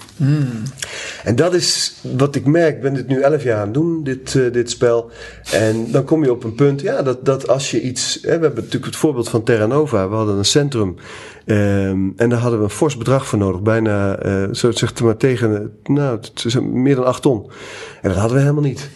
En 1.24 1.36
dat 1.36 1.54
is 1.54 1.94
wat 2.16 2.34
ik 2.34 2.46
merk. 2.46 2.76
Ik 2.76 2.82
ben 2.82 2.94
dit 2.94 3.06
nu 3.06 3.20
elf 3.20 3.42
jaar 3.42 3.58
aan 3.58 3.64
het 3.64 3.74
doen, 3.74 4.04
dit, 4.04 4.34
eh, 4.34 4.52
dit 4.52 4.70
spel. 4.70 5.10
En 5.52 5.90
dan 5.90 6.04
kom 6.04 6.24
je 6.24 6.30
op 6.30 6.44
een 6.44 6.54
punt, 6.54 6.80
ja, 6.80 7.02
dat, 7.02 7.24
dat 7.24 7.48
als 7.48 7.70
je 7.70 7.80
iets... 7.80 8.18
Hè, 8.22 8.38
we 8.38 8.44
hebben 8.44 8.54
natuurlijk 8.54 8.84
het 8.84 8.96
voorbeeld 8.96 9.28
van 9.28 9.42
Terra 9.42 9.66
Nova. 9.66 10.08
We 10.08 10.14
hadden 10.14 10.36
een 10.36 10.44
centrum 10.44 10.94
ehm, 11.44 12.08
en 12.16 12.28
daar 12.28 12.38
hadden 12.38 12.58
we 12.58 12.64
een 12.64 12.70
fors 12.70 12.96
bedrag 12.96 13.26
voor 13.26 13.38
nodig. 13.38 13.62
Bijna, 13.62 14.16
eh 14.16 14.48
zo 14.52 14.70
zegt 14.70 15.00
maar 15.00 15.16
tegen, 15.16 15.72
nou, 15.84 16.18
meer 16.62 16.94
dan 16.94 17.04
acht 17.04 17.22
ton. 17.22 17.50
En 18.02 18.08
dat 18.08 18.18
hadden 18.18 18.36
we 18.36 18.42
helemaal 18.42 18.62
niet. 18.62 18.90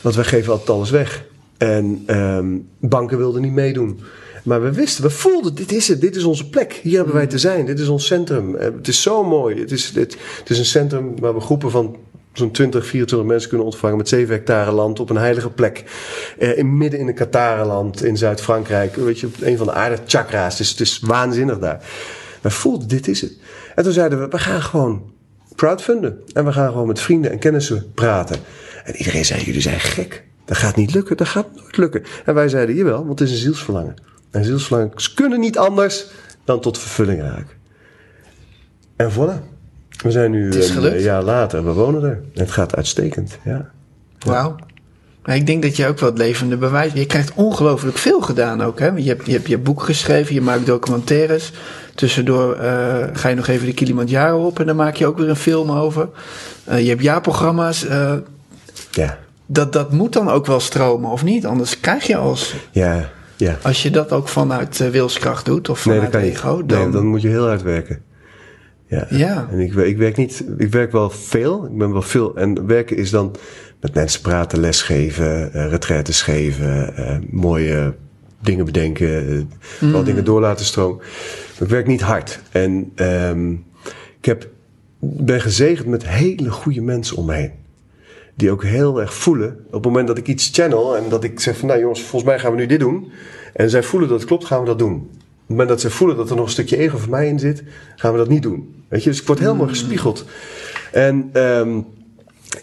Want 0.00 0.14
wij 0.14 0.24
geven 0.24 0.52
altijd 0.52 0.70
alles 0.70 0.90
weg. 0.90 1.24
En 1.56 2.02
ehm, 2.06 2.46
banken 2.80 3.18
wilden 3.18 3.42
niet 3.42 3.52
meedoen. 3.52 4.00
Maar 4.44 4.62
we 4.62 4.72
wisten, 4.72 5.02
we 5.02 5.10
voelden, 5.10 5.54
dit 5.54 5.72
is 5.72 5.88
het, 5.88 6.00
dit 6.00 6.16
is 6.16 6.24
onze 6.24 6.48
plek. 6.48 6.72
Hier 6.72 6.96
hebben 6.96 7.14
wij 7.14 7.26
te 7.26 7.38
zijn, 7.38 7.66
dit 7.66 7.78
is 7.78 7.88
ons 7.88 8.06
centrum. 8.06 8.56
Eh, 8.56 8.64
Het 8.64 8.88
is 8.88 9.02
zo 9.02 9.24
mooi. 9.24 9.60
Het 9.60 9.72
is, 9.72 9.92
dit, 9.92 10.16
het 10.38 10.50
is 10.50 10.58
een 10.58 10.64
centrum 10.64 11.20
waar 11.20 11.34
we 11.34 11.40
groepen 11.40 11.70
van 11.70 11.96
zo'n 12.32 12.50
20, 12.50 12.86
24 12.86 13.28
mensen 13.28 13.48
kunnen 13.48 13.66
ontvangen 13.66 13.96
met 13.96 14.08
7 14.08 14.34
hectare 14.34 14.72
land 14.72 15.00
op 15.00 15.10
een 15.10 15.16
heilige 15.16 15.50
plek. 15.50 15.84
Eh, 16.38 16.58
in, 16.58 16.76
midden 16.76 17.00
in 17.00 17.08
een 17.08 17.14
Katarenland 17.14 18.04
in 18.04 18.16
Zuid-Frankrijk. 18.16 18.94
Weet 18.94 19.20
je, 19.20 19.26
op 19.26 19.34
een 19.40 19.56
van 19.56 19.66
de 19.66 19.72
aarde 19.72 19.98
chakra's. 20.06 20.52
Het 20.52 20.60
is, 20.60 20.70
het 20.70 20.80
is 20.80 20.98
waanzinnig 21.00 21.58
daar. 21.58 21.84
Wij 22.40 22.50
voelden, 22.50 22.88
dit 22.88 23.08
is 23.08 23.20
het. 23.20 23.36
En 23.74 23.84
toen 23.84 23.92
zeiden 23.92 24.20
we, 24.20 24.28
we 24.28 24.38
gaan 24.38 24.62
gewoon 24.62 25.12
crowdfunden. 25.56 26.20
En 26.32 26.44
we 26.44 26.52
gaan 26.52 26.70
gewoon 26.70 26.86
met 26.86 27.00
vrienden 27.00 27.30
en 27.30 27.38
kennissen 27.38 27.92
praten. 27.94 28.36
En 28.84 28.96
iedereen 28.96 29.24
zei, 29.24 29.42
jullie 29.42 29.60
zijn 29.60 29.80
gek. 29.80 30.24
Dat 30.44 30.56
gaat 30.56 30.76
niet 30.76 30.94
lukken, 30.94 31.16
dat 31.16 31.28
gaat 31.28 31.54
nooit 31.54 31.76
lukken. 31.76 32.02
En 32.24 32.34
wij 32.34 32.48
zeiden, 32.48 32.74
jawel, 32.74 33.06
want 33.06 33.18
het 33.18 33.28
is 33.28 33.34
een 33.34 33.40
zielsverlangen. 33.40 33.94
En 34.34 34.44
zielsverlangens 34.44 35.14
kunnen 35.14 35.40
niet 35.40 35.58
anders 35.58 36.06
dan 36.44 36.60
tot 36.60 36.78
vervulling 36.78 37.20
raken. 37.20 37.56
En 38.96 39.12
voilà. 39.12 39.52
We 40.02 40.10
zijn 40.10 40.30
nu 40.30 40.52
een 40.52 40.92
eh, 40.92 41.04
jaar 41.04 41.22
later, 41.22 41.64
we 41.64 41.72
wonen 41.72 42.02
er. 42.02 42.22
Het 42.34 42.50
gaat 42.50 42.76
uitstekend, 42.76 43.38
ja. 43.44 43.70
Wauw. 44.18 44.56
Maar 45.24 45.36
ik 45.36 45.46
denk 45.46 45.62
dat 45.62 45.76
je 45.76 45.86
ook 45.86 45.98
wel 45.98 46.08
het 46.08 46.18
levende 46.18 46.56
bewijs... 46.56 46.92
Je 46.92 47.06
krijgt 47.06 47.32
ongelooflijk 47.34 47.98
veel 47.98 48.20
gedaan 48.20 48.62
ook. 48.62 48.78
Hè? 48.78 48.86
Je, 48.86 49.08
hebt, 49.08 49.26
je 49.26 49.32
hebt 49.32 49.48
je 49.48 49.58
boek 49.58 49.82
geschreven, 49.82 50.34
je 50.34 50.40
maakt 50.40 50.66
documentaires. 50.66 51.52
Tussendoor 51.94 52.54
eh, 52.54 53.08
ga 53.12 53.28
je 53.28 53.34
nog 53.34 53.46
even 53.46 53.66
de 53.66 53.74
Kilimanjaro 53.74 54.46
op... 54.46 54.60
en 54.60 54.66
dan 54.66 54.76
maak 54.76 54.94
je 54.94 55.06
ook 55.06 55.18
weer 55.18 55.28
een 55.28 55.36
film 55.36 55.70
over. 55.70 56.08
Eh, 56.64 56.82
je 56.82 56.88
hebt 56.88 57.02
jaarprogramma's. 57.02 57.86
Ja, 58.90 59.18
dat, 59.46 59.72
dat 59.72 59.92
moet 59.92 60.12
dan 60.12 60.28
ook 60.30 60.46
wel 60.46 60.60
stromen, 60.60 61.10
of 61.10 61.24
niet? 61.24 61.46
Anders 61.46 61.80
krijg 61.80 62.06
je 62.06 62.16
als... 62.16 62.54
ja, 62.70 63.10
ja. 63.36 63.58
Als 63.62 63.82
je 63.82 63.90
dat 63.90 64.12
ook 64.12 64.28
vanuit 64.28 64.80
eh, 64.80 64.88
wilskracht 64.88 65.44
doet, 65.44 65.68
of 65.68 65.78
vanuit 65.78 66.14
ego... 66.14 66.56
Nee, 66.56 66.66
Dan, 66.66 66.90
dan 66.90 67.06
moet 67.06 67.22
je 67.22 67.28
heel 67.28 67.46
hard 67.46 67.62
werken. 67.62 68.02
Ja. 68.86 69.06
Ja. 69.10 69.48
En 69.50 69.58
ik, 69.58 69.74
ik 69.74 69.96
werk 69.96 70.16
niet, 70.16 70.44
ik 70.58 70.70
werk 70.70 70.92
wel 70.92 71.10
veel. 71.10 71.64
Ik 71.64 71.78
ben 71.78 71.92
wel 71.92 72.02
veel. 72.02 72.36
En 72.36 72.66
werken 72.66 72.96
is 72.96 73.10
dan 73.10 73.34
met 73.80 73.94
mensen 73.94 74.20
praten, 74.20 74.60
lesgeven, 74.60 75.52
eh 75.52 75.68
retraites 75.68 76.22
geven, 76.22 76.96
eh, 76.96 77.16
mooie 77.30 77.94
dingen 78.40 78.64
bedenken, 78.64 79.28
eh, 79.80 79.90
wel 79.90 80.04
dingen 80.04 80.24
door 80.24 80.40
laten 80.40 80.64
stromen. 80.64 80.96
Maar 80.96 81.62
ik 81.62 81.68
werk 81.68 81.86
niet 81.86 82.00
hard. 82.00 82.40
En 82.50 82.92
ehm, 82.94 83.52
ik 84.18 84.24
heb, 84.24 84.48
ben 85.00 85.40
gezegend 85.40 85.86
met 85.86 86.08
hele 86.08 86.50
goede 86.50 86.80
mensen 86.80 87.16
om 87.16 87.26
me 87.26 87.34
heen. 87.34 87.52
Die 88.34 88.50
ook 88.50 88.64
heel 88.64 89.00
erg 89.00 89.14
voelen. 89.14 89.56
Op 89.66 89.72
het 89.72 89.84
moment 89.84 90.06
dat 90.06 90.18
ik 90.18 90.26
iets 90.26 90.50
channel 90.52 90.96
en 90.96 91.08
dat 91.08 91.24
ik 91.24 91.40
zeg 91.40 91.56
van 91.56 91.68
nou 91.68 91.80
jongens, 91.80 92.00
volgens 92.00 92.30
mij 92.30 92.38
gaan 92.38 92.50
we 92.50 92.56
nu 92.56 92.66
dit 92.66 92.80
doen. 92.80 93.12
En 93.52 93.70
zij 93.70 93.82
voelen 93.82 94.08
dat 94.08 94.18
het 94.18 94.28
klopt, 94.28 94.44
gaan 94.44 94.60
we 94.60 94.66
dat 94.66 94.78
doen. 94.78 94.94
Op 94.94 95.00
het 95.00 95.48
moment 95.48 95.68
dat 95.68 95.80
zij 95.80 95.90
voelen 95.90 96.16
dat 96.16 96.30
er 96.30 96.36
nog 96.36 96.44
een 96.44 96.50
stukje 96.50 96.76
ego 96.76 96.98
van 96.98 97.10
mij 97.10 97.28
in 97.28 97.38
zit, 97.38 97.62
gaan 97.96 98.12
we 98.12 98.18
dat 98.18 98.28
niet 98.28 98.42
doen. 98.42 98.84
Weet 98.88 99.04
je, 99.04 99.10
dus 99.10 99.20
ik 99.20 99.26
word 99.26 99.38
helemaal 99.38 99.68
gespiegeld. 99.68 100.24
En 100.92 101.30
ehm, 101.32 101.80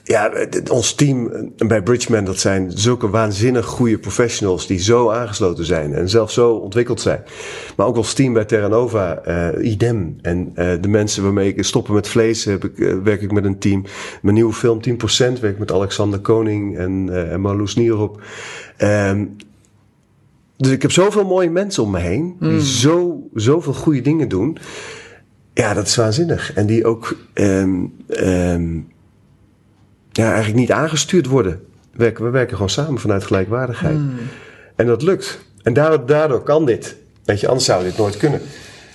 ja, 0.04 0.32
ons 0.70 0.94
team 0.94 1.28
eh, 1.28 1.68
bij 1.68 1.84
Bridgman, 1.84 2.26
dat 2.26 2.40
zijn 2.40 2.72
zulke 2.76 3.10
waanzinnig 3.10 3.66
goede 3.66 3.98
professionals 3.98 4.68
die 4.68 4.80
zo 4.80 5.10
aangesloten 5.10 5.66
zijn 5.66 5.94
en 5.94 6.10
zelf 6.10 6.32
zo 6.32 6.54
ontwikkeld 6.54 7.02
zijn. 7.02 7.24
Maar 7.76 7.88
ook 7.88 7.98
ons 7.98 8.14
team 8.14 8.34
bij 8.34 8.46
Terra 8.46 8.68
Nova, 8.68 9.18
eh, 9.18 9.72
idem. 9.72 10.18
En 10.22 10.52
eh, 10.56 10.72
de 10.82 10.88
mensen 10.88 11.24
waarmee 11.24 11.54
ik 11.56 11.64
stoppen 11.64 11.94
met 11.94 12.08
vlees, 12.08 12.46
heb 12.46 12.64
ik, 12.66 13.00
werk 13.04 13.22
ik 13.22 13.32
met 13.32 13.46
een 13.46 13.60
team. 13.60 13.86
Mijn 14.22 14.36
nieuwe 14.36 14.54
film 14.54 14.82
10% 14.82 15.40
werk 15.40 15.54
ik 15.54 15.60
met 15.60 15.72
Alexander 15.72 16.20
Koning 16.20 16.78
en, 16.78 17.10
eh 17.12 17.32
en 17.32 17.42
Marloes 17.42 17.76
Nierop. 17.76 18.22
Ehm, 18.78 19.26
dus 20.58 20.72
ik 20.72 20.82
heb 20.82 20.92
zoveel 20.92 21.26
mooie 21.26 21.50
mensen 21.50 21.84
om 21.84 21.92
me 21.92 22.00
heen 22.00 22.36
die 22.40 22.66
zo, 22.66 23.28
zoveel 23.34 23.74
goede 23.74 24.02
dingen 24.02 24.28
doen. 24.28 24.58
Ja, 25.54 25.74
dat 25.74 25.88
is 25.88 25.96
waanzinnig. 25.96 26.54
En 26.54 26.66
die 26.66 26.86
ook 26.86 27.18
ehm, 27.34 27.86
ehm, 28.08 28.80
ja, 30.12 30.26
eigenlijk 30.26 30.56
niet 30.56 30.72
aangestuurd 30.72 31.26
worden. 31.26 31.62
We 31.92 31.98
werken, 31.98 32.24
we 32.24 32.30
werken 32.30 32.54
gewoon 32.56 32.70
samen 32.70 33.00
vanuit 33.00 33.24
gelijkwaardigheid. 33.24 34.00
En 34.76 34.86
dat 34.86 35.02
lukt. 35.02 35.40
En 35.64 35.74
daardoor, 35.74 36.06
daardoor 36.06 36.44
kan 36.44 36.66
dit. 36.66 36.96
Weet 37.26 37.40
je, 37.40 37.48
anders 37.48 37.66
zou 37.66 37.84
dit 37.84 37.98
nooit 37.98 38.18
kunnen. 38.18 38.42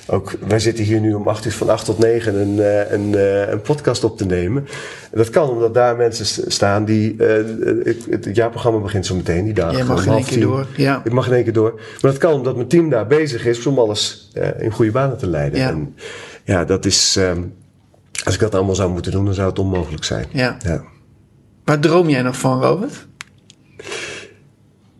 Ook, 0.08 0.32
wij 0.46 0.58
zitten 0.58 0.84
hier 0.84 1.00
nu 1.00 1.14
om 1.14 1.28
acht 1.28 1.44
uur 1.44 1.52
van 1.52 1.68
acht 1.68 1.84
tot 1.84 1.98
negen 1.98 2.40
een, 2.40 2.60
eh, 2.60 2.92
een, 2.92 3.14
eh, 3.14 3.48
een 3.48 3.60
podcast 3.60 4.04
op 4.04 4.18
te 4.18 4.26
nemen. 4.26 4.66
En 5.10 5.18
dat 5.18 5.30
kan 5.30 5.48
omdat 5.48 5.74
daar 5.74 5.96
mensen 5.96 6.52
staan 6.52 6.84
die... 6.84 7.16
eh, 7.16 7.44
het, 7.84 8.06
het 8.10 8.36
jaarprogramma 8.36 8.78
begint 8.78 9.06
zo 9.06 9.14
meteen, 9.14 9.44
die 9.44 9.54
dagen. 9.54 9.76
Jij 9.76 9.84
mag 9.86 10.06
in 10.06 10.12
één 10.12 10.24
keer 10.24 10.40
door, 10.40 10.66
ja. 10.76 11.00
Ik 11.04 11.12
mag 11.12 11.26
in 11.26 11.32
één 11.32 11.44
keer 11.44 11.52
door. 11.52 11.72
Maar 11.74 12.10
dat 12.10 12.18
kan 12.18 12.32
omdat 12.32 12.56
mijn 12.56 12.68
team 12.68 12.90
daar 12.90 13.06
bezig 13.06 13.46
is 13.46 13.66
om 13.66 13.78
alles 13.78 14.30
in 14.58 14.70
goede 14.70 14.90
banen 14.90 15.16
te 15.18 15.26
leiden. 15.26 15.58
Ja. 15.58 15.68
En 15.68 15.94
ja, 16.44 16.64
dat 16.64 16.84
is... 16.84 17.16
ehm, 17.16 17.42
als 18.24 18.34
ik 18.34 18.40
dat 18.40 18.54
allemaal 18.54 18.74
zou 18.74 18.90
moeten 18.90 19.12
doen, 19.12 19.24
dan 19.24 19.34
zou 19.34 19.48
het 19.48 19.58
onmogelijk 19.58 20.04
zijn. 20.04 20.26
Ja. 20.32 20.56
ja. 20.64 20.82
Waar 21.66 21.80
droom 21.80 22.08
jij 22.08 22.22
nog 22.22 22.38
van, 22.38 22.62
Robert? 22.62 23.06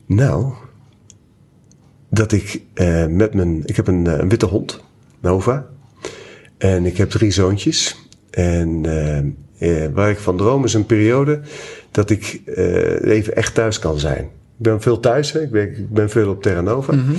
Nou, 0.07 0.53
dat 2.11 2.33
ik 2.33 2.63
eh, 2.75 3.07
met 3.07 3.35
mijn. 3.35 3.63
Ik 3.65 3.77
heb 3.77 3.87
een, 3.87 4.07
eh, 4.07 4.19
een 4.19 4.29
witte 4.29 4.47
hond, 4.47 4.85
Nova. 5.21 5.67
En 6.59 6.87
ik 6.87 6.97
heb 6.97 7.11
drie 7.11 7.31
zoontjes. 7.31 8.09
En 8.31 8.83
eh, 9.59 9.87
waar 9.93 10.11
ik 10.11 10.19
van 10.19 10.37
droom 10.37 10.65
is 10.65 10.75
een 10.75 10.87
periode 10.87 11.41
dat 11.91 12.11
ik 12.11 12.41
even 13.03 13.37
echt 13.37 13.55
thuis 13.55 13.79
kan 13.79 13.99
zijn. 13.99 14.25
Ik 14.25 14.63
ben 14.63 14.81
veel 14.81 15.01
thuis, 15.01 15.33
hè. 15.33 15.43
Ik, 15.43 15.51
ben, 15.51 15.63
ik 15.63 15.91
ben 15.91 16.11
veel 16.11 16.31
op 16.31 16.43
Terra 16.43 16.61
Nova. 16.61 16.95
Mhm. 16.95 17.15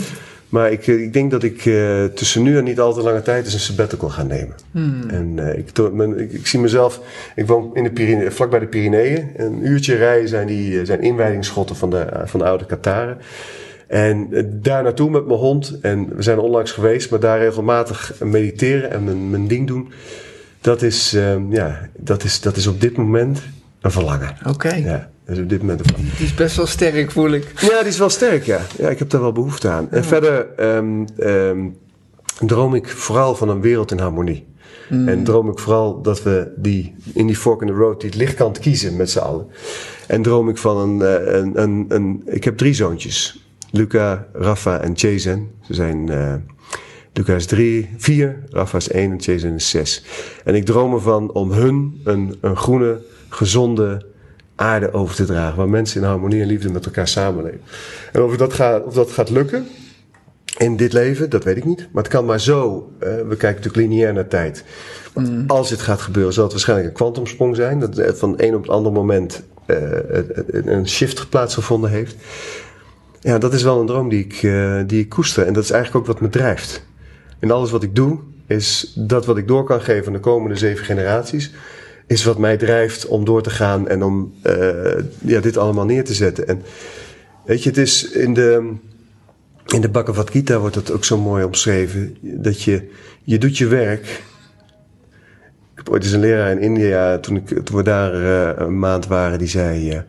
Maar 0.49 0.71
ik, 0.71 0.87
eh, 0.87 1.01
ik 1.01 1.13
denk 1.13 1.31
dat 1.31 1.43
ik 1.43 1.65
eh, 1.65 2.03
tussen 2.05 2.43
nu 2.43 2.57
en 2.57 2.63
niet 2.63 2.79
al 2.79 2.93
te 2.93 3.01
lange 3.01 3.21
tijd 3.21 3.45
eens 3.45 3.53
een 3.53 3.59
sabbatical 3.59 4.09
ga 4.09 4.23
nemen. 4.23 4.55
Mhm. 4.71 5.09
En 5.09 5.39
eh, 5.49 5.57
ik, 5.57 5.69
to- 5.69 6.13
ik, 6.17 6.31
ik 6.31 6.47
zie 6.47 6.59
mezelf, 6.59 7.01
ik 7.35 7.47
woon 7.47 7.75
in 7.75 7.83
de 7.83 7.91
Pyrenee, 7.91 8.31
vlakbij 8.31 8.59
de 8.59 8.67
Pyreneeën. 8.67 9.29
Een 9.35 9.67
uurtje 9.67 9.95
rijden 9.95 10.29
zijn 10.29 10.47
die 10.47 10.85
zijn 10.85 11.01
inwijdingsschotten 11.01 11.75
van 11.75 11.89
de, 11.89 12.07
van 12.25 12.39
de 12.39 12.45
oude 12.45 12.65
Kataren. 12.65 13.17
En 13.87 14.27
daar 14.61 14.83
naartoe 14.83 15.09
met 15.09 15.25
mijn 15.27 15.39
hond. 15.39 15.77
En 15.81 16.15
we 16.15 16.21
zijn 16.21 16.39
onlangs 16.39 16.71
geweest, 16.71 17.09
maar 17.11 17.19
daar 17.19 17.39
regelmatig 17.39 18.13
mediteren 18.23 18.91
en 18.91 19.03
mijn, 19.03 19.29
mijn 19.29 19.47
ding 19.47 19.67
doen. 19.67 19.91
Dat 20.61 20.81
is, 20.81 21.13
eh, 21.13 21.35
ja, 21.49 21.89
dat, 21.97 22.23
is, 22.23 22.41
dat 22.41 22.55
is 22.57 22.67
op 22.67 22.81
dit 22.81 22.97
moment 22.97 23.41
een 23.81 23.91
verlangen. 23.91 24.35
Oké. 24.47 24.75
Ja, 24.75 25.09
is 25.27 25.39
op 25.39 25.49
dit 25.49 25.59
moment. 25.59 25.95
Die 25.95 26.25
is 26.25 26.33
best 26.33 26.55
wel 26.55 26.65
sterk, 26.65 27.11
voel 27.11 27.31
ik. 27.31 27.51
Ja, 27.61 27.79
die 27.79 27.87
is 27.87 27.97
wel 27.97 28.09
sterk, 28.09 28.43
ja. 28.43 28.61
Ja, 28.77 28.89
ik 28.89 28.99
heb 28.99 29.09
daar 29.09 29.21
wel 29.21 29.31
behoefte 29.31 29.69
aan. 29.69 29.91
En 29.91 30.03
verder 30.03 30.47
ehm, 30.55 31.05
ehm, 31.17 31.69
droom 32.39 32.75
ik 32.75 32.89
vooral 32.89 33.35
van 33.35 33.49
een 33.49 33.61
wereld 33.61 33.91
in 33.91 33.99
harmonie. 33.99 34.45
En 34.89 35.23
droom 35.23 35.49
ik 35.49 35.59
vooral 35.59 36.01
dat 36.01 36.23
we 36.23 36.51
die, 36.55 36.95
in 37.13 37.27
die 37.27 37.35
fork 37.35 37.61
in 37.61 37.67
the 37.67 37.73
road 37.73 38.01
die 38.01 38.09
het 38.09 38.19
lichtkant 38.19 38.59
kiezen 38.59 38.95
met 38.95 39.09
z'n 39.09 39.19
allen. 39.19 39.47
En 40.07 40.21
droom 40.21 40.49
ik 40.49 40.57
van 40.57 40.77
een, 40.77 41.01
eh, 41.01 41.35
een, 41.35 41.61
een, 41.61 41.85
een... 41.87 42.21
Ik 42.25 42.43
heb 42.43 42.57
drie 42.57 42.73
zoontjes. 42.73 43.45
Luca, 43.71 44.27
Rafa 44.33 44.79
en 44.79 44.93
Jason. 44.93 45.49
Ze 45.61 45.73
zijn... 45.73 46.09
eh 46.09 46.33
Luca 47.17 47.35
is 47.35 47.45
drie, 47.45 47.89
vier, 47.97 48.43
Rafa 48.49 48.77
is 48.77 48.89
één 48.89 49.11
en 49.11 49.17
Jason 49.17 49.53
is 49.53 49.69
zes. 49.69 50.03
En 50.43 50.55
ik 50.55 50.65
droom 50.65 50.93
ervan 50.93 51.31
om 51.31 51.51
hun 51.51 52.01
een, 52.03 52.37
een 52.41 52.57
groene, 52.57 53.01
gezonde 53.29 54.05
aarde 54.57 54.93
over 54.93 55.15
te 55.15 55.25
dragen. 55.25 55.57
Waar 55.57 55.69
mensen 55.69 56.01
in 56.01 56.07
harmonie 56.07 56.41
en 56.41 56.47
liefde 56.47 56.71
met 56.71 56.85
elkaar 56.85 57.07
samenleven. 57.07 57.61
En 58.11 58.21
of 58.21 58.37
dat 58.37 58.53
gaat, 58.53 58.83
of 58.85 58.93
dat 58.93 59.11
gaat 59.11 59.29
lukken 59.29 59.67
in 60.57 60.77
dit 60.77 60.93
leven, 60.93 61.29
dat 61.29 61.43
weet 61.43 61.57
ik 61.57 61.65
niet. 61.65 61.87
Maar 61.91 62.03
het 62.03 62.11
kan 62.11 62.25
maar 62.25 62.39
zo. 62.39 62.91
we 62.99 63.35
kijken 63.37 63.47
natuurlijk 63.47 63.75
lineair 63.75 64.13
naar 64.13 64.27
tijd. 64.27 64.63
Want 65.13 65.29
als 65.47 65.69
het 65.69 65.81
gaat 65.81 66.01
gebeuren, 66.01 66.33
zal 66.33 66.43
het 66.43 66.51
waarschijnlijk 66.51 66.89
een 66.89 66.95
kwantumsprong 66.95 67.55
zijn. 67.55 67.79
Dat 67.79 68.17
van 68.19 68.33
een 68.37 68.55
op 68.55 68.61
het 68.61 68.71
andere 68.71 68.95
moment 68.95 69.43
eh, 69.67 69.77
een 70.47 70.87
shift 70.87 71.29
plaatsgevonden 71.29 71.89
heeft. 71.89 72.15
Ja, 73.19 73.37
dat 73.37 73.53
is 73.53 73.63
wel 73.63 73.79
een 73.79 73.85
droom 73.85 74.09
die 74.09 74.23
ik, 74.25 74.33
eh, 74.33 74.79
die 74.85 74.99
ik 74.99 75.09
koester. 75.09 75.45
En 75.45 75.53
dat 75.53 75.63
is 75.63 75.71
eigenlijk 75.71 76.05
ook 76.05 76.13
wat 76.13 76.21
me 76.21 76.29
drijft. 76.29 76.85
En 77.39 77.51
alles 77.51 77.71
wat 77.71 77.83
ik 77.83 77.95
doe, 77.95 78.19
is 78.47 78.93
dat 78.95 79.25
wat 79.25 79.37
ik 79.37 79.47
door 79.47 79.63
kan 79.63 79.81
geven 79.81 80.07
aan 80.07 80.13
de 80.13 80.19
komende 80.19 80.55
zeven 80.55 80.85
generaties. 80.85 81.53
Is 82.07 82.23
wat 82.23 82.37
mij 82.37 82.57
drijft 82.57 83.05
om 83.05 83.25
door 83.25 83.41
te 83.41 83.49
gaan 83.49 83.87
en 83.87 84.03
om 84.03 84.33
eh, 84.41 85.03
ja, 85.21 85.39
dit 85.39 85.57
allemaal 85.57 85.85
neer 85.85 86.03
te 86.03 86.13
zetten. 86.13 86.47
En 86.47 86.61
weet 87.45 87.63
je, 87.63 87.69
het 87.69 87.77
is 87.77 88.11
in 88.11 88.33
de, 88.33 88.73
in 89.65 89.81
de 89.81 89.89
Bhagavad 89.89 90.29
Gita 90.29 90.59
wordt 90.59 90.75
het 90.75 90.91
ook 90.91 91.05
zo 91.05 91.17
mooi 91.17 91.43
omschreven. 91.43 92.17
Dat 92.21 92.61
je, 92.61 92.89
je 93.23 93.37
doet 93.37 93.57
je 93.57 93.67
werk. 93.67 94.05
Ik 95.71 95.83
heb 95.83 95.89
ooit 95.89 96.03
eens 96.03 96.11
een 96.11 96.19
leraar 96.19 96.51
in 96.51 96.59
India, 96.59 97.17
toen, 97.17 97.35
ik, 97.35 97.65
toen 97.65 97.77
we 97.77 97.83
daar 97.83 98.13
eh, 98.13 98.65
een 98.65 98.79
maand 98.79 99.07
waren, 99.07 99.39
die 99.39 99.47
zei... 99.47 99.89
eh, 99.89 99.99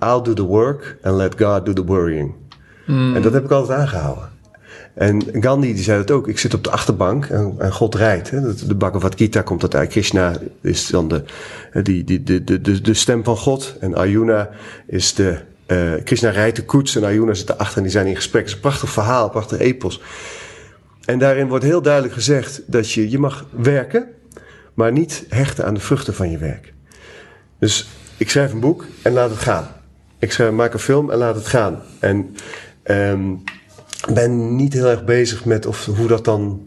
I'll 0.00 0.22
do 0.22 0.32
the 0.32 0.42
work 0.42 0.96
and 1.02 1.16
let 1.16 1.40
God 1.40 1.66
do 1.66 1.72
the 1.72 1.84
worrying. 1.84 2.34
En 2.86 3.22
dat 3.22 3.32
heb 3.32 3.44
ik 3.44 3.50
altijd 3.50 3.78
aangehouden. 3.78 4.31
En 4.94 5.22
Gandhi 5.32 5.74
die 5.74 5.82
zei 5.82 5.98
dat 5.98 6.10
ook. 6.10 6.28
Ik 6.28 6.38
zit 6.38 6.54
op 6.54 6.64
de 6.64 6.70
achterbank 6.70 7.26
en, 7.26 7.54
en 7.58 7.72
God 7.72 7.94
rijdt. 7.94 8.30
Hè. 8.30 8.54
De 8.66 8.74
Bhagavad 8.74 9.14
Gita 9.16 9.42
komt 9.42 9.60
dat 9.60 9.74
uit. 9.74 9.88
Krishna 9.88 10.36
is 10.60 10.86
dan 10.86 11.08
de, 11.08 11.24
die, 11.82 12.04
die, 12.04 12.22
de, 12.22 12.44
de, 12.44 12.60
de, 12.60 12.80
de 12.80 12.94
stem 12.94 13.24
van 13.24 13.36
God. 13.36 13.76
En 13.80 13.94
Arjuna 13.94 14.50
is 14.86 15.14
de... 15.14 15.38
eh, 15.66 15.92
Krishna 16.04 16.30
rijdt 16.30 16.56
de 16.56 16.64
koets 16.64 16.96
en 16.96 17.04
Arjuna 17.04 17.34
zit 17.34 17.50
erachter 17.50 17.76
en 17.76 17.82
die 17.82 17.92
zijn 17.92 18.06
in 18.06 18.16
gesprek. 18.16 18.40
Het 18.40 18.50
is 18.50 18.54
een 18.54 18.60
prachtig 18.60 18.90
verhaal, 18.90 19.30
prachtig 19.30 19.58
epos. 19.58 20.00
En 21.04 21.18
daarin 21.18 21.48
wordt 21.48 21.64
heel 21.64 21.82
duidelijk 21.82 22.14
gezegd 22.14 22.62
dat 22.66 22.90
je, 22.90 23.10
je 23.10 23.18
mag 23.18 23.46
werken, 23.50 24.06
maar 24.74 24.92
niet 24.92 25.24
hechten 25.28 25.64
aan 25.64 25.74
de 25.74 25.80
vruchten 25.80 26.14
van 26.14 26.30
je 26.30 26.38
werk. 26.38 26.72
Dus 27.58 27.88
ik 28.16 28.30
schrijf 28.30 28.52
een 28.52 28.60
boek 28.60 28.86
en 29.02 29.12
laat 29.12 29.30
het 29.30 29.38
gaan. 29.38 29.68
Ik 30.18 30.50
maak 30.52 30.72
een 30.72 30.78
film 30.78 31.10
en 31.10 31.18
laat 31.18 31.34
het 31.34 31.46
gaan. 31.46 31.82
En 31.98 32.36
ehm, 32.82 33.34
ben 34.14 34.56
niet 34.56 34.72
heel 34.72 34.86
erg 34.86 35.04
bezig 35.04 35.44
met 35.44 35.66
of, 35.66 35.84
hoe 35.96 36.06
dat 36.06 36.24
dan 36.24 36.66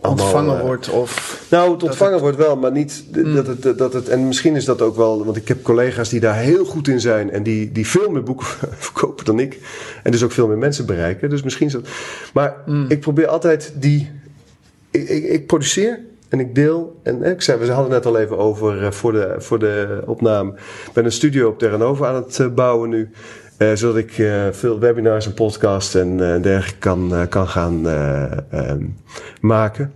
allemaal, 0.00 0.24
Ontvangen 0.24 0.58
eh, 0.58 0.64
wordt 0.64 0.88
of... 0.88 1.42
nou, 1.50 1.72
het 1.72 1.82
ontvangen 1.82 2.20
wordt 2.20 2.36
wel, 2.36 2.56
maar 2.56 2.72
niet 2.72 3.04
d- 3.12 3.34
dat, 3.34 3.46
het, 3.46 3.78
dat 3.78 3.92
het. 3.92 4.08
En 4.08 4.26
misschien 4.26 4.56
is 4.56 4.64
dat 4.64 4.82
ook 4.82 4.96
wel, 4.96 5.24
want 5.24 5.36
ik 5.36 5.48
heb 5.48 5.62
collega's 5.62 6.08
die 6.08 6.20
daar 6.20 6.36
heel 6.36 6.64
goed 6.64 6.88
in 6.88 7.00
zijn 7.00 7.30
en 7.30 7.42
die, 7.42 7.72
die 7.72 7.86
veel 7.86 8.10
meer 8.10 8.22
boeken 8.22 8.46
verkopen 8.78 9.24
dan 9.24 9.38
ik. 9.40 9.58
En 10.02 10.10
dus 10.10 10.22
ook 10.22 10.32
veel 10.32 10.48
meer 10.48 10.58
mensen 10.58 10.86
bereiken. 10.86 11.30
Dus 11.30 11.42
misschien 11.42 11.66
is 11.66 11.72
dat. 11.72 11.88
Maar 12.32 12.56
ik 12.88 13.00
probeer 13.00 13.26
altijd 13.26 13.72
die. 13.76 14.10
Ik, 14.90 15.08
ik, 15.08 15.24
ik 15.24 15.46
produceer 15.46 16.00
en 16.28 16.40
ik 16.40 16.54
deel. 16.54 17.00
En 17.02 17.22
ik 17.22 17.42
zei, 17.42 17.58
we 17.58 17.72
hadden 17.72 17.90
net 17.90 18.06
al 18.06 18.18
even 18.18 18.38
over 18.38 18.84
eh, 18.84 18.90
voor, 18.90 19.12
de, 19.12 19.34
voor 19.38 19.58
de 19.58 20.02
opname. 20.06 20.50
Ik 20.86 20.92
ben 20.92 21.04
een 21.04 21.12
studio 21.12 21.48
op 21.48 21.58
Terra 21.58 21.76
Nova 21.76 22.06
aan 22.08 22.14
het 22.14 22.38
eh, 22.40 22.46
bouwen 22.48 22.88
nu. 22.90 23.10
Eh, 23.60 23.72
zodat 23.74 23.96
ik 23.96 24.18
eh, 24.18 24.46
veel 24.50 24.78
webinars 24.78 25.26
en 25.26 25.34
podcasts 25.34 25.94
en 25.94 26.34
eh, 26.34 26.42
dergelijke 26.42 26.78
kan, 26.78 27.26
kan 27.28 27.48
gaan 27.48 27.88
eh, 27.88 28.22
ehm, 28.50 28.84
maken. 29.40 29.92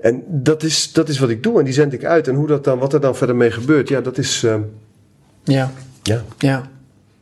En 0.00 0.22
dat 0.28 0.62
is, 0.62 0.92
dat 0.92 1.08
is 1.08 1.18
wat 1.18 1.28
ik 1.28 1.42
doe 1.42 1.58
en 1.58 1.64
die 1.64 1.74
zend 1.74 1.92
ik 1.92 2.04
uit. 2.04 2.28
En 2.28 2.34
hoe 2.34 2.46
dat 2.46 2.64
dan, 2.64 2.78
wat 2.78 2.92
er 2.92 3.00
dan 3.00 3.16
verder 3.16 3.36
mee 3.36 3.50
gebeurt, 3.50 3.88
ja, 3.88 4.00
dat 4.00 4.18
is. 4.18 4.42
ehm, 4.44 4.60
Ja, 5.44 5.72
ja, 6.02 6.22
ja. 6.38 6.70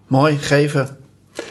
Mooi, 0.06 0.38
geven. 0.38 0.88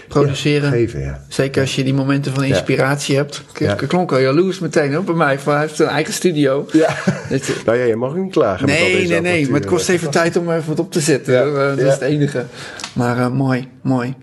Produceren. 0.07 0.71
geven, 0.71 0.99
ja. 0.99 1.23
Zeker 1.27 1.61
als 1.61 1.75
je 1.75 1.83
die 1.83 1.93
momenten 1.93 2.33
van 2.33 2.43
inspiratie 2.43 3.15
hebt. 3.15 3.43
Ik, 3.57 3.75
klonk 3.87 4.11
al 4.11 4.19
jaloers 4.19 4.59
meteen 4.59 4.93
hoor, 4.93 5.03
bij 5.03 5.15
mij. 5.15 5.39
Van, 5.39 5.53
hij 5.53 5.61
heeft 5.61 5.79
een 5.79 5.87
eigen 5.87 6.13
studio. 6.13 6.65
ja. 6.71 6.95
Dit- 7.29 7.61
Nou 7.65 7.77
ja, 7.77 7.83
je 7.85 7.95
mag 7.95 8.15
niet 8.15 8.31
klagen. 8.31 8.65
met 8.65 8.75
al 8.75 8.81
nee, 8.81 8.95
deze 8.95 9.07
nee, 9.13 9.21
nee. 9.21 9.49
Maar 9.49 9.59
het 9.59 9.69
kost 9.69 9.89
even 9.89 10.09
tijd 10.11 10.35
om 10.37 10.51
even 10.51 10.67
wat 10.67 10.79
op 10.79 10.91
te 10.91 10.99
zetten. 10.99 11.39
Eh, 11.39 11.53
dat 11.69 11.77
is 11.79 11.93
het 11.93 12.01
enige. 12.01 12.45
Maar 12.93 13.17
eh, 13.17 13.29
mooi, 13.29 13.67
mooi. 13.81 14.13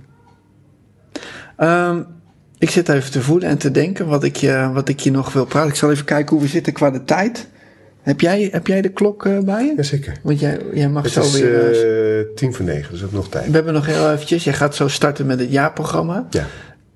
Ehm, 1.57 2.03
ik 2.59 2.71
zit 2.71 2.89
even 2.89 3.11
te 3.11 3.23
voelen 3.23 3.49
en 3.49 3.59
te 3.59 3.71
denken 3.71 4.07
wat 4.07 4.25
ik, 4.25 4.37
je, 4.37 4.71
wat 4.73 4.89
ik 4.89 5.01
je 5.01 5.11
nog 5.11 5.33
wil 5.33 5.45
praten. 5.45 5.71
Ik 5.71 5.77
zal 5.77 5.91
even 5.91 6.05
kijken 6.05 6.35
hoe 6.37 6.45
we 6.45 6.51
zitten 6.51 6.73
qua 6.73 6.91
de 6.91 7.05
tijd. 7.05 7.49
Heb 8.03 8.21
jij, 8.21 8.49
heb 8.53 8.67
jij 8.67 8.83
de 8.83 8.89
klok 8.89 9.27
eh, 9.27 9.39
bij 9.39 9.65
je? 9.65 9.73
Jazeker. 9.77 10.13
Want 10.23 10.41
jij, 10.41 10.59
jij 10.73 10.89
mag 10.89 11.03
Het 11.03 11.13
zo 11.13 11.21
is 11.21 11.41
weer... 11.41 12.19
eh, 12.19 12.35
tien 12.35 12.55
voor 12.55 12.65
negen, 12.65 12.91
dus 12.93 13.01
we 13.01 13.09
nog 13.11 13.29
tijd. 13.29 13.47
we 13.47 13.53
hebben 13.53 13.75
nog 13.75 13.87
heel 13.87 14.13
eventjes. 14.13 14.45
Jij 14.45 14.53
gaat 14.53 14.75
zo 14.75 14.89
starten 14.89 15.27
met 15.27 15.41
het 15.41 15.53
jaarprogramma. 15.53 16.27
Ja. 16.31 16.47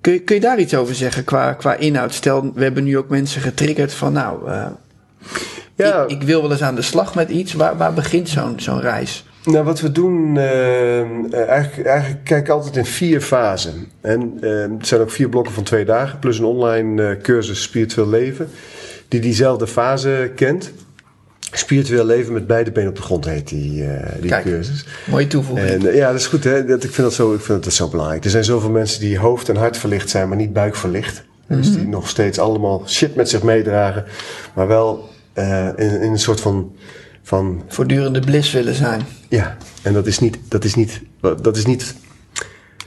Kun 0.00 0.12
je, 0.12 0.18
kun 0.18 0.34
je 0.34 0.40
daar 0.40 0.58
iets 0.58 0.74
over 0.74 0.94
zeggen 0.94 1.24
qua, 1.24 1.52
qua 1.52 1.74
inhoud? 1.74 2.14
Stel, 2.14 2.52
we 2.54 2.62
hebben 2.62 2.84
nu 2.84 2.98
ook 2.98 3.08
mensen 3.08 3.40
getriggerd 3.40 3.92
van 3.92 4.12
nou, 4.12 4.50
Ja, 5.74 6.02
ik, 6.02 6.10
ik 6.10 6.22
wil 6.22 6.42
wel 6.42 6.50
eens 6.50 6.62
aan 6.62 6.74
de 6.74 6.82
slag 6.82 7.14
met 7.14 7.28
iets. 7.28 7.52
Waar, 7.52 7.76
waar 7.76 7.92
begint 7.92 8.28
zo'n 8.28 8.60
zo'n 8.60 8.80
reis? 8.80 9.24
Nou, 9.46 9.64
wat 9.64 9.80
we 9.80 9.92
doen, 9.92 10.36
eh, 10.36 11.48
eigenlijk, 11.48 11.88
eigenlijk 11.88 12.24
kijk 12.24 12.44
ik 12.44 12.48
altijd 12.48 12.76
in 12.76 12.84
vier 12.84 13.20
fasen. 13.20 13.88
En 14.00 14.38
eh, 14.40 14.78
het 14.78 14.86
zijn 14.86 15.00
ook 15.00 15.10
vier 15.10 15.28
blokken 15.28 15.52
van 15.52 15.62
twee 15.62 15.84
dagen, 15.84 16.18
plus 16.18 16.38
een 16.38 16.44
online 16.44 17.08
eh, 17.08 17.20
cursus 17.22 17.62
Spiritueel 17.62 18.08
Leven, 18.08 18.48
die 19.08 19.20
diezelfde 19.20 19.66
fase 19.66 20.32
kent. 20.34 20.72
Spiritueel 21.52 22.04
Leven 22.04 22.32
met 22.32 22.46
beide 22.46 22.72
benen 22.72 22.88
op 22.88 22.96
de 22.96 23.02
grond 23.02 23.24
heet 23.24 23.48
die, 23.48 23.84
eh, 23.84 24.12
die 24.20 24.30
Kijk. 24.30 24.44
cursus. 24.44 24.84
Mooie 25.10 25.26
toevoeging. 25.26 25.68
En 25.68 25.88
eh, 25.88 25.96
ja, 25.96 26.10
dat 26.10 26.20
is 26.20 26.26
goed. 26.26 26.44
Hè? 26.44 26.64
Dat, 26.64 26.84
ik, 26.84 26.90
vind 26.90 27.06
dat 27.06 27.14
zo, 27.14 27.34
ik 27.34 27.40
vind 27.40 27.64
dat 27.64 27.72
zo 27.72 27.88
belangrijk. 27.88 28.24
Er 28.24 28.30
zijn 28.30 28.44
zoveel 28.44 28.70
mensen 28.70 29.00
die 29.00 29.18
hoofd 29.18 29.48
en 29.48 29.56
hart 29.56 29.76
verlicht 29.76 30.10
zijn, 30.10 30.28
maar 30.28 30.36
niet 30.36 30.52
buik 30.52 30.76
verlicht. 30.76 31.24
Dus 31.48 31.72
die 31.72 31.86
nog 31.86 32.08
steeds 32.08 32.38
allemaal 32.38 32.82
shit 32.86 33.14
met 33.14 33.28
zich 33.28 33.42
meedragen. 33.42 34.04
Maar 34.54 34.66
wel 34.66 35.08
eh, 35.32 35.66
in, 35.76 36.00
in 36.00 36.10
een 36.10 36.18
soort 36.18 36.40
van, 36.40 36.72
van 37.22 37.62
Voortdurende 37.68 38.20
bliss 38.20 38.52
willen 38.52 38.74
zijn. 38.74 39.02
ja, 39.28 39.56
en 39.82 39.92
dat 39.92 40.06
is 40.06 40.18
niet, 40.18 40.38
dat 40.48 40.64
is 40.64 40.74
niet, 40.74 41.00
dat 41.20 41.56
is 41.56 41.66
niet, 41.66 41.94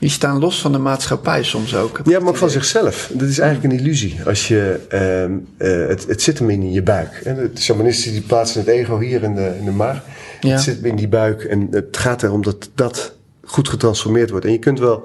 Die 0.00 0.10
staan 0.10 0.38
los 0.38 0.60
van 0.60 0.72
de 0.72 0.78
maatschappij 0.78 1.42
soms 1.42 1.76
ook. 1.76 2.00
ja, 2.04 2.18
maar 2.18 2.28
ook 2.28 2.36
van 2.36 2.50
zichzelf. 2.50 3.10
Dat 3.14 3.28
is 3.28 3.38
eigenlijk 3.38 3.72
een 3.72 3.80
illusie. 3.80 4.18
Als 4.26 4.48
je, 4.48 4.80
ehm, 4.88 5.32
eh, 5.56 5.88
het, 5.88 6.06
het 6.06 6.22
zit 6.22 6.38
hem 6.38 6.50
in 6.50 6.72
je 6.72 6.82
buik. 6.82 7.20
En 7.24 7.34
de 7.54 7.60
shamanisten 7.60 8.12
die 8.12 8.20
plaatsen 8.20 8.60
het 8.60 8.68
ego 8.68 8.98
hier 8.98 9.22
in 9.22 9.34
de, 9.34 9.52
in 9.58 9.64
de 9.64 9.70
maag. 9.70 10.02
Ja. 10.40 10.50
Het 10.50 10.60
zit 10.60 10.76
hem 10.76 10.84
in 10.84 10.96
die 10.96 11.08
buik 11.08 11.42
en 11.44 11.68
het 11.70 11.96
gaat 11.96 12.22
erom 12.22 12.42
dat 12.42 12.70
dat 12.74 13.14
goed 13.44 13.68
getransformeerd 13.68 14.30
wordt. 14.30 14.44
En 14.46 14.52
je 14.52 14.58
kunt 14.58 14.78
wel, 14.78 15.04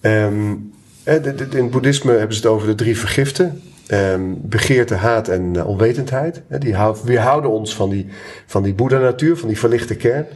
ehm, 0.00 0.54
eh, 1.02 1.14
in 1.14 1.62
het 1.62 1.70
boeddhisme 1.70 2.12
hebben 2.12 2.36
ze 2.36 2.42
het 2.42 2.50
over 2.50 2.66
de 2.66 2.74
drie 2.74 2.98
vergiften. 2.98 3.62
Ehm, 3.86 4.20
begeerte, 4.36 4.94
haat 4.94 5.28
en 5.28 5.56
eh, 5.56 5.66
onwetendheid. 5.68 6.42
Die 6.58 6.74
hou- 6.74 6.96
weerhouden 7.04 7.50
ons 7.50 7.74
van 7.74 7.90
die, 7.90 8.06
van 8.46 8.62
die 8.62 8.74
boeddha-natuur, 8.74 9.36
van 9.36 9.48
die 9.48 9.58
verlichte 9.58 9.94
kern. 9.94 10.26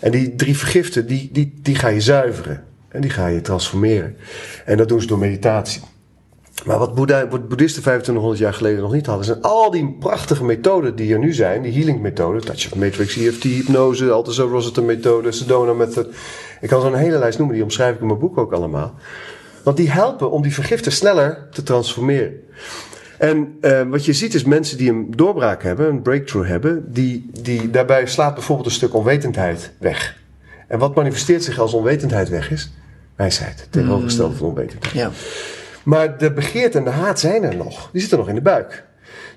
En 0.00 0.10
die 0.10 0.34
drie 0.34 0.56
vergiften, 0.56 1.06
die, 1.06 1.28
die, 1.32 1.54
die 1.62 1.74
ga 1.74 1.88
je 1.88 2.00
zuiveren. 2.00 2.64
En 2.88 3.00
die 3.00 3.10
ga 3.10 3.26
je 3.26 3.40
transformeren. 3.40 4.16
En 4.64 4.76
dat 4.76 4.88
doen 4.88 5.00
ze 5.00 5.06
door 5.06 5.18
meditatie. 5.18 5.82
Maar 6.64 6.78
wat, 6.78 6.94
Boeddha, 6.94 7.28
wat 7.28 7.48
boeddhisten 7.48 7.82
2500 7.82 8.38
jaar 8.38 8.54
geleden 8.54 8.80
nog 8.82 8.92
niet 8.92 9.06
hadden, 9.06 9.24
zijn 9.24 9.42
al 9.42 9.70
die 9.70 9.96
prachtige 10.00 10.44
methoden 10.44 10.96
die 10.96 11.12
er 11.12 11.18
nu 11.18 11.32
zijn, 11.32 11.62
die 11.62 11.72
healing 11.72 12.00
methoden, 12.00 12.44
Touch 12.44 12.72
of 12.72 12.78
Matrix, 12.78 13.16
EFT, 13.16 13.42
hypnose, 13.42 14.10
Althusser 14.10 14.44
Rossiter 14.44 14.82
methode, 14.82 15.32
Sedona 15.32 15.72
method. 15.72 16.06
Ik 16.60 16.68
kan 16.68 16.80
zo'n 16.80 16.94
hele 16.94 17.18
lijst 17.18 17.38
noemen, 17.38 17.56
die 17.56 17.64
omschrijf 17.64 17.94
ik 17.94 18.00
in 18.00 18.06
mijn 18.06 18.18
boek 18.18 18.38
ook 18.38 18.52
allemaal. 18.52 18.94
Want 19.62 19.76
die 19.76 19.90
helpen 19.90 20.30
om 20.30 20.42
die 20.42 20.54
vergiften 20.54 20.92
sneller 20.92 21.48
te 21.50 21.62
transformeren. 21.62 22.40
En 23.18 23.58
uh, 23.60 23.82
wat 23.82 24.04
je 24.04 24.12
ziet 24.12 24.34
is 24.34 24.44
mensen 24.44 24.78
die 24.78 24.90
een 24.90 25.10
doorbraak 25.16 25.62
hebben, 25.62 25.88
een 25.88 26.02
breakthrough 26.02 26.48
hebben, 26.48 26.92
die, 26.92 27.30
die 27.42 27.70
daarbij 27.70 28.06
slaat 28.06 28.34
bijvoorbeeld 28.34 28.66
een 28.66 28.74
stuk 28.74 28.94
onwetendheid 28.94 29.72
weg. 29.78 30.16
En 30.66 30.78
wat 30.78 30.94
manifesteert 30.94 31.44
zich 31.44 31.58
als 31.58 31.72
onwetendheid 31.72 32.28
weg 32.28 32.50
is? 32.50 32.70
Wijsheid, 33.16 33.66
tegenovergestelde 33.70 34.34
van 34.34 34.46
onwetendheid. 34.46 34.94
Ja. 34.94 35.10
Maar 35.82 36.18
de 36.18 36.32
begeerte 36.32 36.78
en 36.78 36.84
de 36.84 36.90
haat 36.90 37.20
zijn 37.20 37.42
er 37.42 37.56
nog. 37.56 37.88
Die 37.92 38.00
zitten 38.00 38.18
nog 38.18 38.28
in 38.28 38.34
de 38.34 38.40
buik. 38.40 38.84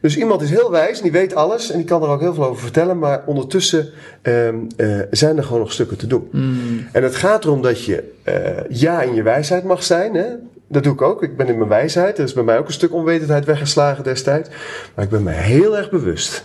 Dus 0.02 0.18
iemand 0.18 0.42
is 0.42 0.50
heel 0.50 0.72
wijs 0.72 0.98
en 0.98 1.04
die 1.04 1.12
weet 1.12 1.36
alles 1.36 1.72
en 1.72 1.78
die 1.78 1.86
kan 1.86 2.04
er 2.04 2.10
ook 2.10 2.20
heel 2.20 2.34
veel 2.34 2.46
over 2.46 2.62
vertellen, 2.62 3.00
maar 3.00 3.24
ondertussen 3.26 3.90
um, 4.22 4.68
uh, 4.78 5.02
zijn 5.12 5.38
er 5.38 5.44
gewoon 5.44 5.60
nog 5.60 5.72
stukken 5.72 5.98
te 5.98 6.08
doen. 6.08 6.28
Mm. 6.32 6.88
En 6.92 7.04
het 7.04 7.16
gaat 7.16 7.44
erom 7.44 7.62
dat 7.62 7.84
je 7.84 8.12
uh, 8.26 8.34
ja 8.70 9.02
in 9.02 9.14
je 9.14 9.24
wijsheid 9.24 9.64
mag 9.64 9.84
zijn. 9.84 10.14
Hè? 10.14 10.26
Dat 10.68 10.84
doe 10.84 10.94
ik 10.94 11.02
ook. 11.02 11.24
Ik 11.24 11.38
ben 11.38 11.48
in 11.48 11.58
mijn 11.58 11.70
wijsheid. 11.70 12.18
Er 12.18 12.24
is 12.24 12.34
bij 12.34 12.44
mij 12.44 12.58
ook 12.58 12.68
een 12.68 12.74
stuk 12.74 12.94
onwetendheid 12.94 13.46
weggeslagen 13.46 14.04
destijds. 14.04 14.50
Maar 14.96 15.06
ik 15.06 15.12
ben 15.12 15.24
me 15.24 15.32
heel 15.32 15.78
erg 15.78 15.90
bewust 15.90 16.44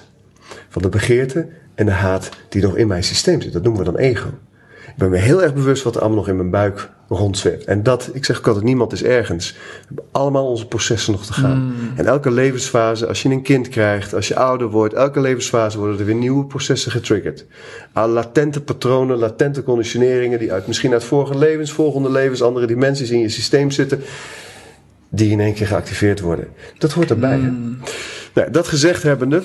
van 0.68 0.82
de 0.82 0.88
begeerte 0.88 1.48
en 1.74 1.86
de 1.86 1.92
haat 1.92 2.28
die 2.48 2.62
nog 2.62 2.76
in 2.76 2.86
mijn 2.86 3.04
systeem 3.04 3.40
zit. 3.40 3.52
Dat 3.52 3.62
noemen 3.62 3.84
we 3.84 3.90
dan 3.92 4.00
ego. 4.00 4.28
Ik 4.86 4.96
ben 4.96 5.10
me 5.10 5.16
heel 5.16 5.42
erg 5.42 5.54
bewust 5.54 5.82
wat 5.82 5.94
er 5.94 6.00
allemaal 6.00 6.18
nog 6.18 6.28
in 6.28 6.36
mijn 6.36 6.50
buik 6.50 6.90
rondzweeft. 7.08 7.64
En 7.64 7.82
dat, 7.82 8.10
ik 8.12 8.24
zeg 8.24 8.38
ook 8.38 8.46
altijd, 8.46 8.64
niemand 8.64 8.92
is 8.92 9.02
ergens. 9.02 9.52
We 9.52 9.58
hebben 9.86 10.04
allemaal 10.12 10.46
onze 10.46 10.66
processen 10.66 11.12
nog 11.12 11.26
te 11.26 11.32
gaan. 11.32 11.64
Mm. 11.64 11.92
En 11.96 12.06
elke 12.06 12.30
levensfase, 12.30 13.06
als 13.06 13.22
je 13.22 13.28
een 13.28 13.42
kind 13.42 13.68
krijgt, 13.68 14.14
als 14.14 14.28
je 14.28 14.36
ouder 14.36 14.68
wordt, 14.68 14.94
elke 14.94 15.20
levensfase 15.20 15.78
worden 15.78 15.98
er 15.98 16.04
weer 16.04 16.14
nieuwe 16.14 16.44
processen 16.44 16.90
getriggerd. 16.90 17.44
Aan 17.92 18.10
latente 18.10 18.60
patronen, 18.60 19.18
latente 19.18 19.62
conditioneringen 19.62 20.38
die 20.38 20.52
uit, 20.52 20.66
misschien 20.66 20.92
uit 20.92 21.04
vorige 21.04 21.38
levens, 21.38 21.72
volgende 21.72 22.10
levens, 22.10 22.42
andere 22.42 22.66
dimensies 22.66 23.10
in 23.10 23.18
je 23.18 23.28
systeem 23.28 23.70
zitten, 23.70 24.00
die 25.08 25.30
in 25.30 25.40
één 25.40 25.54
keer 25.54 25.66
geactiveerd 25.66 26.20
worden. 26.20 26.48
Dat 26.78 26.92
hoort 26.92 27.10
erbij. 27.10 27.38
Hè? 27.38 27.50
Nou, 28.34 28.50
dat 28.50 28.68
gezegd 28.68 29.02
hebbende, 29.02 29.42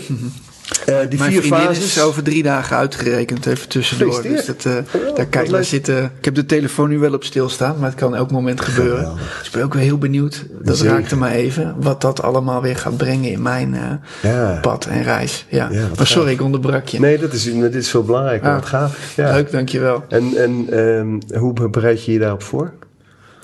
uh, 0.89 0.99
die 0.99 1.07
Mm. 1.11 1.17
Mijn 1.17 1.31
vier 1.31 1.41
fases. 1.41 1.83
is 1.83 2.01
over 2.01 2.23
drie 2.23 2.43
dagen 2.43 2.77
uitgerekend, 2.77 3.45
even 3.45 3.69
tussendoor. 3.69 4.21
Dus 4.21 4.45
dat, 4.45 4.65
eh, 4.65 4.73
Geweldig, 4.85 5.15
daar 5.15 5.25
kijk 5.25 5.63
zitten. 5.63 6.03
Ik 6.17 6.25
heb 6.25 6.35
de 6.35 6.45
telefoon 6.45 6.89
nu 6.89 6.99
wel 6.99 7.13
op 7.13 7.23
stilstaan, 7.23 7.75
maar 7.79 7.89
het 7.89 7.99
kan 7.99 8.15
elk 8.15 8.31
moment 8.31 8.61
gebeuren. 8.61 9.13
Dus 9.37 9.47
ik 9.47 9.53
ben 9.53 9.63
ook 9.63 9.73
weer 9.73 9.83
heel 9.83 9.97
benieuwd. 9.97 10.45
Dat 10.61 10.77
Zeker. 10.77 10.93
raakte 10.93 11.17
me 11.17 11.29
even. 11.29 11.75
Wat 11.79 12.01
dat 12.01 12.21
allemaal 12.21 12.61
weer 12.61 12.75
gaat 12.75 12.97
brengen 12.97 13.31
in 13.31 13.41
mijn 13.41 13.73
eh, 13.75 14.31
Ja. 14.31 14.57
pad 14.61 14.85
en 14.85 15.03
reis. 15.03 15.45
Ja. 15.49 15.69
Maar 15.97 16.07
sorry, 16.07 16.31
ik 16.31 16.41
onderbrak 16.41 16.87
je. 16.87 16.99
Nee, 16.99 17.17
dat 17.17 17.33
is, 17.33 17.43
dit 17.43 17.75
is 17.75 17.89
veel 17.89 18.03
belangrijker. 18.03 18.47
Ah. 18.47 18.53
Wat 18.55 18.65
gaaf. 18.65 19.13
Ja. 19.15 19.31
Leuk, 19.33 19.51
dankjewel. 19.51 20.03
En, 20.09 20.35
en 20.37 20.65
ehm, 20.69 21.39
hoe 21.39 21.69
bereid 21.69 22.05
je 22.05 22.11
je 22.11 22.19
daarop 22.19 22.43
voor? 22.43 22.73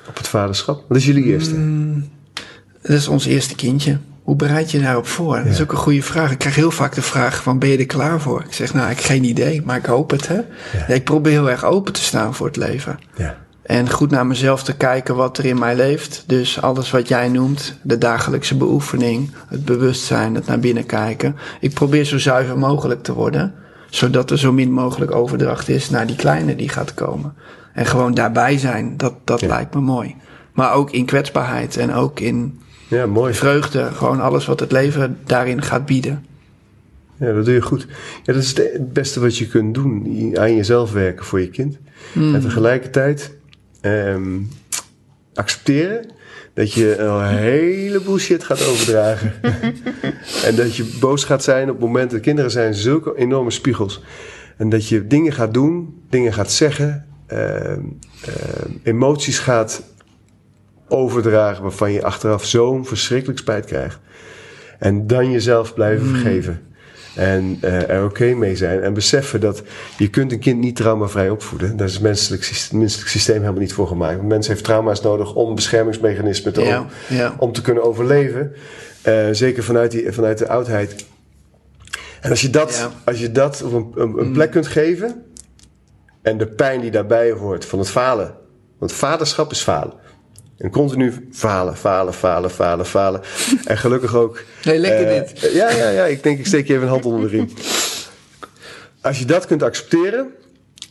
Op 0.08 0.18
het 0.18 0.28
vaderschap? 0.28 0.84
Wat 0.88 0.98
is 0.98 1.06
jullie 1.06 1.24
eerste? 1.24 1.56
Dat 2.82 2.98
is 2.98 3.08
ons 3.08 3.26
eerste 3.26 3.56
kindje. 3.56 3.98
Hoe 4.26 4.36
bereid 4.36 4.72
je 4.72 4.80
daarop 4.82 5.08
voor? 5.08 5.36
Dat 5.36 5.46
is 5.46 5.62
ook 5.62 5.72
een 5.72 5.78
goede 5.78 6.02
vraag. 6.02 6.32
Ik 6.32 6.38
krijg 6.38 6.56
heel 6.56 6.72
vaak 6.72 6.94
de 6.96 7.02
vraag 7.02 7.44
van, 7.44 7.60
ben 7.60 7.70
je 7.70 7.78
er 7.78 7.86
klaar 7.86 8.22
voor? 8.22 8.44
Ik 8.44 8.54
zeg, 8.54 8.74
nou, 8.74 8.90
ik 8.90 8.96
heb 8.98 9.06
geen 9.06 9.24
idee, 9.24 9.62
maar 9.66 9.78
ik 9.78 9.86
hoop 9.86 10.12
het, 10.12 10.28
hè. 10.28 10.40
Ik 10.94 11.04
probeer 11.04 11.32
heel 11.32 11.50
erg 11.50 11.64
open 11.64 11.94
te 11.94 12.02
staan 12.02 12.34
voor 12.34 12.48
het 12.48 12.56
leven. 12.56 13.00
Ja. 13.16 13.38
En 13.64 13.90
goed 13.90 14.12
naar 14.12 14.26
mezelf 14.26 14.64
te 14.64 14.76
kijken 14.76 15.16
wat 15.16 15.38
er 15.38 15.46
in 15.46 15.60
mij 15.60 15.76
leeft. 15.76 16.24
Dus 16.28 16.62
alles 16.62 16.92
wat 16.92 17.08
jij 17.08 17.30
noemt, 17.30 17.78
de 17.82 17.98
dagelijkse 17.98 18.58
beoefening, 18.58 19.32
het 19.48 19.66
bewustzijn, 19.66 20.36
het 20.36 20.46
naar 20.46 20.60
binnen 20.60 20.86
kijken. 20.86 21.36
Ik 21.60 21.74
probeer 21.74 22.06
zo 22.06 22.18
zuiver 22.18 22.58
mogelijk 22.58 23.04
te 23.04 23.14
worden, 23.14 23.54
zodat 23.90 24.32
er 24.32 24.40
zo 24.40 24.52
min 24.52 24.72
mogelijk 24.72 25.12
overdracht 25.16 25.70
is 25.70 25.90
naar 25.90 26.08
die 26.08 26.16
kleine 26.16 26.56
die 26.56 26.70
gaat 26.70 26.94
komen. 26.94 27.34
En 27.74 27.86
gewoon 27.86 28.14
daarbij 28.14 28.58
zijn, 28.58 28.98
dat, 28.98 29.14
dat 29.24 29.40
Ja. 29.40 29.48
lijkt 29.48 29.74
me 29.74 29.82
mooi. 29.82 30.16
Maar 30.54 30.74
ook 30.74 30.92
in 30.92 31.06
kwetsbaarheid 31.06 31.78
en 31.78 31.94
ook 31.94 32.20
in 32.20 32.60
ja, 32.88 33.06
mooi. 33.06 33.34
vreugde. 33.34 33.92
Gewoon 33.92 34.22
alles 34.22 34.46
wat 34.46 34.60
het 34.60 34.72
leven 34.72 35.18
daarin 35.26 35.62
gaat 35.62 35.86
bieden. 35.86 36.26
Ja, 37.18 37.34
dat 37.34 37.46
doe 37.46 37.54
je 37.54 37.62
goed. 37.62 37.88
Ja, 38.24 38.34
dat 38.34 38.44
is 38.44 38.48
het 38.50 38.58
het 38.58 38.94
beste 38.94 39.20
wat 39.20 39.38
je 39.38 39.48
kunt 39.48 39.74
doen. 39.74 40.32
Aan 40.38 40.56
jezelf 40.56 40.92
werken 40.92 41.26
voor 41.26 41.42
je 41.42 41.50
kind. 41.50 41.78
En 42.14 42.42
tegelijkertijd 42.42 43.36
ehm, 43.82 44.40
accepteren 45.34 46.06
dat 46.54 46.74
je 46.74 46.98
een 46.98 47.26
heleboel 47.26 48.18
shit 48.18 48.44
gaat 48.44 48.68
overdragen. 48.68 49.34
en 50.48 50.56
dat 50.56 50.76
je 50.76 50.98
boos 51.00 51.24
gaat 51.24 51.44
zijn 51.44 51.70
op 51.70 51.80
momenten. 51.80 52.22
Kinderen 52.22 52.52
zijn 52.52 52.74
zulke 52.74 53.18
enorme 53.18 53.52
spiegels. 53.52 54.04
En 54.58 54.70
dat 54.70 54.88
je 54.88 55.08
dingen 55.08 55.34
gaat 55.34 55.54
doen, 55.54 56.02
dingen 56.10 56.34
gaat 56.34 56.52
zeggen, 56.52 57.06
ehm, 57.28 57.80
ehm, 58.26 58.72
emoties 58.84 59.40
gaat 59.40 59.84
overdragen 60.88 61.64
waarvan 61.64 61.92
je 61.92 62.04
achteraf 62.04 62.46
zo'n 62.46 62.86
verschrikkelijk 62.86 63.40
spijt 63.40 63.66
krijgt. 63.66 64.00
En 64.80 65.08
dan 65.08 65.32
jezelf 65.32 65.74
blijven 65.74 66.08
vergeven. 66.08 66.62
En 67.16 67.58
eh, 67.62 67.90
er 67.90 68.04
oké 68.04 68.26
mee 68.34 68.56
zijn. 68.56 68.82
En 68.82 68.94
beseffen 68.94 69.40
dat 69.40 69.64
je 69.98 70.10
kunt 70.10 70.32
een 70.32 70.40
kind 70.40 70.60
niet 70.60 70.76
traumavrij 70.76 71.30
opvoeden. 71.30 71.78
Daar 71.78 71.88
is 71.88 71.94
het 71.94 72.02
menselijk, 72.02 72.44
systeem- 72.44 72.80
menselijk 72.80 73.10
systeem 73.10 73.40
helemaal 73.40 73.62
niet 73.62 73.74
voor 73.74 73.88
gemaakt. 73.88 74.20
Een 74.20 74.28
mens 74.28 74.48
heeft 74.48 74.64
trauma's 74.64 75.02
nodig 75.02 75.34
om 75.34 75.56
beschermingsmechanismen 75.56 76.54
te 76.54 76.62
Ja, 76.62 77.36
om, 77.38 77.52
te 77.52 77.62
kunnen 77.62 77.84
overleven. 77.84 78.54
Eh, 79.02 79.28
zeker 79.32 79.64
vanuit, 79.64 79.92
die, 79.92 80.12
vanuit 80.12 80.38
de 80.38 80.48
oudheid. 80.48 81.06
En 82.22 82.30
als 82.30 82.42
je 82.42 82.50
dat, 82.50 82.90
als 83.04 83.20
je 83.20 83.32
dat 83.32 83.64
op 83.64 83.74
een, 83.74 83.92
een, 83.96 84.20
een 84.20 84.32
plek 84.32 84.52
kunt 84.52 84.68
geven. 84.68 85.24
En 86.22 86.38
de 86.38 86.48
pijn 86.48 86.82
die 86.82 86.92
daarbij 86.92 87.32
hoort 87.32 87.66
van 87.66 87.80
het 87.80 87.90
falen. 87.90 88.36
Want 88.78 88.92
vaderschap 88.92 89.52
is 89.52 89.62
falen. 89.62 89.94
En 90.58 90.70
continu 90.70 91.14
falen, 91.32 91.78
falen, 91.78 92.14
falen, 92.14 92.50
falen, 92.52 92.86
falen. 92.86 93.22
En 93.66 93.78
gelukkig 93.78 94.16
ook. 94.16 94.44
Nee, 94.64 94.80
lekker 94.80 95.08
eh, 95.08 95.20
dit. 95.20 95.52
Ja, 95.54 95.70
ja, 95.70 95.90
ja. 95.90 96.06
Ik 96.06 96.24
denk, 96.24 96.40
ik 96.40 96.46
steek 96.46 96.68
je 96.68 96.74
even 96.74 96.86
een 96.86 96.90
hand 96.92 97.06
onder 97.06 97.22
de 97.22 97.28
riem. 97.28 97.50
Als 99.02 99.20
je 99.20 99.26
dat 99.26 99.46
kunt 99.46 99.64
accepteren, 99.64 100.28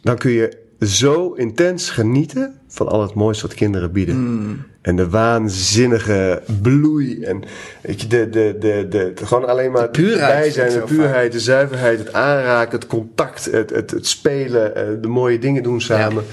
dan 0.02 0.16
kun 0.18 0.30
je 0.30 0.56
zo 0.80 1.32
intens 1.32 1.90
genieten 1.90 2.58
van 2.68 2.88
al 2.88 3.02
het 3.02 3.14
moois 3.14 3.42
wat 3.42 3.54
kinderen 3.54 3.92
bieden. 3.92 4.14
Hmm. 4.14 4.66
En 4.82 4.96
de 4.96 5.08
waanzinnige 5.08 6.42
bloei. 6.62 7.22
En 7.22 7.42
weet 7.82 8.00
je, 8.00 8.06
de, 8.06 8.30
de, 8.30 8.56
de, 8.60 8.86
de, 8.88 9.12
de- 9.14 9.26
gewoon 9.26 9.48
alleen 9.48 9.72
maar 9.72 9.88
puurheid 9.88 10.42
bij 10.42 10.50
zijn. 10.50 10.72
De 10.72 10.80
puurheid, 10.80 11.32
de 11.32 11.40
zuiverheid, 11.40 11.98
het 11.98 12.12
aanraken, 12.12 12.78
het 12.78 12.86
contact, 12.88 13.44
het, 13.44 13.70
het, 13.70 13.90
het 13.90 14.06
spelen, 14.06 14.76
eh, 14.76 14.84
de 15.00 15.08
mooie 15.08 15.38
dingen 15.38 15.62
doen 15.62 15.80
samen. 15.80 16.24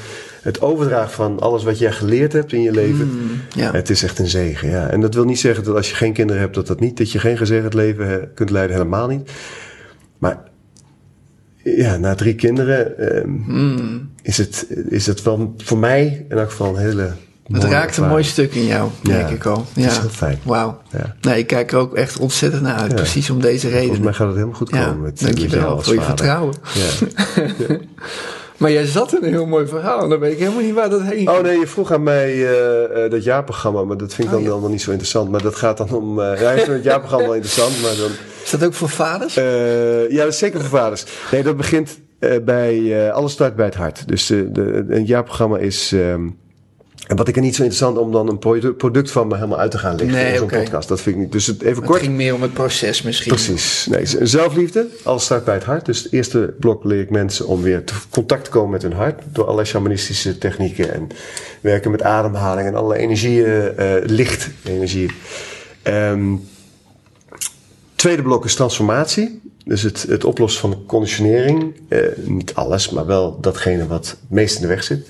Het 0.42 0.62
overdragen 0.62 1.12
van 1.12 1.40
alles 1.40 1.64
wat 1.64 1.80
jij 1.80 1.92
geleerd 1.92 2.34
hebt 2.34 2.54
in 2.54 2.62
je 2.62 2.72
leven. 2.72 3.10
Hmm, 3.10 3.42
ja. 3.56 3.72
Het 3.72 3.90
is 3.90 4.04
echt 4.04 4.20
een 4.20 4.28
zegen, 4.28 4.70
ja. 4.70 4.88
En 4.90 5.02
dat 5.02 5.14
wil 5.14 5.24
niet 5.24 5.40
zeggen 5.40 5.64
dat 5.64 5.76
als 5.76 5.90
je 5.90 5.96
geen 5.96 6.14
kinderen 6.14 6.42
hebt, 6.42 6.56
dat 6.56 6.68
dat 6.68 6.80
niet, 6.80 6.98
dat 6.98 7.12
je 7.12 7.20
geen 7.20 7.38
gezegend 7.38 7.74
leven 7.74 8.22
eh, 8.22 8.28
kunt 8.36 8.50
leiden, 8.50 8.76
helemaal 8.76 9.08
niet. 9.08 9.32
Maar 10.18 10.38
ja, 11.64 11.98
na 11.98 12.16
drie 12.16 12.36
kinderen 12.36 12.98
ehm, 12.98 13.30
Hmm. 13.46 14.10
is, 14.22 14.38
het, 14.38 14.66
is 14.90 15.06
het 15.06 15.22
wel 15.24 15.54
voor 15.58 15.78
mij 15.78 16.26
in 16.30 16.38
elk 16.38 16.50
geval 16.50 16.76
een 16.76 16.82
hele. 16.82 17.12
Het 17.52 17.64
raakt 17.64 17.98
een 17.98 18.08
mooi 18.08 18.24
stuk 18.24 18.54
in 18.56 18.66
jou, 18.66 18.90
Ja, 19.04 19.18
denk 19.18 19.30
ik 19.30 19.46
al. 19.46 19.66
Ja. 19.74 19.82
het 19.82 19.92
is 19.92 19.98
heel 19.98 20.10
fijn. 20.10 20.40
Wauw. 20.44 20.82
Ja. 20.92 21.16
Nee, 21.22 21.38
ik 21.40 21.48
kijk 21.48 21.72
er 21.72 21.78
ook 21.78 21.96
echt 21.96 22.20
ontzettend 22.20 22.62
naar 22.62 22.76
uit. 22.76 22.92
Ja. 22.92 22.98
Precies 22.98 23.30
om 23.30 23.42
deze 23.42 23.68
Volgens 23.70 23.90
reden. 23.90 24.04
mij 24.04 24.14
gaat 24.14 24.26
het 24.28 24.36
helemaal 24.36 24.58
goed 24.58 24.70
komen. 24.70 25.02
Met, 25.02 25.20
dankjewel 25.22 25.60
jou 25.60 25.76
als 25.76 25.84
voor 25.86 25.94
je 25.94 26.00
vader. 26.02 26.18
vertrouwen. 26.18 26.56
Maar 28.62 28.72
jij 28.72 28.86
zat 28.86 29.14
in 29.14 29.24
een 29.24 29.30
heel 29.32 29.46
mooi 29.46 29.68
verhaal. 29.68 30.04
En 30.04 30.10
dan 30.10 30.20
weet 30.20 30.32
ik 30.32 30.40
helemaal 30.40 30.62
niet 30.62 30.74
waar 30.74 30.90
dat 30.90 31.02
heen 31.02 31.28
Oh 31.28 31.34
ging. 31.34 31.46
nee, 31.48 31.60
je 31.60 31.68
vroeg 31.68 31.92
aan 31.92 32.04
mij 32.04 32.30
eh, 32.32 33.04
eh, 33.06 33.12
dat 33.12 33.24
jaarprogramma, 33.24 33.84
maar 33.84 33.98
dat 33.98 34.14
vind 34.14 34.28
ik 34.28 34.34
Oh, 34.34 34.40
dan 34.40 34.44
ja. 34.44 34.52
allemaal 34.52 34.70
niet 34.70 34.82
zo 34.82 34.90
interessant. 34.92 35.30
Maar 35.32 35.42
dat 35.42 35.56
gaat 35.56 35.78
dan 35.78 35.92
om. 35.92 36.20
eh 36.20 36.42
ja, 36.42 36.52
ik 36.52 36.58
vind 36.64 36.76
het 36.76 36.84
jaarprogramma 36.84 37.26
wel 37.26 37.36
interessant, 37.36 37.82
maar 37.82 37.96
dan. 37.96 38.10
Is 38.44 38.50
dat 38.50 38.64
ook 38.64 38.74
voor 38.74 38.90
vaders? 38.90 39.38
Eh, 39.38 40.10
ja, 40.12 40.24
dat 40.24 40.34
is 40.34 40.38
zeker 40.38 40.60
voor 40.60 40.80
vaders. 40.80 41.06
Nee, 41.32 41.44
dat 41.44 41.58
begint 41.58 42.00
eh, 42.20 42.38
bij. 42.46 43.06
eh, 43.08 43.14
alles 43.14 43.32
start 43.32 43.56
bij 43.56 43.66
het 43.66 43.76
hart. 43.76 44.08
Dus 44.08 44.26
de, 44.28 44.86
een 44.90 45.06
jaarprogramma 45.06 45.58
is. 45.58 45.92
ehm, 45.92 46.28
en 47.12 47.18
wat 47.18 47.28
ik 47.28 47.36
er 47.36 47.42
niet 47.42 47.56
zo 47.56 47.64
interessant 47.64 47.98
om 47.98 48.12
dan 48.12 48.28
een 48.28 48.40
produ- 48.40 48.72
product 48.74 49.12
van 49.12 49.28
me 49.28 49.36
helemaal 49.36 49.60
uit 49.60 49.72
te 49.72 49.78
gaan 49.78 49.96
Nee, 49.96 50.32
in 50.32 50.38
zo'n 50.38 50.48
podcast. 50.48 50.88
Dat 50.88 51.02
vind 51.02 51.16
ik 51.16 51.22
niet. 51.22 51.32
Dus 51.32 51.48
het, 51.48 51.62
even 51.62 51.84
kort. 51.84 52.02
ging 52.02 52.16
meer 52.16 52.34
om 52.34 52.42
het 52.42 52.54
proces 52.54 53.02
misschien. 53.02 53.32
Precies. 53.32 53.88
Nee, 53.90 54.28
zelfliefde, 54.28 54.88
alles 55.04 55.24
start 55.24 55.46
bij 55.46 55.54
het 55.54 55.64
hart. 55.64 55.86
Dus 55.86 56.04
het 56.04 56.12
eerste 56.12 56.54
blok 56.60 56.84
leer 56.84 57.00
ik 57.00 57.10
mensen 57.10 57.48
om 57.48 57.62
weer 57.62 57.84
te 57.84 57.94
contact 58.10 58.44
te 58.44 58.50
komen 58.50 58.70
met 58.70 58.82
hun 58.82 58.94
hart. 58.94 59.22
Door 59.32 59.44
allerlei 59.44 59.68
shamanistische 59.68 60.38
technieken 60.38 60.94
en 60.94 61.08
werken 61.62 61.92
met 61.92 62.02
ademhaling 62.02 62.68
en 62.68 62.76
allerlei 62.76 63.02
energieën, 63.02 63.78
eh 63.78 63.94
lichtenergieën. 64.04 65.12
Ehm 65.82 66.36
tweede 67.96 68.22
blok 68.22 68.46
is 68.46 68.56
transformatie. 68.56 69.42
Dus 69.66 69.82
het, 69.82 70.06
het 70.10 70.24
oplossen 70.24 70.62
van 70.62 70.84
conditionering. 70.86 71.74
Eh, 71.88 72.00
niet 72.24 72.54
alles, 72.54 72.90
maar 72.90 73.06
wel 73.06 73.38
datgene 73.42 73.88
wat 73.88 74.10
het 74.10 74.18
meest 74.28 74.56
in 74.56 74.62
de 74.62 74.68
weg 74.68 74.84
zit. 74.84 75.08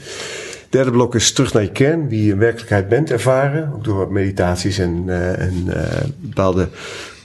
Derde 0.71 0.91
blok 0.91 1.15
is 1.15 1.31
terug 1.31 1.53
naar 1.53 1.63
je 1.63 1.71
kern, 1.71 2.09
wie 2.09 2.25
je 2.25 2.31
in 2.31 2.37
werkelijkheid 2.37 2.89
bent 2.89 3.11
ervaren. 3.11 3.73
Ook 3.73 3.83
door 3.83 4.11
meditaties 4.11 4.77
en, 4.77 5.03
eh, 5.07 5.39
en 5.39 5.63
eh, 5.67 6.03
bepaalde 6.17 6.69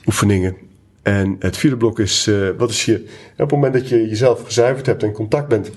oefeningen. 0.07 0.57
En 1.03 1.37
het 1.39 1.57
vierde 1.57 1.77
blok 1.77 1.99
is, 1.99 2.27
eh, 2.27 2.49
wat 2.57 2.71
is 2.71 2.85
je, 2.85 3.05
op 3.33 3.39
het 3.39 3.51
moment 3.51 3.73
dat 3.73 3.89
je 3.89 4.09
jezelf 4.09 4.43
gezuiverd 4.43 4.87
hebt 4.87 5.03
en 5.03 5.09
in 5.09 5.15
contact 5.15 5.49
bent 5.49 5.71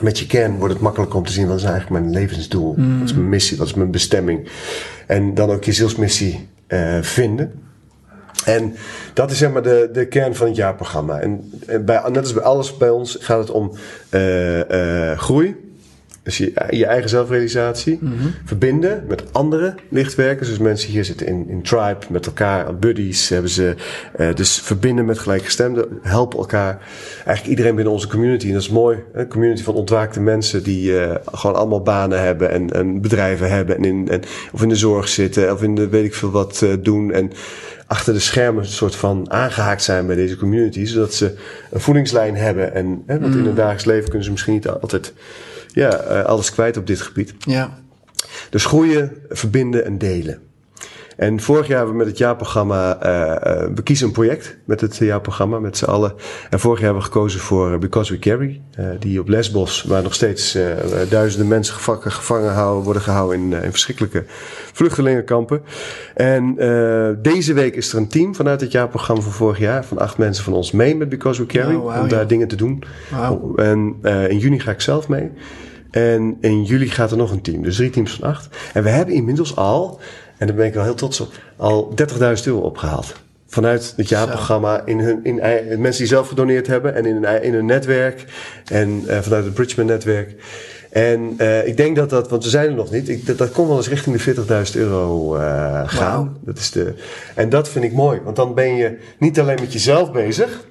met 0.00 0.18
je 0.18 0.26
kern, 0.26 0.56
wordt 0.56 0.72
het 0.72 0.82
makkelijker 0.82 1.18
om 1.18 1.24
te 1.24 1.32
zien 1.32 1.46
wat 1.46 1.56
is 1.56 1.64
eigenlijk 1.64 2.02
mijn 2.02 2.12
levensdoel, 2.12 2.76
wat 2.76 3.08
is 3.08 3.14
mijn 3.14 3.28
missie, 3.28 3.56
wat 3.56 3.66
is 3.66 3.74
mijn 3.74 3.90
bestemming. 3.90 4.48
En 5.06 5.34
dan 5.34 5.50
ook 5.50 5.64
je 5.64 5.72
zielsmissie 5.72 6.48
vinden. 7.00 7.52
En 8.44 8.74
dat 9.14 9.30
is 9.30 9.38
zeg 9.38 9.52
maar 9.52 9.62
de, 9.62 9.88
de 9.92 10.06
kern 10.06 10.34
van 10.34 10.46
het 10.46 10.56
jaarprogramma. 10.56 11.20
En, 11.20 11.52
en 11.66 11.84
bij, 11.84 12.02
net 12.06 12.18
als 12.18 12.32
bij 12.32 12.42
alles 12.42 12.76
bij 12.76 12.90
ons 12.90 13.16
gaat 13.20 13.38
het 13.38 13.50
om 13.50 13.72
groei. 15.16 15.65
Dus 16.26 16.38
je, 16.38 16.52
je 16.70 16.86
eigen 16.86 17.08
zelfrealisatie. 17.08 17.98
Verbinden 18.44 19.04
met 19.08 19.22
andere 19.32 19.74
lichtwerkers. 19.88 20.48
Dus 20.48 20.58
mensen 20.58 20.90
hier 20.90 21.04
zitten 21.04 21.26
in, 21.26 21.48
in 21.48 21.62
tribe 21.62 21.98
met 22.10 22.26
elkaar. 22.26 22.76
Buddies 22.78 23.28
hebben 23.28 23.50
ze. 23.50 23.74
eh, 24.16 24.34
dus 24.34 24.60
verbinden 24.60 25.04
met 25.04 25.18
gelijkgestemden. 25.18 25.88
Helpen 26.02 26.38
elkaar. 26.38 26.78
Eigenlijk 27.16 27.46
iedereen 27.46 27.74
binnen 27.74 27.92
onze 27.92 28.08
community. 28.08 28.46
En 28.46 28.52
dat 28.52 28.62
is 28.62 28.68
mooi. 28.68 28.98
Een 29.12 29.28
community 29.28 29.62
van 29.62 29.74
ontwaakte 29.74 30.20
mensen. 30.20 30.62
Die 30.62 31.00
eh, 31.00 31.14
gewoon 31.32 31.56
allemaal 31.56 31.82
banen 31.82 32.20
hebben. 32.22 32.50
En, 32.50 32.70
en 32.70 33.00
bedrijven 33.00 33.50
hebben. 33.50 33.76
En 33.76 33.84
in, 33.84 34.08
en, 34.08 34.22
of 34.52 34.62
in 34.62 34.68
de 34.68 34.76
zorg 34.76 35.08
zitten. 35.08 35.52
Of 35.52 35.62
in 35.62 35.74
de 35.74 35.88
weet 35.88 36.04
ik 36.04 36.14
veel 36.14 36.30
wat 36.30 36.62
eh, 36.62 36.70
doen. 36.80 37.12
En 37.12 37.32
achter 37.86 38.12
de 38.12 38.20
schermen 38.20 38.62
een 38.62 38.68
soort 38.68 38.96
van 38.96 39.30
aangehaakt 39.30 39.82
zijn 39.82 40.06
bij 40.06 40.16
deze 40.16 40.36
community. 40.36 40.84
Zodat 40.84 41.14
ze 41.14 41.34
een 41.70 41.80
voedingslijn 41.80 42.36
hebben. 42.36 42.74
En 42.74 43.02
hè, 43.06 43.20
want 43.20 43.34
in 43.34 43.46
het 43.46 43.56
dagelijks 43.56 43.84
leven 43.84 44.04
kunnen 44.04 44.24
ze 44.24 44.30
misschien 44.30 44.52
niet 44.52 44.68
altijd 44.68 45.12
ja, 45.76 45.90
eh, 45.90 46.24
alles 46.24 46.52
kwijt 46.52 46.76
op 46.76 46.86
dit 46.86 47.00
gebied. 47.00 47.34
Ja. 47.38 47.78
Dus 48.50 48.64
groeien, 48.64 49.12
verbinden 49.28 49.84
en 49.84 49.98
delen. 49.98 50.42
En 51.16 51.40
vorig 51.40 51.66
jaar 51.66 51.76
hebben 51.76 51.94
we 51.94 52.02
met 52.02 52.10
het 52.10 52.18
jaarprogramma, 52.18 53.00
eh, 53.00 53.62
eh, 53.62 53.70
we 53.74 53.82
kiezen 53.82 54.06
een 54.06 54.12
project 54.12 54.56
met 54.64 54.80
het 54.80 54.96
jaarprogramma 54.96 55.58
met 55.58 55.76
z'n 55.76 55.84
allen. 55.84 56.14
En 56.50 56.60
vorig 56.60 56.78
jaar 56.78 56.86
hebben 56.86 57.06
we 57.06 57.12
gekozen 57.12 57.40
voor 57.40 57.72
eh, 57.72 57.78
Because 57.78 58.12
We 58.12 58.18
Carry, 58.18 58.62
die 58.98 59.20
op 59.20 59.28
Lesbos, 59.28 59.82
waar 59.82 60.02
nog 60.02 60.14
steeds 60.14 60.58
duizenden 61.08 61.48
mensen 61.48 61.74
gevangen, 61.74 62.12
gevangen 62.12 62.52
houden, 62.52 62.84
worden 62.84 63.02
gehouden 63.02 63.40
in, 63.40 63.62
in 63.62 63.70
verschrikkelijke 63.70 64.24
vluchtelingenkampen. 64.72 65.62
En 66.14 66.54
deze 67.22 67.52
week 67.52 67.76
is 67.76 67.92
er 67.92 67.98
een 67.98 68.08
team 68.08 68.34
vanuit 68.34 68.60
het 68.60 68.72
jaarprogramma 68.72 69.22
van 69.22 69.32
vorig 69.32 69.58
jaar, 69.58 69.84
van 69.84 69.98
acht 69.98 70.18
mensen 70.18 70.44
van 70.44 70.52
ons 70.52 70.72
mee 70.72 70.96
met 70.96 71.08
Because 71.08 71.40
We 71.40 71.46
Carry, 71.46 71.74
Oh, 71.74 72.00
om 72.00 72.08
daar 72.08 72.20
ja. 72.20 72.26
dingen 72.26 72.48
te 72.48 72.56
doen. 72.56 72.82
En 73.56 73.96
in 74.28 74.38
juni 74.38 74.60
ga 74.60 74.70
ik 74.70 74.80
zelf 74.80 75.08
mee. 75.08 75.30
En 75.90 76.36
in 76.40 76.64
juli 76.64 76.88
gaat 76.88 77.10
er 77.10 77.16
nog 77.16 77.30
een 77.30 77.42
team. 77.42 77.62
Dus 77.62 77.76
drie 77.76 77.90
teams 77.90 78.12
van 78.12 78.28
acht. 78.28 78.56
En 78.72 78.82
we 78.82 78.88
hebben 78.88 79.14
inmiddels 79.14 79.56
al, 79.56 80.00
en 80.38 80.46
daar 80.46 80.56
ben 80.56 80.66
ik 80.66 80.74
wel 80.74 80.84
heel 80.84 80.94
trots 80.94 81.20
op, 81.20 81.32
al 81.56 81.94
30.000 82.10 82.44
euro 82.44 82.60
opgehaald. 82.60 83.14
Vanuit 83.46 83.94
het 83.96 84.08
jaarprogramma 84.08 84.82
in 84.84 84.98
hun, 84.98 85.24
in, 85.24 85.34
mensen 85.80 85.98
die 85.98 86.06
zelf 86.06 86.28
gedoneerd 86.28 86.66
hebben 86.66 86.94
en 86.94 87.06
in 87.06 87.24
hun, 87.24 87.42
in 87.42 87.54
hun 87.54 87.66
netwerk. 87.66 88.24
En 88.64 89.02
eh, 89.06 89.18
vanuit 89.20 89.44
het 89.44 89.54
Bridgman 89.54 89.86
netwerk. 89.86 90.34
En 90.90 91.34
eh, 91.36 91.66
ik 91.66 91.76
denk 91.76 91.96
dat 91.96 92.10
dat, 92.10 92.28
want 92.28 92.44
we 92.44 92.50
zijn 92.50 92.68
er 92.68 92.74
nog 92.74 92.90
niet, 92.90 93.08
ik, 93.08 93.26
dat, 93.26 93.38
dat 93.38 93.50
kon 93.50 93.68
wel 93.68 93.76
eens 93.76 93.88
richting 93.88 94.16
de 94.16 94.34
40.000 94.66 94.76
euro 94.76 95.36
eh, 95.36 95.82
gaan. 95.86 96.36
Dat 96.40 96.58
is 96.58 96.70
de, 96.70 96.94
en 97.34 97.48
dat 97.48 97.68
vind 97.68 97.84
ik 97.84 97.92
mooi, 97.92 98.20
want 98.24 98.36
dan 98.36 98.54
ben 98.54 98.76
je 98.76 98.98
niet 99.18 99.40
alleen 99.40 99.58
met 99.60 99.72
jezelf 99.72 100.12
bezig. 100.12 100.64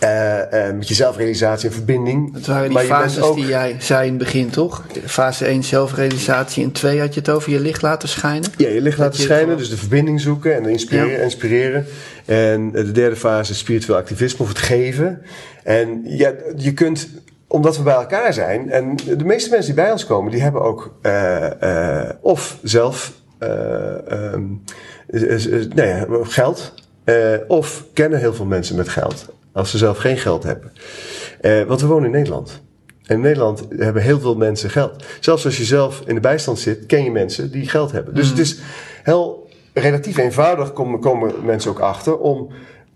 Eh, 0.00 0.68
eh, 0.68 0.74
met 0.76 0.88
je 0.88 0.94
zelfrealisatie 0.94 1.68
en 1.68 1.74
verbinding. 1.74 2.34
Het 2.34 2.46
waren 2.46 2.64
die 2.64 2.72
maar 2.72 2.84
fases 2.84 3.22
ook- 3.22 3.34
die 3.36 3.46
jij 3.46 3.76
zei 3.78 4.02
in 4.06 4.08
het 4.08 4.18
begin, 4.18 4.50
toch? 4.50 4.84
Fase 5.06 5.48
1 5.48 5.62
zelfrealisatie 5.64 6.64
en 6.64 6.72
2 6.72 7.00
had 7.00 7.14
je 7.14 7.20
het 7.20 7.28
over 7.28 7.50
je 7.52 7.60
licht 7.60 7.82
laten 7.82 8.08
schijnen. 8.08 8.50
Ja, 8.56 8.68
je 8.68 8.80
licht 8.80 8.96
Dat 8.96 9.06
laten 9.06 9.20
je 9.20 9.26
schijnen, 9.26 9.56
dus 9.56 9.70
de 9.70 9.76
verbinding 9.76 10.20
zoeken 10.20 10.54
en 10.54 10.66
inspireren. 10.66 11.10
Ja. 11.10 11.18
inspireren. 11.18 11.86
En 12.24 12.70
de 12.72 12.92
derde 12.92 13.16
fase 13.16 13.52
is 13.52 13.58
spiritueel 13.58 13.98
activisme 13.98 14.38
of 14.42 14.48
het 14.48 14.58
geven. 14.58 15.22
En 15.64 16.00
ja, 16.04 16.32
je 16.56 16.72
kunt, 16.72 17.08
omdat 17.46 17.76
we 17.76 17.82
bij 17.82 17.94
elkaar 17.94 18.32
zijn, 18.32 18.70
en 18.70 18.96
de 19.16 19.24
meeste 19.24 19.50
mensen 19.50 19.74
die 19.74 19.82
bij 19.82 19.92
ons 19.92 20.06
komen, 20.06 20.30
die 20.32 20.42
hebben 20.42 20.62
ook 20.62 20.94
eh, 21.02 22.02
eh, 22.02 22.10
of 22.20 22.58
zelf 22.62 23.12
eh, 23.38 24.12
ehm, 24.12 24.42
eh, 25.06 25.44
eh, 25.60 25.66
nou 25.74 25.88
ja, 25.88 26.06
geld, 26.22 26.74
eh, 27.04 27.14
of 27.48 27.84
kennen 27.92 28.18
heel 28.18 28.34
veel 28.34 28.44
mensen 28.44 28.76
met 28.76 28.88
geld, 28.88 29.33
als 29.54 29.70
ze 29.70 29.78
zelf 29.78 29.98
geen 29.98 30.16
geld 30.18 30.42
hebben. 30.42 30.72
Eh, 31.40 31.62
want 31.62 31.80
we 31.80 31.86
wonen 31.86 32.04
in 32.04 32.10
Nederland. 32.16 32.62
En 33.06 33.14
in 33.16 33.20
Nederland 33.20 33.64
hebben 33.76 34.02
heel 34.02 34.20
veel 34.20 34.34
mensen 34.36 34.70
geld. 34.70 35.04
Zelfs 35.20 35.44
als 35.44 35.56
je 35.56 35.64
zelf 35.64 36.02
in 36.06 36.14
de 36.14 36.20
bijstand 36.20 36.58
zit, 36.58 36.86
ken 36.86 37.04
je 37.04 37.10
mensen 37.10 37.50
die 37.50 37.68
geld 37.68 37.92
hebben. 37.92 38.14
Dus 38.14 38.28
het 38.28 38.38
is 38.38 38.58
heel 39.02 39.48
relatief 39.72 40.16
eenvoudig 40.16 40.72
komen, 40.72 41.00
komen 41.00 41.32
mensen 41.44 41.70
ook 41.70 41.78
achter 41.80 42.18
om. 42.18 42.48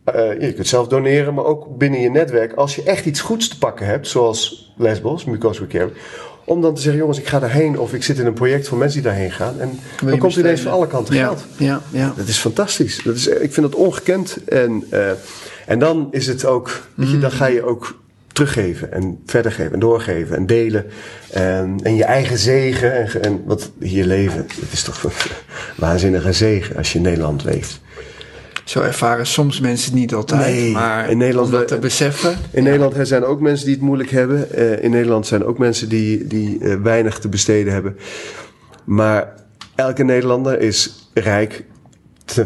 eh, 0.05 0.41
je 0.41 0.53
kunt 0.53 0.67
zelf 0.69 0.89
doneren, 0.89 1.35
maar 1.35 1.45
ook 1.45 1.77
binnen 1.79 2.01
je 2.01 2.11
netwerk. 2.11 2.53
Als 2.53 2.75
je 2.75 2.83
echt 2.83 3.07
iets 3.07 3.21
goeds 3.21 3.49
te 3.49 3.59
pakken 3.59 3.87
hebt, 3.87 4.09
zoals 4.09 4.73
Lesbos, 4.77 5.25
Because 5.25 5.61
We 5.61 5.67
Care. 5.67 5.91
Om 6.45 6.61
dan 6.61 6.75
te 6.75 6.81
zeggen, 6.81 7.01
jongens, 7.01 7.19
ik 7.19 7.27
ga 7.27 7.39
daarheen. 7.39 7.79
Of 7.79 7.95
ik 7.95 8.03
zit 8.03 8.19
in 8.19 8.27
een 8.27 8.33
project 8.35 8.69
voor 8.69 8.79
mensen 8.79 9.03
die 9.03 9.11
daarheen 9.11 9.31
gaan. 9.33 9.61
En 9.61 9.79
dan 10.05 10.19
komt 10.19 10.37
ineens 10.37 10.61
van 10.61 10.73
alle 10.73 10.87
kanten 10.87 11.15
Ja, 11.15 11.27
geld. 11.27 11.45
ja, 11.57 11.81
ja. 11.91 12.13
Dat 12.17 12.29
is 12.29 12.39
fantastisch. 12.39 13.03
Dat 13.05 13.15
is, 13.15 13.27
ik 13.27 13.53
vind 13.53 13.71
dat 13.71 13.75
ongekend. 13.75 14.39
En, 14.45 14.85
eh, 14.91 15.11
en 15.69 15.79
dan 15.79 16.09
is 16.11 16.27
het 16.27 16.45
ook, 16.45 16.83
weet 16.95 17.11
je, 17.11 17.19
dan 17.19 17.31
ga 17.31 17.47
je 17.47 17.63
ook 17.63 17.99
teruggeven 18.33 18.93
en 18.93 19.19
verder 19.27 19.53
geven 19.53 19.73
en 19.73 19.79
doorgeven 19.79 20.37
en 20.37 20.47
delen. 20.47 20.87
En, 21.31 21.81
en 21.83 21.97
je 21.97 22.05
eigen 22.05 22.39
zegen. 22.39 23.23
En, 23.23 23.43
wat 23.45 23.71
hier 23.81 24.05
leven, 24.05 24.47
het 24.61 24.73
is 24.73 24.83
toch 24.83 25.03
een 25.03 25.11
waanzinnige 25.77 26.33
zegen 26.33 26.77
als 26.77 26.93
je 26.93 26.99
in 26.99 27.05
Nederland 27.05 27.45
leeft. 27.45 27.81
Zo 28.65 28.81
ervaren 28.81 29.27
soms 29.27 29.61
mensen 29.61 29.91
het 29.91 30.01
niet 30.01 30.15
altijd. 30.15 30.41
Nee, 30.41 30.73
maar 30.73 31.11
in 31.11 31.19
Nederland 31.19 31.47
om 31.47 31.53
dat 31.53 31.69
te 31.69 31.79
beseffen. 31.79 32.37
In 32.51 32.63
Nederland 32.63 32.95
hè, 32.95 33.05
zijn 33.05 33.23
er 33.23 33.29
ook 33.29 33.41
mensen 33.41 33.67
die 33.67 33.75
het 33.75 33.85
moeilijk 33.85 34.11
hebben. 34.11 34.53
Eh, 34.53 34.83
in 34.83 34.91
Nederland 34.91 35.27
zijn 35.27 35.45
ook 35.45 35.59
mensen 35.59 35.89
die, 35.89 36.27
die 36.27 36.59
eh, 36.61 36.75
weinig 36.83 37.19
te 37.19 37.29
besteden 37.29 37.73
hebben. 37.73 37.97
Maar 38.85 39.35
elke 39.75 40.05
Nederlander 40.05 40.61
is 40.61 41.11
rijk 41.15 41.65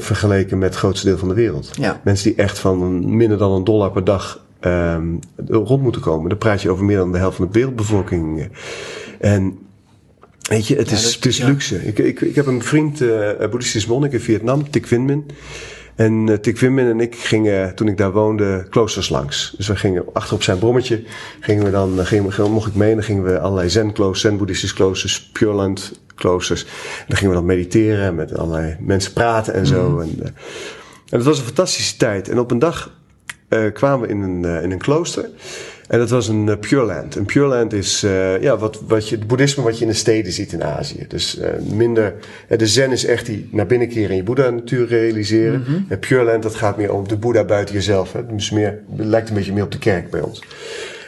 vergeleken 0.01 0.59
met 0.59 0.69
het 0.69 0.79
grootste 0.79 1.07
deel 1.07 1.19
van 1.19 1.29
de 1.29 1.35
wereld. 1.35 1.71
Ja. 1.79 2.01
Mensen 2.05 2.29
die 2.35 2.43
echt 2.45 2.59
van 2.59 3.17
minder 3.17 3.39
dan 3.39 3.53
een 3.53 3.65
dollar 3.65 3.91
per 3.91 4.05
dag 4.05 4.45
ehm, 4.61 5.07
rond 5.47 5.83
moeten 5.83 6.03
komen. 6.03 6.29
Dan 6.29 6.39
praat 6.39 6.63
je 6.63 6.71
over 6.71 6.85
meer 6.85 6.97
dan 6.97 7.13
de 7.13 7.19
helft 7.19 7.37
van 7.37 7.47
de 7.47 7.53
wereldbevolking. 7.53 8.49
En 9.21 9.59
weet 10.49 10.67
je, 10.67 10.77
het 10.77 10.89
Ja, 10.91 10.97
is, 10.97 11.03
dat- 11.03 11.15
het 11.15 11.27
is 11.27 11.39
luxe. 11.43 11.87
Ik, 11.87 11.99
ik, 11.99 12.21
ik 12.21 12.35
heb 12.35 12.47
een 12.47 12.63
vriend, 12.63 13.01
een 13.01 13.51
boeddhistisch 13.51 13.87
monnik 13.87 14.13
in 14.13 14.21
Vietnam, 14.21 14.71
Thich 14.71 14.83
Nguyen 14.91 15.05
Minh. 15.05 15.25
En 16.03 16.27
uh, 16.27 16.37
Nguyen 16.43 16.75
Minh 16.75 16.89
en 16.91 17.01
ik 17.01 17.15
gingen, 17.15 17.75
toen 17.75 17.89
ik 17.89 17.97
daar 17.97 18.13
woonde, 18.13 18.67
kloosters 18.71 19.09
langs. 19.09 19.55
Dus 19.57 19.67
we 19.69 19.77
gingen 19.77 20.05
achter 20.13 20.35
op 20.35 20.43
zijn 20.43 20.59
brommetje, 20.59 21.03
gingen 21.41 21.65
we 21.65 21.71
dan, 21.71 21.99
eh, 22.01 22.07
gingen, 22.07 22.31
we- 22.37 22.49
mocht 22.49 22.69
ik 22.69 22.75
mee, 22.75 22.89
en 22.91 22.95
dan 22.97 23.05
gingen 23.05 23.25
we 23.25 23.41
allerlei 23.41 23.71
zen-kloosters, 23.71 24.21
zen-boeddhistische 24.21 24.75
kloosters, 24.75 25.31
Pure 25.33 25.53
Land 25.53 26.01
kloosters. 26.15 26.65
En 26.65 27.05
dan 27.09 27.17
gingen 27.17 27.33
we 27.35 27.39
dan 27.39 27.47
mediteren 27.49 28.05
en 28.05 28.15
met 28.15 28.37
allerlei 28.39 28.77
mensen 28.81 29.13
praten 29.13 29.55
en 29.55 29.67
zo. 29.67 29.99
En, 30.01 30.15
eh, 30.23 30.27
en 31.11 31.19
het 31.19 31.25
was 31.25 31.39
een 31.39 31.45
fantastische 31.45 31.97
tijd. 31.97 32.29
En 32.29 32.39
op 32.39 32.51
een 32.51 32.59
dag 32.59 32.91
kwamen 33.73 34.07
we 34.07 34.15
in 34.15 34.21
een, 34.23 34.63
in 34.63 34.71
een 34.71 34.79
klooster. 34.79 35.29
En 35.93 35.99
dat 35.99 36.11
was 36.11 36.29
een 36.29 36.49
eh, 36.49 36.59
Pure 36.59 36.85
Land. 36.85 37.15
Een 37.15 37.25
Pure 37.25 37.47
Land 37.47 37.73
is 37.73 38.03
eh, 38.03 38.43
ja, 38.43 38.57
wat, 38.59 38.81
wat 38.87 39.09
je, 39.09 39.17
het 39.17 39.27
boeddhisme 39.27 39.63
wat 39.63 39.79
je 39.79 39.85
in 39.85 39.91
de 39.91 39.97
steden 39.97 40.33
ziet 40.33 40.53
in 40.53 40.65
Azië. 40.65 41.05
Dus 41.09 41.39
eh, 41.39 41.51
minder. 41.73 42.15
de 42.49 42.67
Zen 42.67 42.91
is 42.91 43.05
echt 43.05 43.27
die 43.27 43.49
naar 43.51 43.67
binnen 43.67 43.89
keren 43.89 44.11
en 44.11 44.17
je 44.17 44.23
Boeddha-natuur 44.23 44.87
realiseren. 44.87 45.87
En 45.89 45.99
Pure 45.99 46.25
Land, 46.25 46.43
dat 46.43 46.55
gaat 46.55 46.77
meer 46.77 46.93
om 46.93 47.09
de 47.09 47.17
Boeddha 47.17 47.45
buiten 47.45 47.75
jezelf. 47.75 48.13
Hè. 48.13 48.27
Dus 48.27 48.51
meer, 48.51 48.79
het 48.97 49.07
lijkt 49.07 49.29
een 49.29 49.35
beetje 49.35 49.53
meer 49.53 49.65
op 49.65 49.73
de 49.73 49.79
kerk 49.79 50.11
bij 50.11 50.21
ons. 50.21 50.43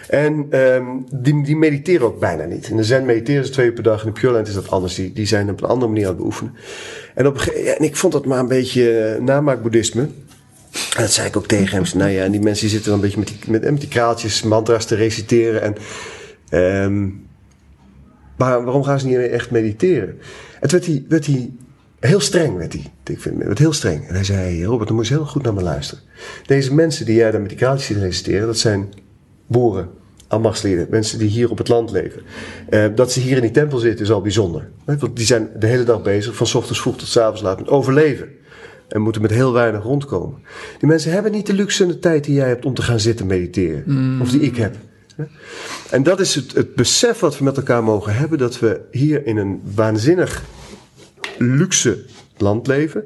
En 0.09 0.47
ehm, 0.51 0.85
die, 1.13 1.43
die 1.43 1.57
mediteren 1.57 2.07
ook 2.07 2.21
bijna 2.21 2.45
niet. 2.45 2.69
In 2.69 2.77
de 2.77 2.85
Zen 2.85 3.05
mediteren 3.05 3.45
ze 3.45 3.53
twee 3.53 3.67
uur 3.67 3.73
per 3.73 3.83
dag. 3.83 4.05
In 4.05 4.13
de 4.13 4.21
Pure 4.21 4.33
Land 4.33 4.49
is 4.49 4.55
dat 4.55 4.71
anders. 4.71 4.95
Die, 4.95 5.13
die 5.13 5.27
zijn 5.27 5.51
op 5.51 5.63
een 5.63 5.69
andere 5.69 5.91
manier 5.91 6.05
aan 6.05 6.13
het 6.13 6.21
beoefenen. 6.21 6.55
En, 7.15 7.27
op, 7.27 7.39
ja, 7.65 7.75
en 7.75 7.85
ik 7.85 7.97
vond 7.97 8.13
dat 8.13 8.25
maar 8.25 8.39
een 8.39 8.49
beetje 8.49 9.19
namaakboeddhisme. 9.21 10.09
En 10.97 11.03
dat 11.03 11.13
zei 11.13 11.29
ik 11.29 11.37
ook 11.37 11.47
tegen 11.47 11.77
hem. 11.77 11.99
Nou 11.99 12.11
ja, 12.11 12.25
en 12.25 12.31
die 12.31 12.41
mensen 12.41 12.69
zitten 12.69 12.91
dan 12.91 12.95
een 12.95 13.05
beetje 13.05 13.19
met 13.19 13.29
die, 13.29 13.39
met, 13.51 13.63
met 13.63 13.81
die 13.81 13.89
kraaltjes, 13.89 14.43
mantra's 14.43 14.85
te 14.87 14.95
reciteren. 14.95 15.63
En, 15.63 15.77
ehm, 16.49 17.05
maar 18.37 18.65
waarom 18.65 18.85
gaan 18.85 19.01
ze 19.01 19.07
niet 19.07 19.17
echt 19.17 19.51
mediteren? 19.51 20.19
En 20.61 20.69
toen 20.69 20.71
werd 20.71 20.87
hij, 20.87 21.05
werd 21.09 21.27
hij 21.27 21.51
heel 22.01 22.21
streng, 22.21 22.57
werd 22.57 22.73
hij. 22.73 22.93
Ik 23.05 23.21
vind, 23.21 23.43
werd 23.43 23.59
heel 23.59 23.73
streng. 23.73 24.09
En 24.09 24.15
hij 24.15 24.25
zei, 24.25 24.65
Robert, 24.65 24.89
dan 24.89 24.97
moet 24.97 25.09
je 25.09 25.15
heel 25.15 25.27
goed 25.27 25.43
naar 25.43 25.55
me 25.55 25.63
luisteren. 25.63 26.05
Deze 26.47 26.75
mensen 26.75 27.07
die 27.07 27.15
jij 27.15 27.31
daar 27.31 27.41
met 27.41 27.49
die 27.49 27.59
kraaltjes 27.59 27.87
ziet 27.87 27.97
reciteren, 27.97 28.47
dat 28.47 28.59
zijn 28.59 28.93
boeren, 29.47 29.89
ambachtslieden, 30.29 30.87
mensen 30.91 31.19
die 31.19 31.29
hier 31.29 31.51
op 31.51 31.59
het 31.59 31.69
land 31.69 31.91
leven. 31.91 32.23
Eh, 32.69 32.85
dat 32.95 33.13
ze 33.13 33.21
hier 33.21 33.37
in 33.37 33.43
die 33.43 33.51
tempel 33.51 33.79
zitten 33.79 34.05
is 34.05 34.11
al 34.11 34.21
bijzonder. 34.21 34.71
Want 34.85 35.17
die 35.17 35.27
zijn 35.27 35.49
de 35.59 35.67
hele 35.67 35.85
dag 35.85 36.03
bezig, 36.03 36.37
van 36.37 36.47
ochtends 36.55 36.81
vroeg 36.81 36.97
tot 36.97 37.17
avonds 37.17 37.43
laat, 37.43 37.59
met 37.59 37.69
overleven. 37.69 38.29
En 38.89 39.01
moeten 39.01 39.23
met 39.23 39.31
heel 39.31 39.53
weinig 39.53 39.83
rondkomen. 39.83 40.43
Die 40.79 40.89
mensen 40.89 41.13
hebben 41.13 41.33
niet 41.33 41.47
de 41.47 41.53
luxe 41.53 41.83
en 41.83 41.89
de 41.89 41.99
tijd 41.99 42.25
die 42.25 42.35
jij 42.35 42.49
hebt 42.49 42.65
om 42.65 42.75
te 42.75 42.83
gaan 42.83 43.01
zitten 43.01 43.27
mediteren. 43.27 44.19
Of 44.21 44.31
die 44.31 44.41
ik 44.41 44.57
heb. 44.57 44.77
En 45.91 46.03
dat 46.03 46.21
is 46.21 46.35
het, 46.35 46.55
het 46.55 46.75
besef 46.75 47.19
wat 47.19 47.39
we 47.39 47.45
met 47.45 47.57
elkaar 47.57 47.85
mogen 47.85 48.15
hebben: 48.15 48.39
dat 48.39 48.59
we 48.59 48.81
hier 48.91 49.27
in 49.27 49.37
een 49.37 49.61
waanzinnig 49.75 50.43
luxe 51.39 52.05
land 52.37 52.67
leven. 52.67 53.05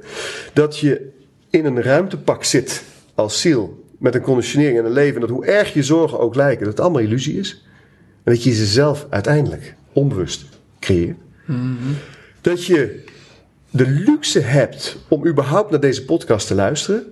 Dat 0.52 0.78
je 0.78 1.10
in 1.50 1.64
een 1.64 1.82
ruimtepak 1.82 2.44
zit 2.44 2.82
als 3.14 3.40
ziel 3.40 3.84
met 3.98 4.14
een 4.14 4.20
conditionering 4.20 4.78
en 4.78 4.84
een 4.84 4.92
leven. 4.92 5.20
Dat 5.20 5.30
hoe 5.30 5.46
erg 5.46 5.72
je 5.72 5.82
zorgen 5.82 6.18
ook 6.18 6.34
lijken, 6.34 6.64
dat 6.64 6.72
het 6.72 6.80
allemaal 6.80 7.02
illusie 7.02 7.38
is. 7.38 7.64
En 8.24 8.32
dat 8.32 8.42
je 8.42 8.52
ze 8.52 8.66
zelf 8.66 9.06
uiteindelijk 9.10 9.74
onbewust 9.92 10.44
creëert. 10.80 11.16
Dat 12.40 12.64
je 12.64 13.04
de 13.70 13.86
luxe 13.88 14.40
hebt 14.40 14.96
om 15.08 15.26
überhaupt 15.26 15.70
naar 15.70 15.80
deze 15.80 16.04
podcast 16.04 16.46
te 16.46 16.54
luisteren. 16.54 17.02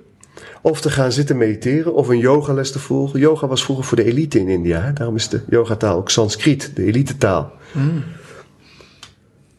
Of 0.63 0.81
te 0.81 0.91
gaan 0.91 1.13
zitten 1.13 1.37
mediteren 1.37 1.95
of 1.95 2.09
een 2.09 2.19
yogales 2.19 2.73
te 2.73 2.79
volgen. 2.79 3.21
Yoga 3.21 3.47
was 3.47 3.65
vroeger 3.65 3.85
voor 3.85 3.97
de 3.97 4.05
elite 4.05 4.39
in 4.39 4.49
India. 4.49 4.81
hè. 4.81 4.93
Daarom 4.93 5.17
is 5.17 5.29
de 5.29 5.41
yogataal 5.49 5.97
ook 5.97 6.11
Sanskriet, 6.11 6.71
de 6.75 6.85
elite 6.85 7.17
taal. 7.17 7.53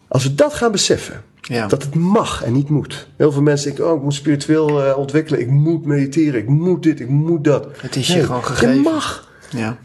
Als 0.08 0.24
we 0.24 0.36
dat 0.36 0.54
gaan 0.54 0.72
beseffen, 0.72 1.24
Ja. 1.42 1.68
dat 1.68 1.84
het 1.84 1.96
mag 1.96 2.44
en 2.44 2.54
niet 2.54 2.70
moet. 2.70 3.08
Heel 3.16 3.32
veel 3.32 3.42
mensen 3.42 3.68
denken, 3.68 3.90
oh, 3.92 3.98
ik 3.98 4.04
moet 4.04 4.14
spiritueel 4.14 4.84
eh, 4.84 4.98
ontwikkelen. 4.98 5.40
Ik 5.40 5.50
moet 5.50 5.86
mediteren, 5.86 6.40
ik 6.42 6.48
moet 6.50 6.84
dit, 6.84 7.00
ik 7.00 7.10
moet 7.10 7.44
dat. 7.44 7.68
Het 7.78 7.96
is 7.96 8.08
je 8.08 8.24
gewoon 8.24 8.44
gegeven. 8.44 8.76
Je 8.76 8.82
mag. 8.82 9.30
Ja. 9.50 9.78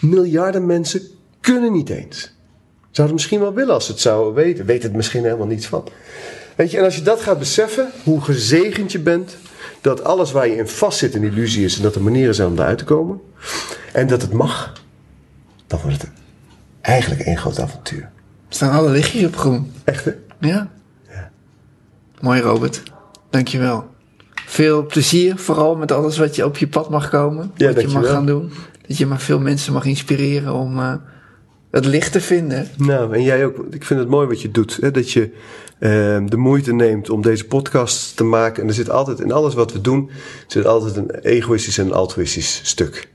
Miljarden 0.00 0.66
mensen 0.66 1.00
kunnen 1.40 1.72
niet 1.72 1.88
eens. 1.90 2.33
Zouden 2.94 3.16
misschien 3.16 3.40
wel 3.40 3.54
willen 3.54 3.74
als 3.74 3.86
ze 3.86 3.92
het 3.92 4.00
zouden 4.00 4.34
weten. 4.34 4.66
Weten 4.66 4.88
het 4.88 4.96
misschien 4.96 5.22
helemaal 5.22 5.46
niets 5.46 5.66
van. 5.66 5.84
Weet 6.56 6.70
je, 6.70 6.78
en 6.78 6.84
als 6.84 6.96
je 6.96 7.02
dat 7.02 7.20
gaat 7.20 7.38
beseffen, 7.38 7.90
hoe 8.02 8.20
gezegend 8.20 8.92
je 8.92 8.98
bent, 8.98 9.36
dat 9.80 10.04
alles 10.04 10.32
waar 10.32 10.48
je 10.48 10.56
in 10.56 10.68
vast 10.68 10.98
zit 10.98 11.14
een 11.14 11.22
illusie 11.22 11.64
is 11.64 11.76
en 11.76 11.82
dat 11.82 11.94
er 11.94 12.02
manieren 12.02 12.34
zijn 12.34 12.48
om 12.48 12.58
eruit 12.58 12.78
te 12.78 12.84
komen, 12.84 13.20
en 13.92 14.06
dat 14.06 14.22
het 14.22 14.32
mag, 14.32 14.72
dan 15.66 15.80
wordt 15.80 16.02
het 16.02 16.10
eigenlijk 16.80 17.20
één 17.20 17.38
groot 17.38 17.60
avontuur. 17.60 18.10
Staan 18.48 18.70
alle 18.78 18.90
lichtjes 18.90 19.26
op 19.26 19.36
groen. 19.36 19.72
Echt 19.84 20.04
hè? 20.04 20.12
Ja. 20.40 20.70
Mooi 22.20 22.40
Robert. 22.40 22.82
Dankjewel. 23.30 23.86
Veel 24.46 24.86
plezier, 24.86 25.38
vooral 25.38 25.76
met 25.76 25.92
alles 25.92 26.18
wat 26.18 26.36
je 26.36 26.44
op 26.44 26.56
je 26.56 26.68
pad 26.68 26.90
mag 26.90 27.10
komen. 27.10 27.52
Ja, 27.56 27.72
wat 27.72 27.80
je 27.80 27.88
mag 27.88 28.06
gaan 28.06 28.26
doen. 28.26 28.52
Dat 28.86 28.96
je 28.96 29.06
maar 29.06 29.20
veel 29.20 29.40
mensen 29.40 29.72
mag 29.72 29.84
inspireren 29.84 30.52
om 30.52 30.78
eh, 30.78 30.94
het 31.74 31.84
licht 31.86 32.12
te 32.12 32.20
vinden. 32.20 32.68
Nou, 32.76 33.14
en 33.14 33.22
jij 33.22 33.44
ook. 33.44 33.56
Ik 33.70 33.84
vind 33.84 34.00
het 34.00 34.08
mooi 34.08 34.26
wat 34.26 34.42
je 34.42 34.50
doet. 34.50 34.78
Hè? 34.80 34.90
Dat 34.90 35.10
je 35.10 35.30
eh, 35.78 35.90
de 36.26 36.36
moeite 36.36 36.72
neemt 36.74 37.10
om 37.10 37.22
deze 37.22 37.46
podcast 37.46 38.16
te 38.16 38.24
maken. 38.24 38.62
En 38.62 38.68
er 38.68 38.74
zit 38.74 38.90
altijd 38.90 39.20
in 39.20 39.32
alles 39.32 39.54
wat 39.54 39.72
we 39.72 39.80
doen, 39.80 40.10
zit 40.46 40.66
altijd 40.66 40.96
een 40.96 41.10
egoïstisch 41.10 41.78
en 41.78 41.86
een 41.86 41.92
altruïstisch 41.92 42.60
stuk. 42.62 43.08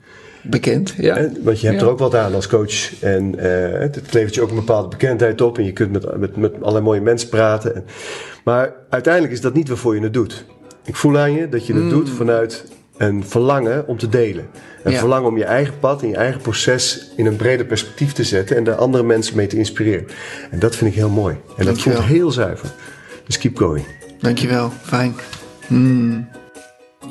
Bekend, 0.43 0.93
ja. 0.97 1.15
Hè? 1.15 1.27
Want 1.43 1.59
je 1.61 1.67
hebt 1.67 1.79
Ja. 1.79 1.85
er 1.85 1.91
ook 1.91 1.99
wat 1.99 2.15
aan 2.15 2.33
als 2.33 2.47
coach. 2.47 3.01
En 3.01 3.39
eh, 3.39 3.79
het 3.79 3.95
het 3.95 4.13
levert 4.13 4.35
je 4.35 4.41
ook 4.41 4.49
een 4.49 4.55
bepaalde 4.55 4.87
bekendheid 4.87 5.41
op. 5.41 5.57
En 5.57 5.65
je 5.65 5.73
kunt 5.73 5.91
met, 5.91 6.17
met, 6.17 6.35
met 6.35 6.53
allerlei 6.55 6.83
mooie 6.83 7.01
mensen 7.01 7.29
praten. 7.29 7.75
En, 7.75 7.85
maar 8.43 8.73
uiteindelijk 8.89 9.33
is 9.33 9.41
dat 9.41 9.53
niet 9.53 9.67
waarvoor 9.67 9.95
je 9.95 10.01
het 10.01 10.13
doet. 10.13 10.45
Ik 10.85 10.95
voel 10.95 11.17
aan 11.17 11.31
je 11.33 11.49
dat 11.49 11.65
je 11.67 11.73
het 11.73 11.89
doet 11.89 12.09
vanuit 12.09 12.65
een 12.99 13.23
verlangen 13.25 13.87
om 13.87 13.97
te 13.97 14.09
delen. 14.09 14.47
Een 14.83 14.91
Ja. 14.91 14.99
verlangen 14.99 15.29
om 15.29 15.37
je 15.37 15.43
eigen 15.43 15.79
pad 15.79 16.01
en 16.01 16.07
je 16.09 16.15
eigen 16.15 16.41
proces 16.41 17.11
in 17.15 17.25
een 17.25 17.35
breder 17.35 17.65
perspectief 17.65 18.11
te 18.13 18.23
zetten. 18.23 18.55
En 18.55 18.63
daar 18.63 18.75
andere 18.75 19.03
mensen 19.03 19.35
mee 19.35 19.47
te 19.47 19.57
inspireren. 19.57 20.07
En 20.51 20.59
dat 20.59 20.75
vind 20.75 20.89
ik 20.91 20.95
heel 20.97 21.09
mooi. 21.09 21.35
En 21.57 21.65
dat 21.65 21.81
voelt 21.81 22.03
heel 22.03 22.31
zuiver. 22.31 22.69
Dus 23.25 23.37
keep 23.37 23.57
going. 23.57 23.85
Dankjewel, 24.19 24.71
fijn. 24.83 25.15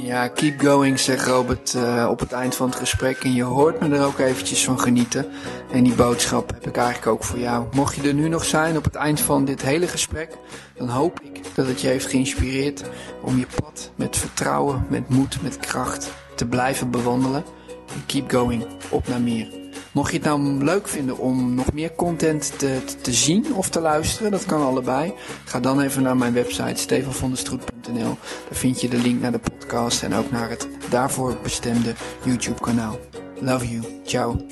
Ja, 0.00 0.28
keep 0.28 0.60
going, 0.60 0.98
zegt 0.98 1.26
Robert 1.26 1.74
eh, 1.74 2.06
op 2.10 2.18
het 2.18 2.32
eind 2.32 2.54
van 2.54 2.68
het 2.68 2.78
gesprek. 2.78 3.24
En 3.24 3.34
je 3.34 3.42
hoort 3.42 3.80
me 3.80 3.96
er 3.96 4.04
ook 4.04 4.18
eventjes 4.18 4.64
van 4.64 4.80
genieten. 4.80 5.26
En 5.72 5.84
die 5.84 5.94
boodschap 5.94 6.50
heb 6.52 6.66
ik 6.66 6.76
eigenlijk 6.76 7.06
ook 7.06 7.24
voor 7.24 7.38
jou. 7.38 7.66
Mocht 7.72 7.94
je 7.94 8.08
er 8.08 8.14
nu 8.14 8.28
nog 8.28 8.44
zijn 8.44 8.76
op 8.76 8.84
het 8.84 8.94
eind 8.94 9.20
van 9.20 9.44
dit 9.44 9.62
hele 9.62 9.88
gesprek, 9.88 10.38
dan 10.76 10.88
hoop 10.88 11.20
ik 11.20 11.40
dat 11.54 11.66
het 11.66 11.80
je 11.80 11.86
heeft 11.86 12.06
geïnspireerd 12.06 12.82
om 13.22 13.38
je 13.38 13.46
pad 13.60 13.90
met 13.94 14.16
vertrouwen, 14.16 14.86
met 14.88 15.08
moed, 15.08 15.42
met 15.42 15.56
kracht 15.56 16.10
te 16.34 16.46
blijven 16.46 16.90
bewandelen. 16.90 17.44
En 17.94 18.06
keep 18.06 18.30
going, 18.30 18.66
op 18.88 19.08
naar 19.08 19.20
meer. 19.20 19.57
Mocht 19.92 20.10
je 20.10 20.16
het 20.16 20.26
nou 20.26 20.64
leuk 20.64 20.88
vinden 20.88 21.18
om 21.18 21.54
nog 21.54 21.72
meer 21.72 21.94
content 21.94 22.58
te, 22.58 22.78
te 23.02 23.12
zien 23.12 23.54
of 23.54 23.68
te 23.68 23.80
luisteren, 23.80 24.30
dat 24.30 24.46
kan 24.46 24.62
allebei. 24.62 25.12
Ga 25.44 25.60
dan 25.60 25.80
even 25.80 26.02
naar 26.02 26.16
mijn 26.16 26.32
website 26.32 26.80
stefanvandestroet.nl. 26.80 28.16
Daar 28.48 28.58
vind 28.58 28.80
je 28.80 28.88
de 28.88 28.98
link 28.98 29.20
naar 29.20 29.32
de 29.32 29.38
podcast 29.38 30.02
en 30.02 30.14
ook 30.14 30.30
naar 30.30 30.50
het 30.50 30.68
daarvoor 30.90 31.36
bestemde 31.42 31.94
YouTube 32.24 32.60
kanaal. 32.60 32.98
Love 33.40 33.68
you. 33.68 33.84
Ciao. 34.04 34.46